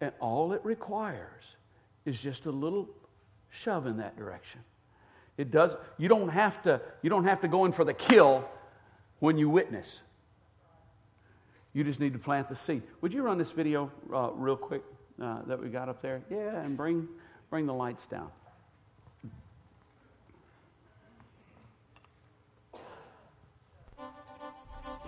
And 0.00 0.12
all 0.20 0.52
it 0.52 0.64
requires 0.64 1.44
is 2.04 2.18
just 2.18 2.46
a 2.46 2.50
little 2.50 2.88
shove 3.50 3.86
in 3.86 3.98
that 3.98 4.16
direction. 4.16 4.60
It 5.36 5.50
does, 5.50 5.74
you 5.98 6.08
don't 6.08 6.28
have 6.28 6.62
to, 6.62 6.80
you 7.02 7.10
don't 7.10 7.24
have 7.24 7.40
to 7.40 7.48
go 7.48 7.64
in 7.64 7.72
for 7.72 7.84
the 7.84 7.94
kill 7.94 8.48
when 9.18 9.36
you 9.38 9.48
witness. 9.48 10.00
You 11.72 11.84
just 11.84 12.00
need 12.00 12.12
to 12.12 12.18
plant 12.18 12.48
the 12.48 12.56
seed. 12.56 12.82
Would 13.00 13.12
you 13.12 13.22
run 13.22 13.38
this 13.38 13.50
video 13.50 13.90
uh, 14.12 14.30
real 14.34 14.56
quick 14.56 14.82
uh, 15.20 15.42
that 15.46 15.60
we 15.60 15.68
got 15.68 15.88
up 15.88 16.00
there? 16.02 16.22
Yeah, 16.30 16.60
and 16.60 16.76
bring, 16.76 17.08
bring 17.48 17.66
the 17.66 17.74
lights 17.74 18.06
down. 18.06 18.30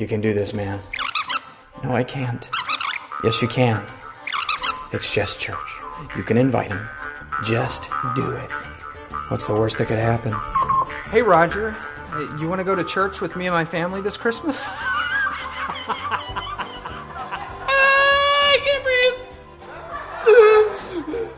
You 0.02 0.08
can 0.08 0.20
do 0.20 0.34
this, 0.34 0.52
man. 0.52 0.80
No, 1.84 1.94
I 1.94 2.02
can't. 2.02 2.50
Yes, 3.22 3.40
you 3.40 3.46
can. 3.46 3.86
It's 4.92 5.14
just 5.14 5.38
church. 5.38 5.56
You 6.16 6.24
can 6.24 6.36
invite 6.36 6.72
him. 6.72 6.88
Just 7.44 7.88
do 8.16 8.32
it. 8.32 8.50
What's 9.28 9.46
the 9.46 9.52
worst 9.52 9.78
that 9.78 9.86
could 9.86 10.00
happen? 10.00 10.34
Hey, 11.12 11.22
Roger. 11.22 11.76
Uh, 12.10 12.36
you 12.40 12.48
want 12.48 12.58
to 12.58 12.64
go 12.64 12.74
to 12.74 12.82
church 12.82 13.20
with 13.20 13.36
me 13.36 13.46
and 13.46 13.54
my 13.54 13.64
family 13.64 14.00
this 14.00 14.16
Christmas? 14.16 14.64
I 14.66 14.98
can't 18.64 18.82
breathe. 18.82 19.14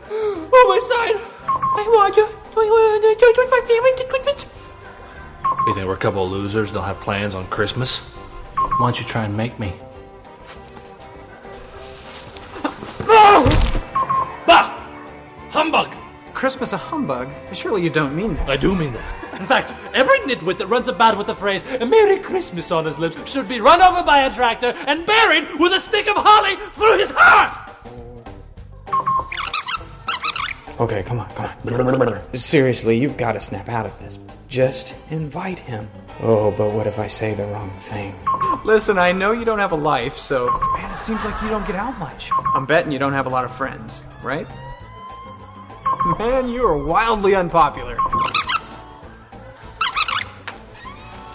Oh, 0.09 0.65
my 0.67 0.79
side. 0.79 1.17
Hey, 1.75 1.87
Roger. 1.87 2.27
Do 2.55 2.61
you 2.65 2.71
want 2.71 3.03
to 3.03 3.13
church 3.23 3.37
with 3.37 3.51
my 3.51 3.61
family 3.67 3.91
this 3.95 4.09
Christmas? 4.09 4.47
You 5.67 5.75
think 5.75 5.85
we're 5.85 5.93
a 5.93 5.97
couple 5.97 6.25
of 6.25 6.31
losers 6.31 6.71
don't 6.71 6.83
have 6.83 6.99
plans 6.99 7.35
on 7.35 7.45
Christmas? 7.49 8.01
Why 8.77 8.87
don't 8.87 8.99
you 8.99 9.05
try 9.05 9.23
and 9.23 9.37
make 9.37 9.57
me? 9.57 9.73
Bah! 14.45 14.77
Humbug! 15.49 15.95
Christmas 16.33 16.73
a 16.73 16.77
humbug? 16.77 17.29
Surely 17.53 17.81
you 17.81 17.89
don't 17.89 18.13
mean 18.13 18.35
that. 18.35 18.49
I 18.49 18.57
do 18.57 18.75
mean 18.75 18.91
that. 18.93 19.39
In 19.39 19.47
fact, 19.47 19.73
every 19.93 20.19
nitwit 20.19 20.57
that 20.57 20.67
runs 20.67 20.89
about 20.89 21.17
with 21.17 21.27
the 21.27 21.35
phrase 21.35 21.63
Merry 21.63 22.19
Christmas 22.19 22.69
on 22.71 22.85
his 22.85 22.99
lips 22.99 23.31
should 23.31 23.47
be 23.47 23.61
run 23.61 23.81
over 23.81 24.03
by 24.03 24.25
a 24.25 24.35
tractor 24.35 24.73
and 24.87 25.05
buried 25.05 25.55
with 25.57 25.71
a 25.71 25.79
stick 25.79 26.07
of 26.07 26.17
holly 26.17 26.57
through 26.73 26.97
his 26.97 27.11
heart! 27.15 27.61
Okay, 30.77 31.01
come 31.03 31.19
on, 31.21 31.29
come 31.29 31.49
on. 31.69 32.35
Seriously, 32.35 32.97
you've 32.97 33.15
got 33.15 33.31
to 33.33 33.39
snap 33.39 33.69
out 33.69 33.85
of 33.85 33.97
this. 33.99 34.19
Just 34.49 34.95
invite 35.09 35.59
him. 35.59 35.87
Oh, 36.21 36.49
but 36.51 36.71
what 36.71 36.87
if 36.87 36.97
I 36.97 37.07
say 37.07 37.33
the 37.33 37.45
wrong 37.45 37.69
thing? 37.79 38.15
Listen, 38.63 38.97
I 38.97 39.11
know 39.11 39.33
you 39.33 39.43
don't 39.43 39.59
have 39.59 39.73
a 39.73 39.77
life, 39.77 40.15
so. 40.15 40.47
Man, 40.75 40.91
it 40.91 40.97
seems 40.97 41.25
like 41.25 41.41
you 41.41 41.49
don't 41.49 41.67
get 41.67 41.75
out 41.75 41.97
much. 41.99 42.29
I'm 42.53 42.65
betting 42.65 42.91
you 42.91 42.99
don't 42.99 43.13
have 43.13 43.25
a 43.25 43.29
lot 43.29 43.43
of 43.43 43.53
friends, 43.53 44.01
right? 44.23 44.47
Man, 46.17 46.47
you 46.47 46.65
are 46.65 46.77
wildly 46.77 47.35
unpopular. 47.35 47.97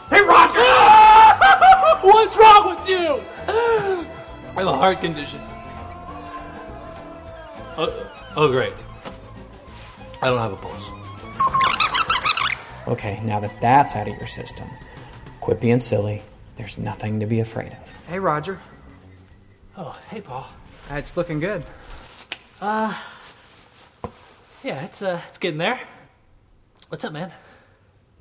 Hey, 0.09 0.23
Roger! 0.23 0.61
What's 2.03 2.37
wrong 2.37 2.75
with 2.75 2.89
you? 2.89 3.23
I 3.49 4.55
have 4.57 4.67
a 4.67 4.77
heart 4.77 5.01
condition. 5.01 5.41
Oh, 7.77 8.11
oh, 8.37 8.49
great. 8.51 8.75
I 10.23 10.29
don't 10.29 10.39
have 10.39 10.53
a 10.53 10.57
pulse. 10.57 11.00
Okay, 12.91 13.21
now 13.23 13.39
that 13.39 13.53
that's 13.61 13.95
out 13.95 14.09
of 14.09 14.17
your 14.17 14.27
system, 14.27 14.69
quit 15.41 15.61
being 15.61 15.79
silly. 15.79 16.23
There's 16.57 16.77
nothing 16.77 17.21
to 17.21 17.27
be 17.27 17.39
afraid 17.39 17.71
of. 17.73 17.95
Hey, 18.09 18.19
Roger. 18.19 18.59
Oh, 19.77 19.97
hey, 20.11 20.21
Paul. 20.21 20.47
Uh, 20.91 20.97
It's 20.97 21.17
looking 21.17 21.39
good. 21.39 21.65
Uh, 22.61 22.93
yeah, 24.65 24.85
it's 24.85 25.03
uh, 25.03 25.21
it's 25.29 25.39
getting 25.39 25.59
there. 25.59 25.81
What's 26.89 27.05
up, 27.05 27.13
man? 27.13 27.33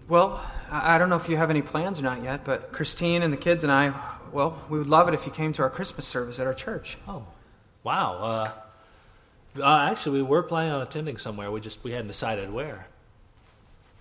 Well, 0.08 0.40
I 0.70 0.96
I 0.96 0.98
don't 1.00 1.10
know 1.10 1.16
if 1.18 1.28
you 1.28 1.36
have 1.38 1.50
any 1.50 1.64
plans 1.64 2.00
or 2.00 2.04
not 2.04 2.24
yet, 2.24 2.46
but 2.46 2.72
Christine 2.72 3.24
and 3.24 3.34
the 3.34 3.38
kids 3.38 3.64
and 3.64 3.72
I, 3.72 3.92
well, 4.32 4.64
we 4.70 4.78
would 4.78 4.88
love 4.88 5.08
it 5.08 5.16
if 5.16 5.26
you 5.26 5.32
came 5.32 5.52
to 5.54 5.64
our 5.64 5.70
Christmas 5.72 6.06
service 6.06 6.38
at 6.38 6.46
our 6.46 6.54
church. 6.54 7.00
Oh, 7.08 7.26
wow. 7.84 8.14
Uh, 8.18 8.52
uh, 9.62 9.90
actually, 9.92 10.22
we 10.22 10.28
were 10.28 10.44
planning 10.44 10.72
on 10.74 10.82
attending 10.84 11.18
somewhere. 11.18 11.52
We 11.52 11.60
just 11.60 11.84
we 11.84 11.92
hadn't 11.92 12.08
decided 12.08 12.54
where. 12.54 12.86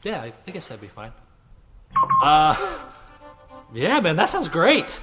Yeah, 0.03 0.22
I, 0.22 0.32
I 0.46 0.51
guess 0.51 0.68
that'd 0.68 0.80
be 0.80 0.88
fine. 0.88 1.12
Uh, 2.22 2.55
yeah, 3.74 4.01
man, 4.01 4.16
that 4.16 4.28
sounds 4.28 4.49
great. 4.49 4.99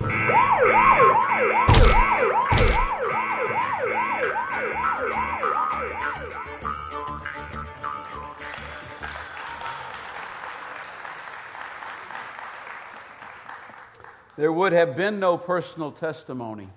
There 14.38 14.52
would 14.52 14.74
have 14.74 14.98
been 14.98 15.20
no 15.20 15.38
personal 15.38 15.91
testimony 15.91 16.70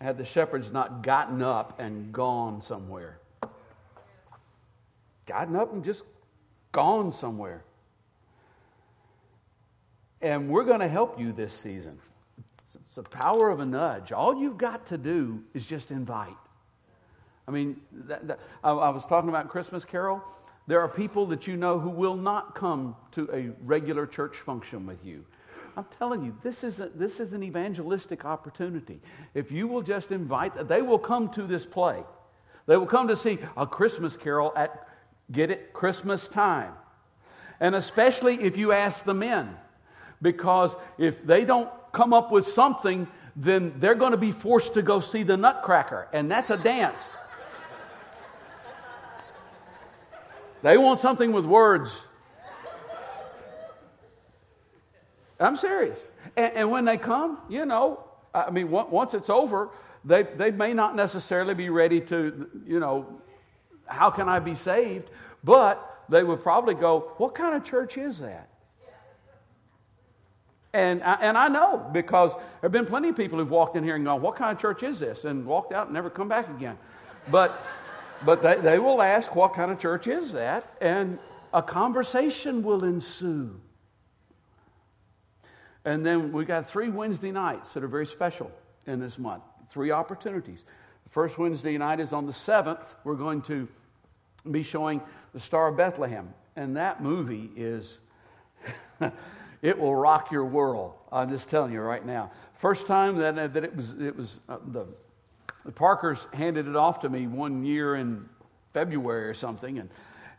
had 0.00 0.16
the 0.16 0.24
shepherds 0.24 0.70
not 0.70 1.02
gotten 1.02 1.42
up 1.42 1.80
and 1.80 2.12
gone 2.12 2.62
somewhere. 2.62 3.18
Gotten 5.26 5.56
up 5.56 5.72
and 5.72 5.84
just 5.84 6.04
gone 6.72 7.12
somewhere. 7.12 7.64
And 10.20 10.48
we're 10.48 10.64
going 10.64 10.80
to 10.80 10.88
help 10.88 11.18
you 11.18 11.32
this 11.32 11.52
season. 11.52 11.98
It's 12.86 12.96
the 12.96 13.02
power 13.02 13.50
of 13.50 13.60
a 13.60 13.66
nudge. 13.66 14.12
All 14.12 14.40
you've 14.40 14.58
got 14.58 14.86
to 14.86 14.98
do 14.98 15.42
is 15.54 15.64
just 15.64 15.90
invite. 15.90 16.36
I 17.46 17.50
mean, 17.50 17.80
that, 17.92 18.26
that, 18.28 18.40
I, 18.62 18.70
I 18.72 18.88
was 18.90 19.06
talking 19.06 19.28
about 19.28 19.48
Christmas 19.48 19.84
Carol. 19.84 20.22
There 20.66 20.80
are 20.80 20.88
people 20.88 21.26
that 21.26 21.46
you 21.46 21.56
know 21.56 21.78
who 21.78 21.88
will 21.88 22.16
not 22.16 22.54
come 22.54 22.96
to 23.12 23.28
a 23.32 23.50
regular 23.64 24.06
church 24.06 24.36
function 24.36 24.86
with 24.86 25.04
you. 25.04 25.24
I'm 25.76 25.86
telling 25.96 26.24
you, 26.24 26.36
this 26.42 26.64
is, 26.64 26.80
a, 26.80 26.88
this 26.88 27.20
is 27.20 27.34
an 27.34 27.44
evangelistic 27.44 28.24
opportunity. 28.24 29.00
If 29.32 29.52
you 29.52 29.68
will 29.68 29.82
just 29.82 30.10
invite, 30.10 30.68
they 30.68 30.82
will 30.82 30.98
come 30.98 31.28
to 31.30 31.44
this 31.44 31.64
play. 31.64 32.02
They 32.66 32.76
will 32.76 32.86
come 32.86 33.06
to 33.08 33.16
see 33.16 33.38
a 33.56 33.66
Christmas 33.66 34.16
Carol 34.16 34.52
at, 34.56 34.87
get 35.30 35.50
it, 35.50 35.72
Christmas 35.72 36.28
time. 36.28 36.72
And 37.60 37.74
especially 37.74 38.42
if 38.42 38.56
you 38.56 38.72
ask 38.72 39.04
the 39.04 39.14
men, 39.14 39.56
because 40.22 40.74
if 40.96 41.24
they 41.26 41.44
don't 41.44 41.70
come 41.92 42.12
up 42.12 42.30
with 42.30 42.46
something, 42.46 43.06
then 43.36 43.74
they're 43.78 43.94
going 43.94 44.12
to 44.12 44.18
be 44.18 44.32
forced 44.32 44.74
to 44.74 44.82
go 44.82 45.00
see 45.00 45.22
the 45.22 45.36
Nutcracker, 45.36 46.08
and 46.12 46.30
that's 46.30 46.50
a 46.50 46.56
dance. 46.56 47.00
They 50.62 50.76
want 50.76 50.98
something 51.00 51.32
with 51.32 51.44
words. 51.44 52.02
I'm 55.38 55.56
serious. 55.56 55.98
And, 56.36 56.56
and, 56.56 56.70
when 56.70 56.84
they 56.84 56.96
come, 56.96 57.38
you 57.48 57.64
know, 57.64 58.02
I 58.34 58.50
mean, 58.50 58.70
once 58.70 59.14
it's 59.14 59.30
over, 59.30 59.70
they, 60.04 60.24
they 60.24 60.50
may 60.50 60.74
not 60.74 60.96
necessarily 60.96 61.54
be 61.54 61.70
ready 61.70 62.00
to, 62.02 62.50
you 62.66 62.80
know, 62.80 63.20
how 63.88 64.10
can 64.10 64.28
I 64.28 64.38
be 64.38 64.54
saved? 64.54 65.10
But 65.44 66.04
they 66.08 66.22
would 66.22 66.42
probably 66.42 66.74
go, 66.74 67.12
what 67.18 67.34
kind 67.34 67.56
of 67.56 67.64
church 67.64 67.96
is 67.96 68.18
that? 68.18 68.48
And 70.72 71.02
I, 71.02 71.14
and 71.14 71.38
I 71.38 71.48
know 71.48 71.88
because 71.92 72.34
there 72.34 72.42
have 72.64 72.72
been 72.72 72.86
plenty 72.86 73.08
of 73.08 73.16
people 73.16 73.38
who've 73.38 73.50
walked 73.50 73.76
in 73.76 73.84
here 73.84 73.96
and 73.96 74.04
gone, 74.04 74.20
what 74.20 74.36
kind 74.36 74.54
of 74.54 74.60
church 74.60 74.82
is 74.82 75.00
this? 75.00 75.24
And 75.24 75.46
walked 75.46 75.72
out 75.72 75.86
and 75.86 75.94
never 75.94 76.10
come 76.10 76.28
back 76.28 76.48
again. 76.50 76.78
But, 77.30 77.64
but 78.24 78.42
they, 78.42 78.56
they 78.56 78.78
will 78.78 79.00
ask, 79.00 79.34
what 79.34 79.54
kind 79.54 79.70
of 79.70 79.78
church 79.78 80.06
is 80.06 80.32
that? 80.32 80.76
And 80.80 81.18
a 81.52 81.62
conversation 81.62 82.62
will 82.62 82.84
ensue. 82.84 83.58
And 85.84 86.04
then 86.04 86.32
we 86.32 86.44
got 86.44 86.68
three 86.68 86.90
Wednesday 86.90 87.32
nights 87.32 87.72
that 87.72 87.82
are 87.82 87.88
very 87.88 88.06
special 88.06 88.52
in 88.86 89.00
this 89.00 89.18
month. 89.18 89.42
Three 89.70 89.90
opportunities. 89.90 90.64
The 91.04 91.10
first 91.10 91.38
Wednesday 91.38 91.78
night 91.78 92.00
is 92.00 92.12
on 92.12 92.26
the 92.26 92.32
7th. 92.32 92.84
We're 93.04 93.14
going 93.14 93.40
to 93.42 93.68
be 94.50 94.62
showing 94.62 95.00
The 95.34 95.40
Star 95.40 95.68
of 95.68 95.76
Bethlehem. 95.76 96.32
And 96.56 96.76
that 96.76 97.02
movie 97.02 97.50
is, 97.56 97.98
it 99.62 99.78
will 99.78 99.94
rock 99.94 100.30
your 100.32 100.44
world. 100.44 100.94
I'm 101.12 101.30
just 101.30 101.48
telling 101.48 101.72
you 101.72 101.80
right 101.80 102.04
now. 102.04 102.30
First 102.58 102.86
time 102.86 103.16
that, 103.16 103.54
that 103.54 103.64
it 103.64 103.76
was, 103.76 103.94
it 104.00 104.16
was 104.16 104.40
uh, 104.48 104.58
the, 104.68 104.86
the 105.64 105.72
Parkers 105.72 106.18
handed 106.32 106.66
it 106.66 106.76
off 106.76 107.00
to 107.00 107.08
me 107.08 107.26
one 107.26 107.64
year 107.64 107.96
in 107.96 108.28
February 108.72 109.28
or 109.28 109.34
something. 109.34 109.78
And, 109.78 109.90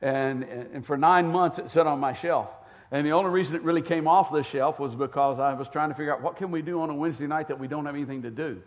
and, 0.02 0.43
and 0.43 0.86
for 0.86 0.97
nine 0.97 1.28
months 1.28 1.60
it 1.60 1.70
sat 1.70 1.88
on 1.88 2.00
my 2.00 2.14
shelf. 2.14 2.50
And 2.91 3.06
the 3.06 3.12
only 3.12 3.30
reason 3.30 3.56
it 3.56 3.62
really 3.62 3.84
came 3.84 4.08
off 4.08 4.32
the 4.32 4.43
shelf 4.43 4.80
was 4.80 4.95
because 4.95 5.38
I 5.38 5.54
was 5.54 5.70
trying 5.70 5.89
to 5.89 5.95
figure 5.95 6.14
out 6.14 6.22
what 6.22 6.38
can 6.38 6.50
we 6.50 6.62
do 6.62 6.82
on 6.82 6.89
a 6.89 6.95
Wednesday 6.95 7.28
night 7.28 7.47
that 7.50 7.60
we 7.60 7.68
don't 7.68 7.86
have 7.86 7.95
anything 7.95 8.24
to 8.24 8.32
do. 8.32 8.62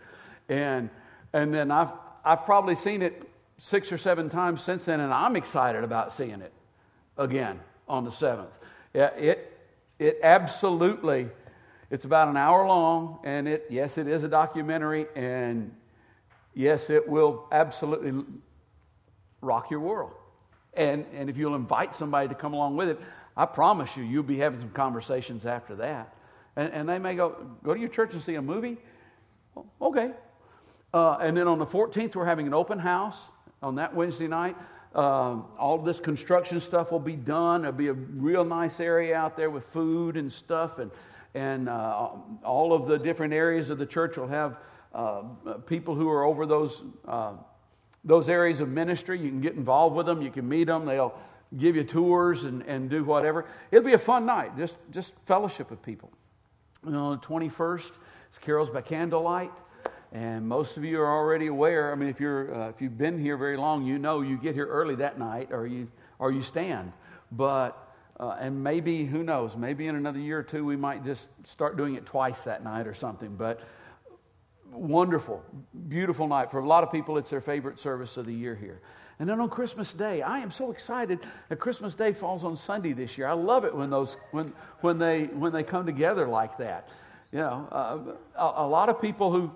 And, 0.49 0.91
and 1.33 1.53
then 1.53 1.71
I've, 1.71 1.91
I've 2.25 2.45
probably 2.45 2.77
seen 2.77 3.03
it 3.03 3.29
six 3.63 3.93
or 3.93 3.99
seven 3.99 4.29
times 4.29 4.61
since 4.61 4.85
then, 4.85 4.99
and 4.99 5.13
I'm 5.13 5.37
excited 5.37 5.85
about 5.85 6.13
seeing 6.13 6.41
it 6.43 6.53
again 7.17 7.61
on 7.89 8.05
the 8.05 8.11
7th. 8.11 8.51
Yeah, 8.93 9.15
it, 9.15 9.57
it 10.01 10.19
absolutely, 10.23 11.29
it's 11.89 12.05
about 12.05 12.27
an 12.27 12.37
hour 12.37 12.67
long, 12.67 13.21
and 13.23 13.47
it, 13.47 13.67
yes, 13.71 13.99
it 13.99 14.09
is 14.09 14.25
a 14.25 14.29
documentary, 14.29 15.07
and 15.15 15.73
yes, 16.55 16.91
it 16.91 17.09
will 17.09 17.47
absolutely 17.53 18.25
rock 19.41 19.71
your 19.71 19.81
world. 19.81 20.13
And, 20.75 21.07
and 21.15 21.31
if 21.31 21.37
you'll 21.37 21.55
invite 21.55 21.95
somebody 21.95 22.29
to 22.29 22.35
come 22.35 22.55
along 22.55 22.77
with 22.77 22.89
it, 22.89 23.01
I 23.37 23.47
promise 23.47 23.97
you, 23.97 24.03
you'll 24.03 24.25
be 24.25 24.39
having 24.39 24.59
some 24.59 24.71
conversations 24.71 25.47
after 25.47 25.77
that. 25.77 26.13
And, 26.57 26.73
and 26.73 26.89
they 26.89 26.99
may 26.99 27.15
go, 27.15 27.37
go 27.63 27.75
to 27.75 27.81
your 27.81 27.89
church 27.89 28.13
and 28.13 28.23
see 28.23 28.35
a 28.35 28.43
movie? 28.43 28.77
Okay. 29.81 30.11
Uh, 30.93 31.19
and 31.21 31.37
then 31.37 31.47
on 31.47 31.61
the 31.61 31.67
14th, 31.67 32.17
we're 32.17 32.27
having 32.27 32.49
an 32.49 32.55
open 32.55 32.81
house 32.81 33.31
on 33.63 33.77
that 33.77 33.95
Wednesday 33.95 34.29
night. 34.29 34.57
Um, 34.95 35.47
all 35.59 35.79
this 35.79 36.01
construction 36.01 36.61
stuff 36.61 36.93
will 36.93 37.01
be 37.01 37.17
done. 37.17 37.63
It'll 37.63 37.73
be 37.73 37.89
a 37.89 37.95
real 37.95 38.45
nice 38.45 38.79
area 38.81 39.17
out 39.17 39.37
there 39.37 39.49
with 39.49 39.65
food 39.73 40.17
and 40.17 40.31
stuff. 40.31 40.79
And, 40.79 40.91
and 41.35 41.69
uh, 41.69 42.11
all 42.45 42.75
of 42.75 42.87
the 42.87 42.99
different 42.99 43.33
areas 43.33 43.71
of 43.71 43.79
the 43.79 43.87
church 43.87 44.17
will 44.17 44.29
have 44.29 44.59
uh, 44.95 45.23
people 45.67 45.95
who 45.95 46.11
are 46.11 46.25
over 46.25 46.45
those, 46.45 46.83
uh, 47.09 47.33
those 48.05 48.29
areas 48.29 48.61
of 48.61 48.69
ministry. 48.69 49.19
You 49.19 49.31
can 49.31 49.41
get 49.41 49.55
involved 49.55 49.97
with 49.97 50.07
them, 50.07 50.21
you 50.21 50.31
can 50.31 50.47
meet 50.47 50.65
them. 50.65 50.85
They'll 50.85 51.19
give 51.57 51.77
you 51.77 51.85
tours 51.85 52.45
and, 52.45 52.63
and 52.63 52.91
do 52.91 53.05
whatever. 53.05 53.47
It'll 53.71 53.85
be 53.85 53.95
a 53.95 53.99
fun 53.99 54.27
night, 54.27 54.57
just, 54.57 54.75
just 54.91 55.13
fellowship 55.27 55.71
with 55.71 55.83
people. 55.83 56.11
And 56.85 56.97
on 56.97 57.13
the 57.13 57.27
21st, 57.27 57.93
it's 58.29 58.39
Carols 58.39 58.71
by 58.71 58.83
Candlelight. 58.83 59.53
And 60.13 60.47
most 60.47 60.77
of 60.77 60.85
you 60.85 61.01
are 61.01 61.11
already 61.11 61.47
aware. 61.47 61.91
I 61.91 61.95
mean, 61.95 62.11
if, 62.11 62.21
you're, 62.21 62.55
uh, 62.55 62.69
if 62.69 62.83
you've 62.83 62.99
been 62.99 63.19
here 63.19 63.39
very 63.39 63.57
long, 63.57 63.85
you 63.85 63.99
know 63.99 64.21
you 64.21 64.37
get 64.37 64.55
here 64.55 64.67
early 64.67 64.95
that 64.97 65.19
night 65.19 65.49
or 65.51 65.67
you, 65.67 65.89
or 66.19 66.31
you 66.31 66.43
stand. 66.43 66.93
But, 67.31 67.95
uh, 68.21 68.37
and 68.39 68.63
maybe, 68.63 69.07
who 69.07 69.23
knows, 69.23 69.57
maybe 69.57 69.87
in 69.87 69.97
another 69.97 70.19
year 70.19 70.39
or 70.39 70.43
two 70.43 70.67
we 70.67 70.77
might 70.77 71.03
just 71.03 71.29
start 71.47 71.79
doing 71.79 71.95
it 71.95 72.05
twice 72.05 72.43
that 72.43 72.63
night 72.63 72.87
or 72.87 72.93
something. 72.93 73.35
But, 73.37 73.61
wonderful, 74.71 75.43
beautiful 75.89 76.27
night. 76.27 76.51
For 76.51 76.59
a 76.59 76.67
lot 76.67 76.85
of 76.85 76.93
people, 76.93 77.17
it's 77.17 77.31
their 77.31 77.41
favorite 77.41 77.81
service 77.81 78.17
of 78.17 78.27
the 78.27 78.35
year 78.35 78.55
here. 78.55 78.81
And 79.19 79.29
then 79.29 79.41
on 79.41 79.49
Christmas 79.49 79.93
Day, 79.95 80.23
I 80.23 80.41
am 80.41 80.51
so 80.51 80.71
excited 80.71 81.21
that 81.49 81.57
Christmas 81.57 81.95
Day 81.95 82.13
falls 82.13 82.45
on 82.45 82.57
Sunday 82.57 82.93
this 82.93 83.17
year. 83.17 83.29
I 83.29 83.35
love 83.35 83.65
it 83.65 83.75
when 83.75 83.91
those 83.91 84.17
when 84.33 84.53
when 84.81 84.99
they 84.99 85.25
when 85.25 85.53
they 85.53 85.63
come 85.63 85.87
together 85.87 86.27
like 86.27 86.59
that. 86.59 86.89
You 87.31 87.39
know, 87.39 87.69
uh, 87.71 87.99
a, 88.37 88.65
a 88.65 88.67
lot 88.67 88.89
of 88.89 89.01
people 89.01 89.31
who 89.31 89.53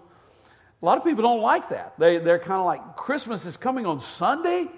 a 0.82 0.84
lot 0.84 0.98
of 0.98 1.04
people 1.04 1.22
don't 1.22 1.40
like 1.40 1.70
that. 1.70 1.94
They 1.98 2.18
they're 2.18 2.38
kind 2.38 2.60
of 2.60 2.66
like 2.66 2.96
Christmas 2.96 3.46
is 3.46 3.56
coming 3.56 3.86
on 3.86 4.00
Sunday. 4.00 4.68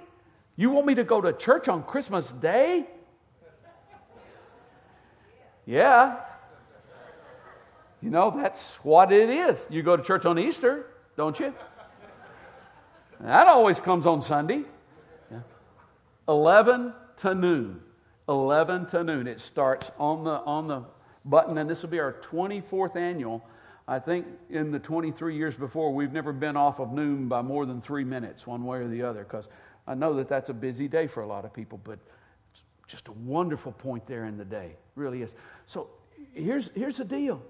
You 0.57 0.71
want 0.71 0.87
me 0.87 0.95
to 0.97 1.05
go 1.05 1.21
to 1.21 1.33
church 1.33 1.69
on 1.69 1.83
Christmas 1.83 2.29
Day? 2.29 2.87
Yeah. 5.67 6.21
You 8.01 8.11
know, 8.11 8.33
that's 8.35 8.77
what 8.77 9.13
it 9.13 9.29
is. 9.29 9.67
You 9.71 9.83
go 9.83 9.97
to 9.97 10.03
church 10.03 10.25
on 10.25 10.39
Easter, 10.39 10.87
don't 11.17 11.39
you? 11.39 11.53
That 13.21 13.49
always 13.49 13.81
comes 13.81 14.07
on 14.07 14.23
Sunday. 14.23 14.63
Yeah. 15.31 15.41
11 16.29 16.95
to 17.19 17.35
noon. 17.35 17.81
11 18.29 18.87
to 18.87 19.03
noon. 19.05 19.27
It 19.27 19.41
starts 19.41 19.91
on 19.99 20.25
the, 20.25 20.31
on 20.31 20.69
the 20.69 20.85
button, 21.25 21.59
and 21.59 21.69
this 21.69 21.83
will 21.83 21.91
be 21.91 21.99
our 21.99 22.15
24th 22.15 22.97
annual. 22.97 23.45
I 23.91 23.99
think 23.99 24.27
in 24.51 24.71
the 24.71 24.79
23 24.79 25.35
years 25.35 25.55
before, 25.55 25.95
we've 25.95 26.13
never 26.13 26.31
been 26.31 26.59
off 26.59 26.79
of 26.79 26.93
noon 26.93 27.27
by 27.27 27.41
more 27.41 27.65
than 27.65 27.81
three 27.81 28.05
minutes, 28.05 28.47
one 28.47 28.65
way 28.67 28.81
or 28.81 28.89
the 28.89 29.03
other, 29.03 29.25
because 29.25 29.49
I 29.87 29.95
know 29.95 30.13
that 30.17 30.29
that's 30.29 30.51
a 30.51 30.55
busy 30.55 30.89
day 30.89 31.07
for 31.07 31.23
a 31.23 31.27
lot 31.27 31.47
of 31.47 31.55
people, 31.55 31.81
but 31.83 31.99
it's 32.53 32.63
just 32.87 33.09
a 33.09 33.13
wonderful 33.13 33.73
point 33.73 34.07
there 34.07 34.27
in 34.27 34.37
the 34.37 34.45
day. 34.45 34.77
Really 34.95 35.23
is. 35.23 35.35
So 35.65 35.89
here's, 36.35 36.69
here's 36.75 36.99
the 36.99 37.05
deal 37.05 37.43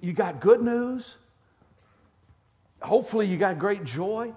you 0.00 0.14
got 0.14 0.40
good 0.40 0.62
news. 0.62 1.16
Hopefully, 2.80 3.26
you 3.26 3.36
got 3.36 3.58
great 3.58 3.84
joy. 3.84 4.32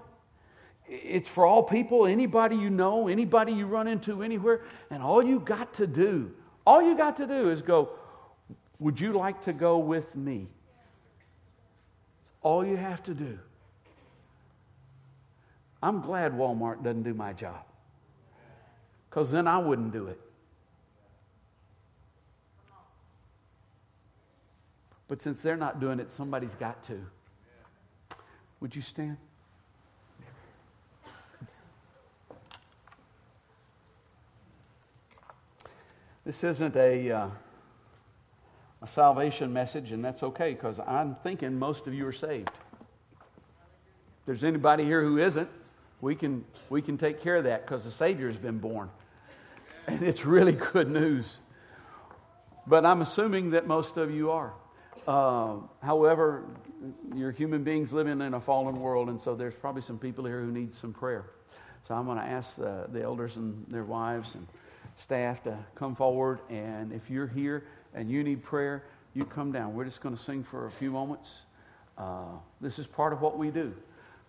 It's 0.88 1.28
for 1.28 1.46
all 1.46 1.62
people, 1.62 2.06
anybody 2.06 2.56
you 2.56 2.68
know, 2.68 3.08
anybody 3.08 3.52
you 3.52 3.66
run 3.66 3.86
into 3.86 4.22
anywhere. 4.22 4.62
And 4.90 5.02
all 5.02 5.22
you 5.22 5.40
got 5.40 5.74
to 5.74 5.86
do, 5.86 6.32
all 6.66 6.82
you 6.82 6.96
got 6.96 7.16
to 7.18 7.26
do 7.26 7.50
is 7.50 7.62
go, 7.62 7.90
Would 8.78 9.00
you 9.00 9.12
like 9.12 9.42
to 9.44 9.54
go 9.54 9.78
with 9.78 10.14
me? 10.14 10.48
All 12.42 12.64
you 12.64 12.76
have 12.76 13.02
to 13.04 13.14
do. 13.14 13.38
I'm 15.82 16.00
glad 16.00 16.32
Walmart 16.32 16.82
doesn't 16.82 17.02
do 17.02 17.14
my 17.14 17.32
job 17.32 17.64
because 19.08 19.30
then 19.30 19.46
I 19.48 19.58
wouldn't 19.58 19.92
do 19.92 20.06
it. 20.06 20.20
But 25.08 25.20
since 25.20 25.42
they're 25.42 25.56
not 25.56 25.80
doing 25.80 26.00
it, 26.00 26.10
somebody's 26.10 26.54
got 26.54 26.82
to. 26.84 26.98
Would 28.60 28.74
you 28.74 28.82
stand? 28.82 29.16
This 36.24 36.44
isn't 36.44 36.76
a, 36.76 37.10
uh, 37.10 37.28
a 38.82 38.86
salvation 38.86 39.52
message, 39.52 39.92
and 39.92 40.04
that's 40.04 40.22
okay 40.22 40.52
because 40.52 40.78
I'm 40.80 41.14
thinking 41.22 41.58
most 41.58 41.86
of 41.86 41.94
you 41.94 42.06
are 42.06 42.12
saved. 42.12 42.48
If 42.48 44.26
there's 44.26 44.44
anybody 44.44 44.84
here 44.84 45.02
who 45.02 45.18
isn't, 45.18 45.48
we 46.00 46.16
can, 46.16 46.44
we 46.68 46.82
can 46.82 46.98
take 46.98 47.22
care 47.22 47.36
of 47.36 47.44
that 47.44 47.64
because 47.64 47.84
the 47.84 47.92
Savior 47.92 48.26
has 48.26 48.36
been 48.36 48.58
born. 48.58 48.90
And 49.86 50.02
it's 50.02 50.24
really 50.24 50.52
good 50.52 50.90
news. 50.90 51.38
But 52.66 52.84
I'm 52.84 53.02
assuming 53.02 53.50
that 53.50 53.66
most 53.66 53.96
of 53.96 54.10
you 54.10 54.32
are. 54.32 54.52
Uh, 55.06 55.56
however, 55.82 56.44
you're 57.14 57.32
human 57.32 57.64
beings 57.64 57.92
living 57.92 58.20
in 58.20 58.34
a 58.34 58.40
fallen 58.40 58.76
world, 58.76 59.08
and 59.08 59.20
so 59.20 59.34
there's 59.34 59.54
probably 59.54 59.82
some 59.82 59.98
people 59.98 60.24
here 60.24 60.40
who 60.40 60.50
need 60.50 60.74
some 60.74 60.92
prayer. 60.92 61.24
So 61.86 61.94
I'm 61.94 62.04
going 62.04 62.18
to 62.18 62.24
ask 62.24 62.56
the, 62.56 62.86
the 62.92 63.02
elders 63.02 63.36
and 63.36 63.64
their 63.68 63.84
wives 63.84 64.34
and 64.34 64.46
staff 64.98 65.42
to 65.44 65.56
come 65.74 65.96
forward. 65.96 66.40
And 66.48 66.92
if 66.92 67.10
you're 67.10 67.26
here 67.26 67.64
and 67.94 68.10
you 68.10 68.22
need 68.22 68.42
prayer, 68.42 68.84
you 69.14 69.24
come 69.24 69.52
down. 69.52 69.74
We're 69.74 69.84
just 69.84 70.00
going 70.00 70.16
to 70.16 70.22
sing 70.22 70.42
for 70.44 70.66
a 70.66 70.70
few 70.70 70.90
moments. 70.90 71.42
Uh, 71.98 72.24
this 72.60 72.78
is 72.78 72.86
part 72.86 73.12
of 73.12 73.20
what 73.20 73.38
we 73.38 73.50
do 73.50 73.74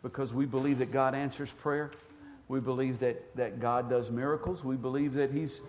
because 0.01 0.34
we 0.34 0.45
believe 0.45 0.80
that 0.80 0.91
God 0.91 1.16
answers 1.16 1.51
prayer. 1.51 1.91
We 2.49 2.59
believe 2.59 2.99
that, 2.99 3.36
that 3.38 3.61
God 3.61 3.89
does 3.89 4.11
miracles. 4.11 4.64
We 4.64 4.76
believe 4.76 5.14
that 5.14 5.32
He's 5.32 5.61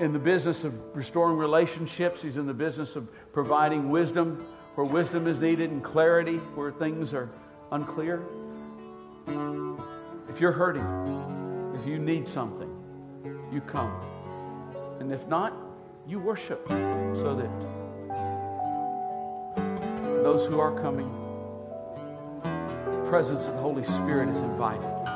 in 0.00 0.12
the 0.12 0.18
business 0.18 0.64
of 0.64 0.74
restoring 0.96 1.36
relationships. 1.36 2.22
He's 2.22 2.38
in 2.38 2.46
the 2.46 2.54
business 2.54 2.96
of 2.96 3.08
providing 3.32 3.90
wisdom 3.90 4.46
where 4.74 4.86
wisdom 4.86 5.26
is 5.26 5.38
needed 5.38 5.70
and 5.70 5.84
clarity 5.84 6.38
where 6.54 6.72
things 6.72 7.12
are 7.12 7.28
unclear. 7.72 8.22
If 10.28 10.40
you're 10.40 10.52
hurting, 10.52 10.82
if 11.78 11.86
you 11.86 11.98
need 11.98 12.26
something, 12.26 12.70
you 13.52 13.60
come. 13.60 13.92
And 14.98 15.12
if 15.12 15.26
not, 15.28 15.52
you 16.06 16.18
worship 16.18 16.66
so 16.68 17.34
that 17.36 17.50
those 20.22 20.46
who 20.48 20.58
are 20.60 20.80
coming, 20.80 21.10
the 22.42 23.06
presence 23.08 23.46
of 23.46 23.54
the 23.54 23.60
Holy 23.60 23.84
Spirit 23.84 24.28
is 24.28 24.42
invited. 24.42 25.11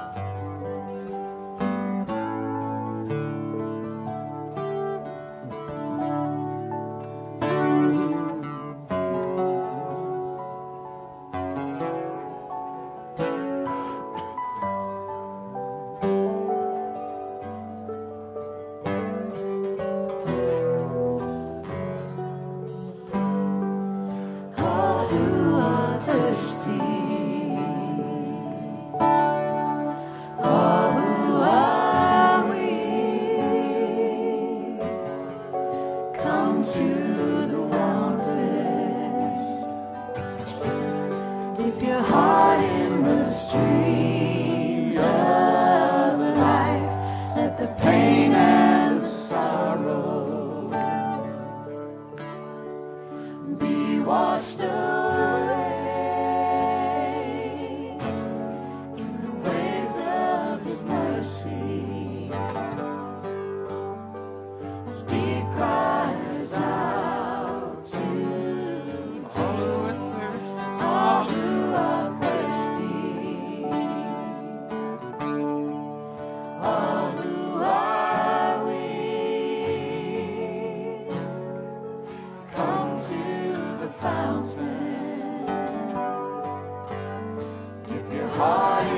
Dip 88.36 88.95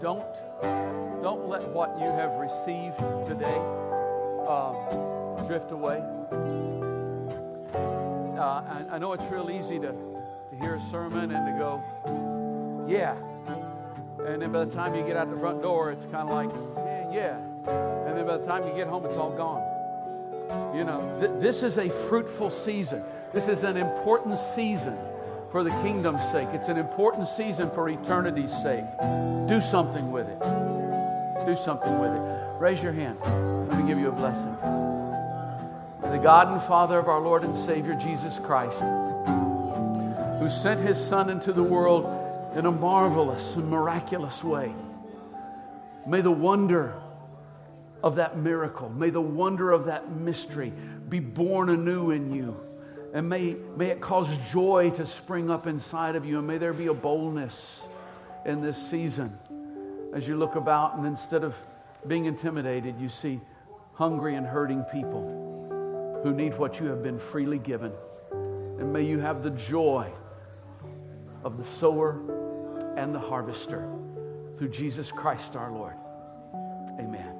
don't 0.00 0.24
don't 1.22 1.48
let 1.48 1.66
what 1.70 1.98
you 1.98 2.06
have 2.06 2.30
received 2.38 2.96
today 3.28 3.60
uh, 4.46 4.72
drift 5.46 5.72
away. 5.72 6.02
Uh, 7.74 8.40
I, 8.40 8.84
I 8.92 8.98
know 8.98 9.12
it's 9.12 9.24
real 9.24 9.50
easy 9.50 9.78
to, 9.80 9.92
to 9.92 10.56
hear 10.60 10.76
a 10.76 10.90
sermon 10.90 11.32
and 11.32 11.44
to 11.46 11.58
go, 11.58 12.86
yeah. 12.88 13.16
And 14.24 14.40
then 14.40 14.52
by 14.52 14.64
the 14.64 14.72
time 14.72 14.94
you 14.94 15.04
get 15.04 15.16
out 15.16 15.28
the 15.30 15.36
front 15.36 15.62
door, 15.62 15.90
it's 15.90 16.04
kind 16.06 16.28
of 16.28 16.34
like, 16.34 16.50
yeah, 16.76 17.12
yeah. 17.12 17.38
And 18.06 18.16
then 18.16 18.26
by 18.26 18.36
the 18.36 18.46
time 18.46 18.66
you 18.66 18.74
get 18.74 18.86
home, 18.86 19.04
it's 19.06 19.16
all 19.16 19.32
gone. 19.32 19.64
You 20.76 20.84
know, 20.84 21.18
th- 21.20 21.40
this 21.40 21.62
is 21.62 21.78
a 21.78 21.90
fruitful 22.08 22.50
season. 22.50 23.02
This 23.32 23.48
is 23.48 23.64
an 23.64 23.76
important 23.76 24.38
season 24.54 24.96
for 25.50 25.64
the 25.64 25.70
kingdom's 25.82 26.22
sake. 26.30 26.48
It's 26.52 26.68
an 26.68 26.76
important 26.76 27.28
season 27.28 27.70
for 27.70 27.88
eternity's 27.88 28.52
sake. 28.62 28.84
Do 29.48 29.60
something 29.60 30.10
with 30.12 30.28
it. 30.28 30.38
Do 31.46 31.56
something 31.56 31.98
with 31.98 32.12
it. 32.12 32.60
Raise 32.60 32.82
your 32.82 32.92
hand. 32.92 33.18
Let 33.68 33.80
me 33.80 33.86
give 33.88 33.98
you 33.98 34.08
a 34.08 34.12
blessing. 34.12 34.56
The 36.02 36.18
God 36.18 36.52
and 36.52 36.60
Father 36.62 36.98
of 36.98 37.08
our 37.08 37.20
Lord 37.20 37.44
and 37.44 37.56
Savior 37.66 37.94
Jesus 37.94 38.38
Christ, 38.38 38.78
who 40.40 40.50
sent 40.50 40.80
his 40.86 40.98
Son 40.98 41.30
into 41.30 41.52
the 41.52 41.62
world 41.62 42.04
in 42.56 42.66
a 42.66 42.70
marvelous 42.70 43.56
and 43.56 43.68
miraculous 43.68 44.42
way. 44.44 44.72
May 46.06 46.20
the 46.20 46.30
wonder 46.30 46.94
of 48.02 48.16
that 48.16 48.38
miracle, 48.38 48.88
may 48.88 49.10
the 49.10 49.20
wonder 49.20 49.70
of 49.70 49.86
that 49.86 50.10
mystery 50.10 50.72
be 51.08 51.20
born 51.20 51.68
anew 51.68 52.10
in 52.10 52.32
you. 52.32 52.56
And 53.14 53.28
may, 53.28 53.56
may 53.76 53.86
it 53.86 54.00
cause 54.00 54.28
joy 54.50 54.90
to 54.96 55.06
spring 55.06 55.50
up 55.50 55.66
inside 55.66 56.14
of 56.16 56.24
you. 56.24 56.38
And 56.38 56.46
may 56.46 56.58
there 56.58 56.72
be 56.72 56.88
a 56.88 56.94
boldness 56.94 57.86
in 58.44 58.60
this 58.60 58.76
season 58.90 59.38
as 60.14 60.26
you 60.26 60.36
look 60.36 60.56
about 60.56 60.96
and 60.96 61.06
instead 61.06 61.44
of 61.44 61.54
being 62.06 62.26
intimidated, 62.26 62.98
you 63.00 63.08
see 63.08 63.40
hungry 63.94 64.36
and 64.36 64.46
hurting 64.46 64.84
people 64.84 66.20
who 66.22 66.32
need 66.32 66.56
what 66.58 66.80
you 66.80 66.86
have 66.86 67.02
been 67.02 67.18
freely 67.18 67.58
given. 67.58 67.92
And 68.32 68.92
may 68.92 69.02
you 69.02 69.18
have 69.18 69.42
the 69.42 69.50
joy 69.50 70.10
of 71.44 71.58
the 71.58 71.64
sower 71.64 72.20
and 72.96 73.14
the 73.14 73.18
harvester 73.18 73.88
through 74.56 74.70
Jesus 74.70 75.10
Christ 75.10 75.56
our 75.56 75.70
Lord. 75.70 75.94
Amen. 76.98 77.37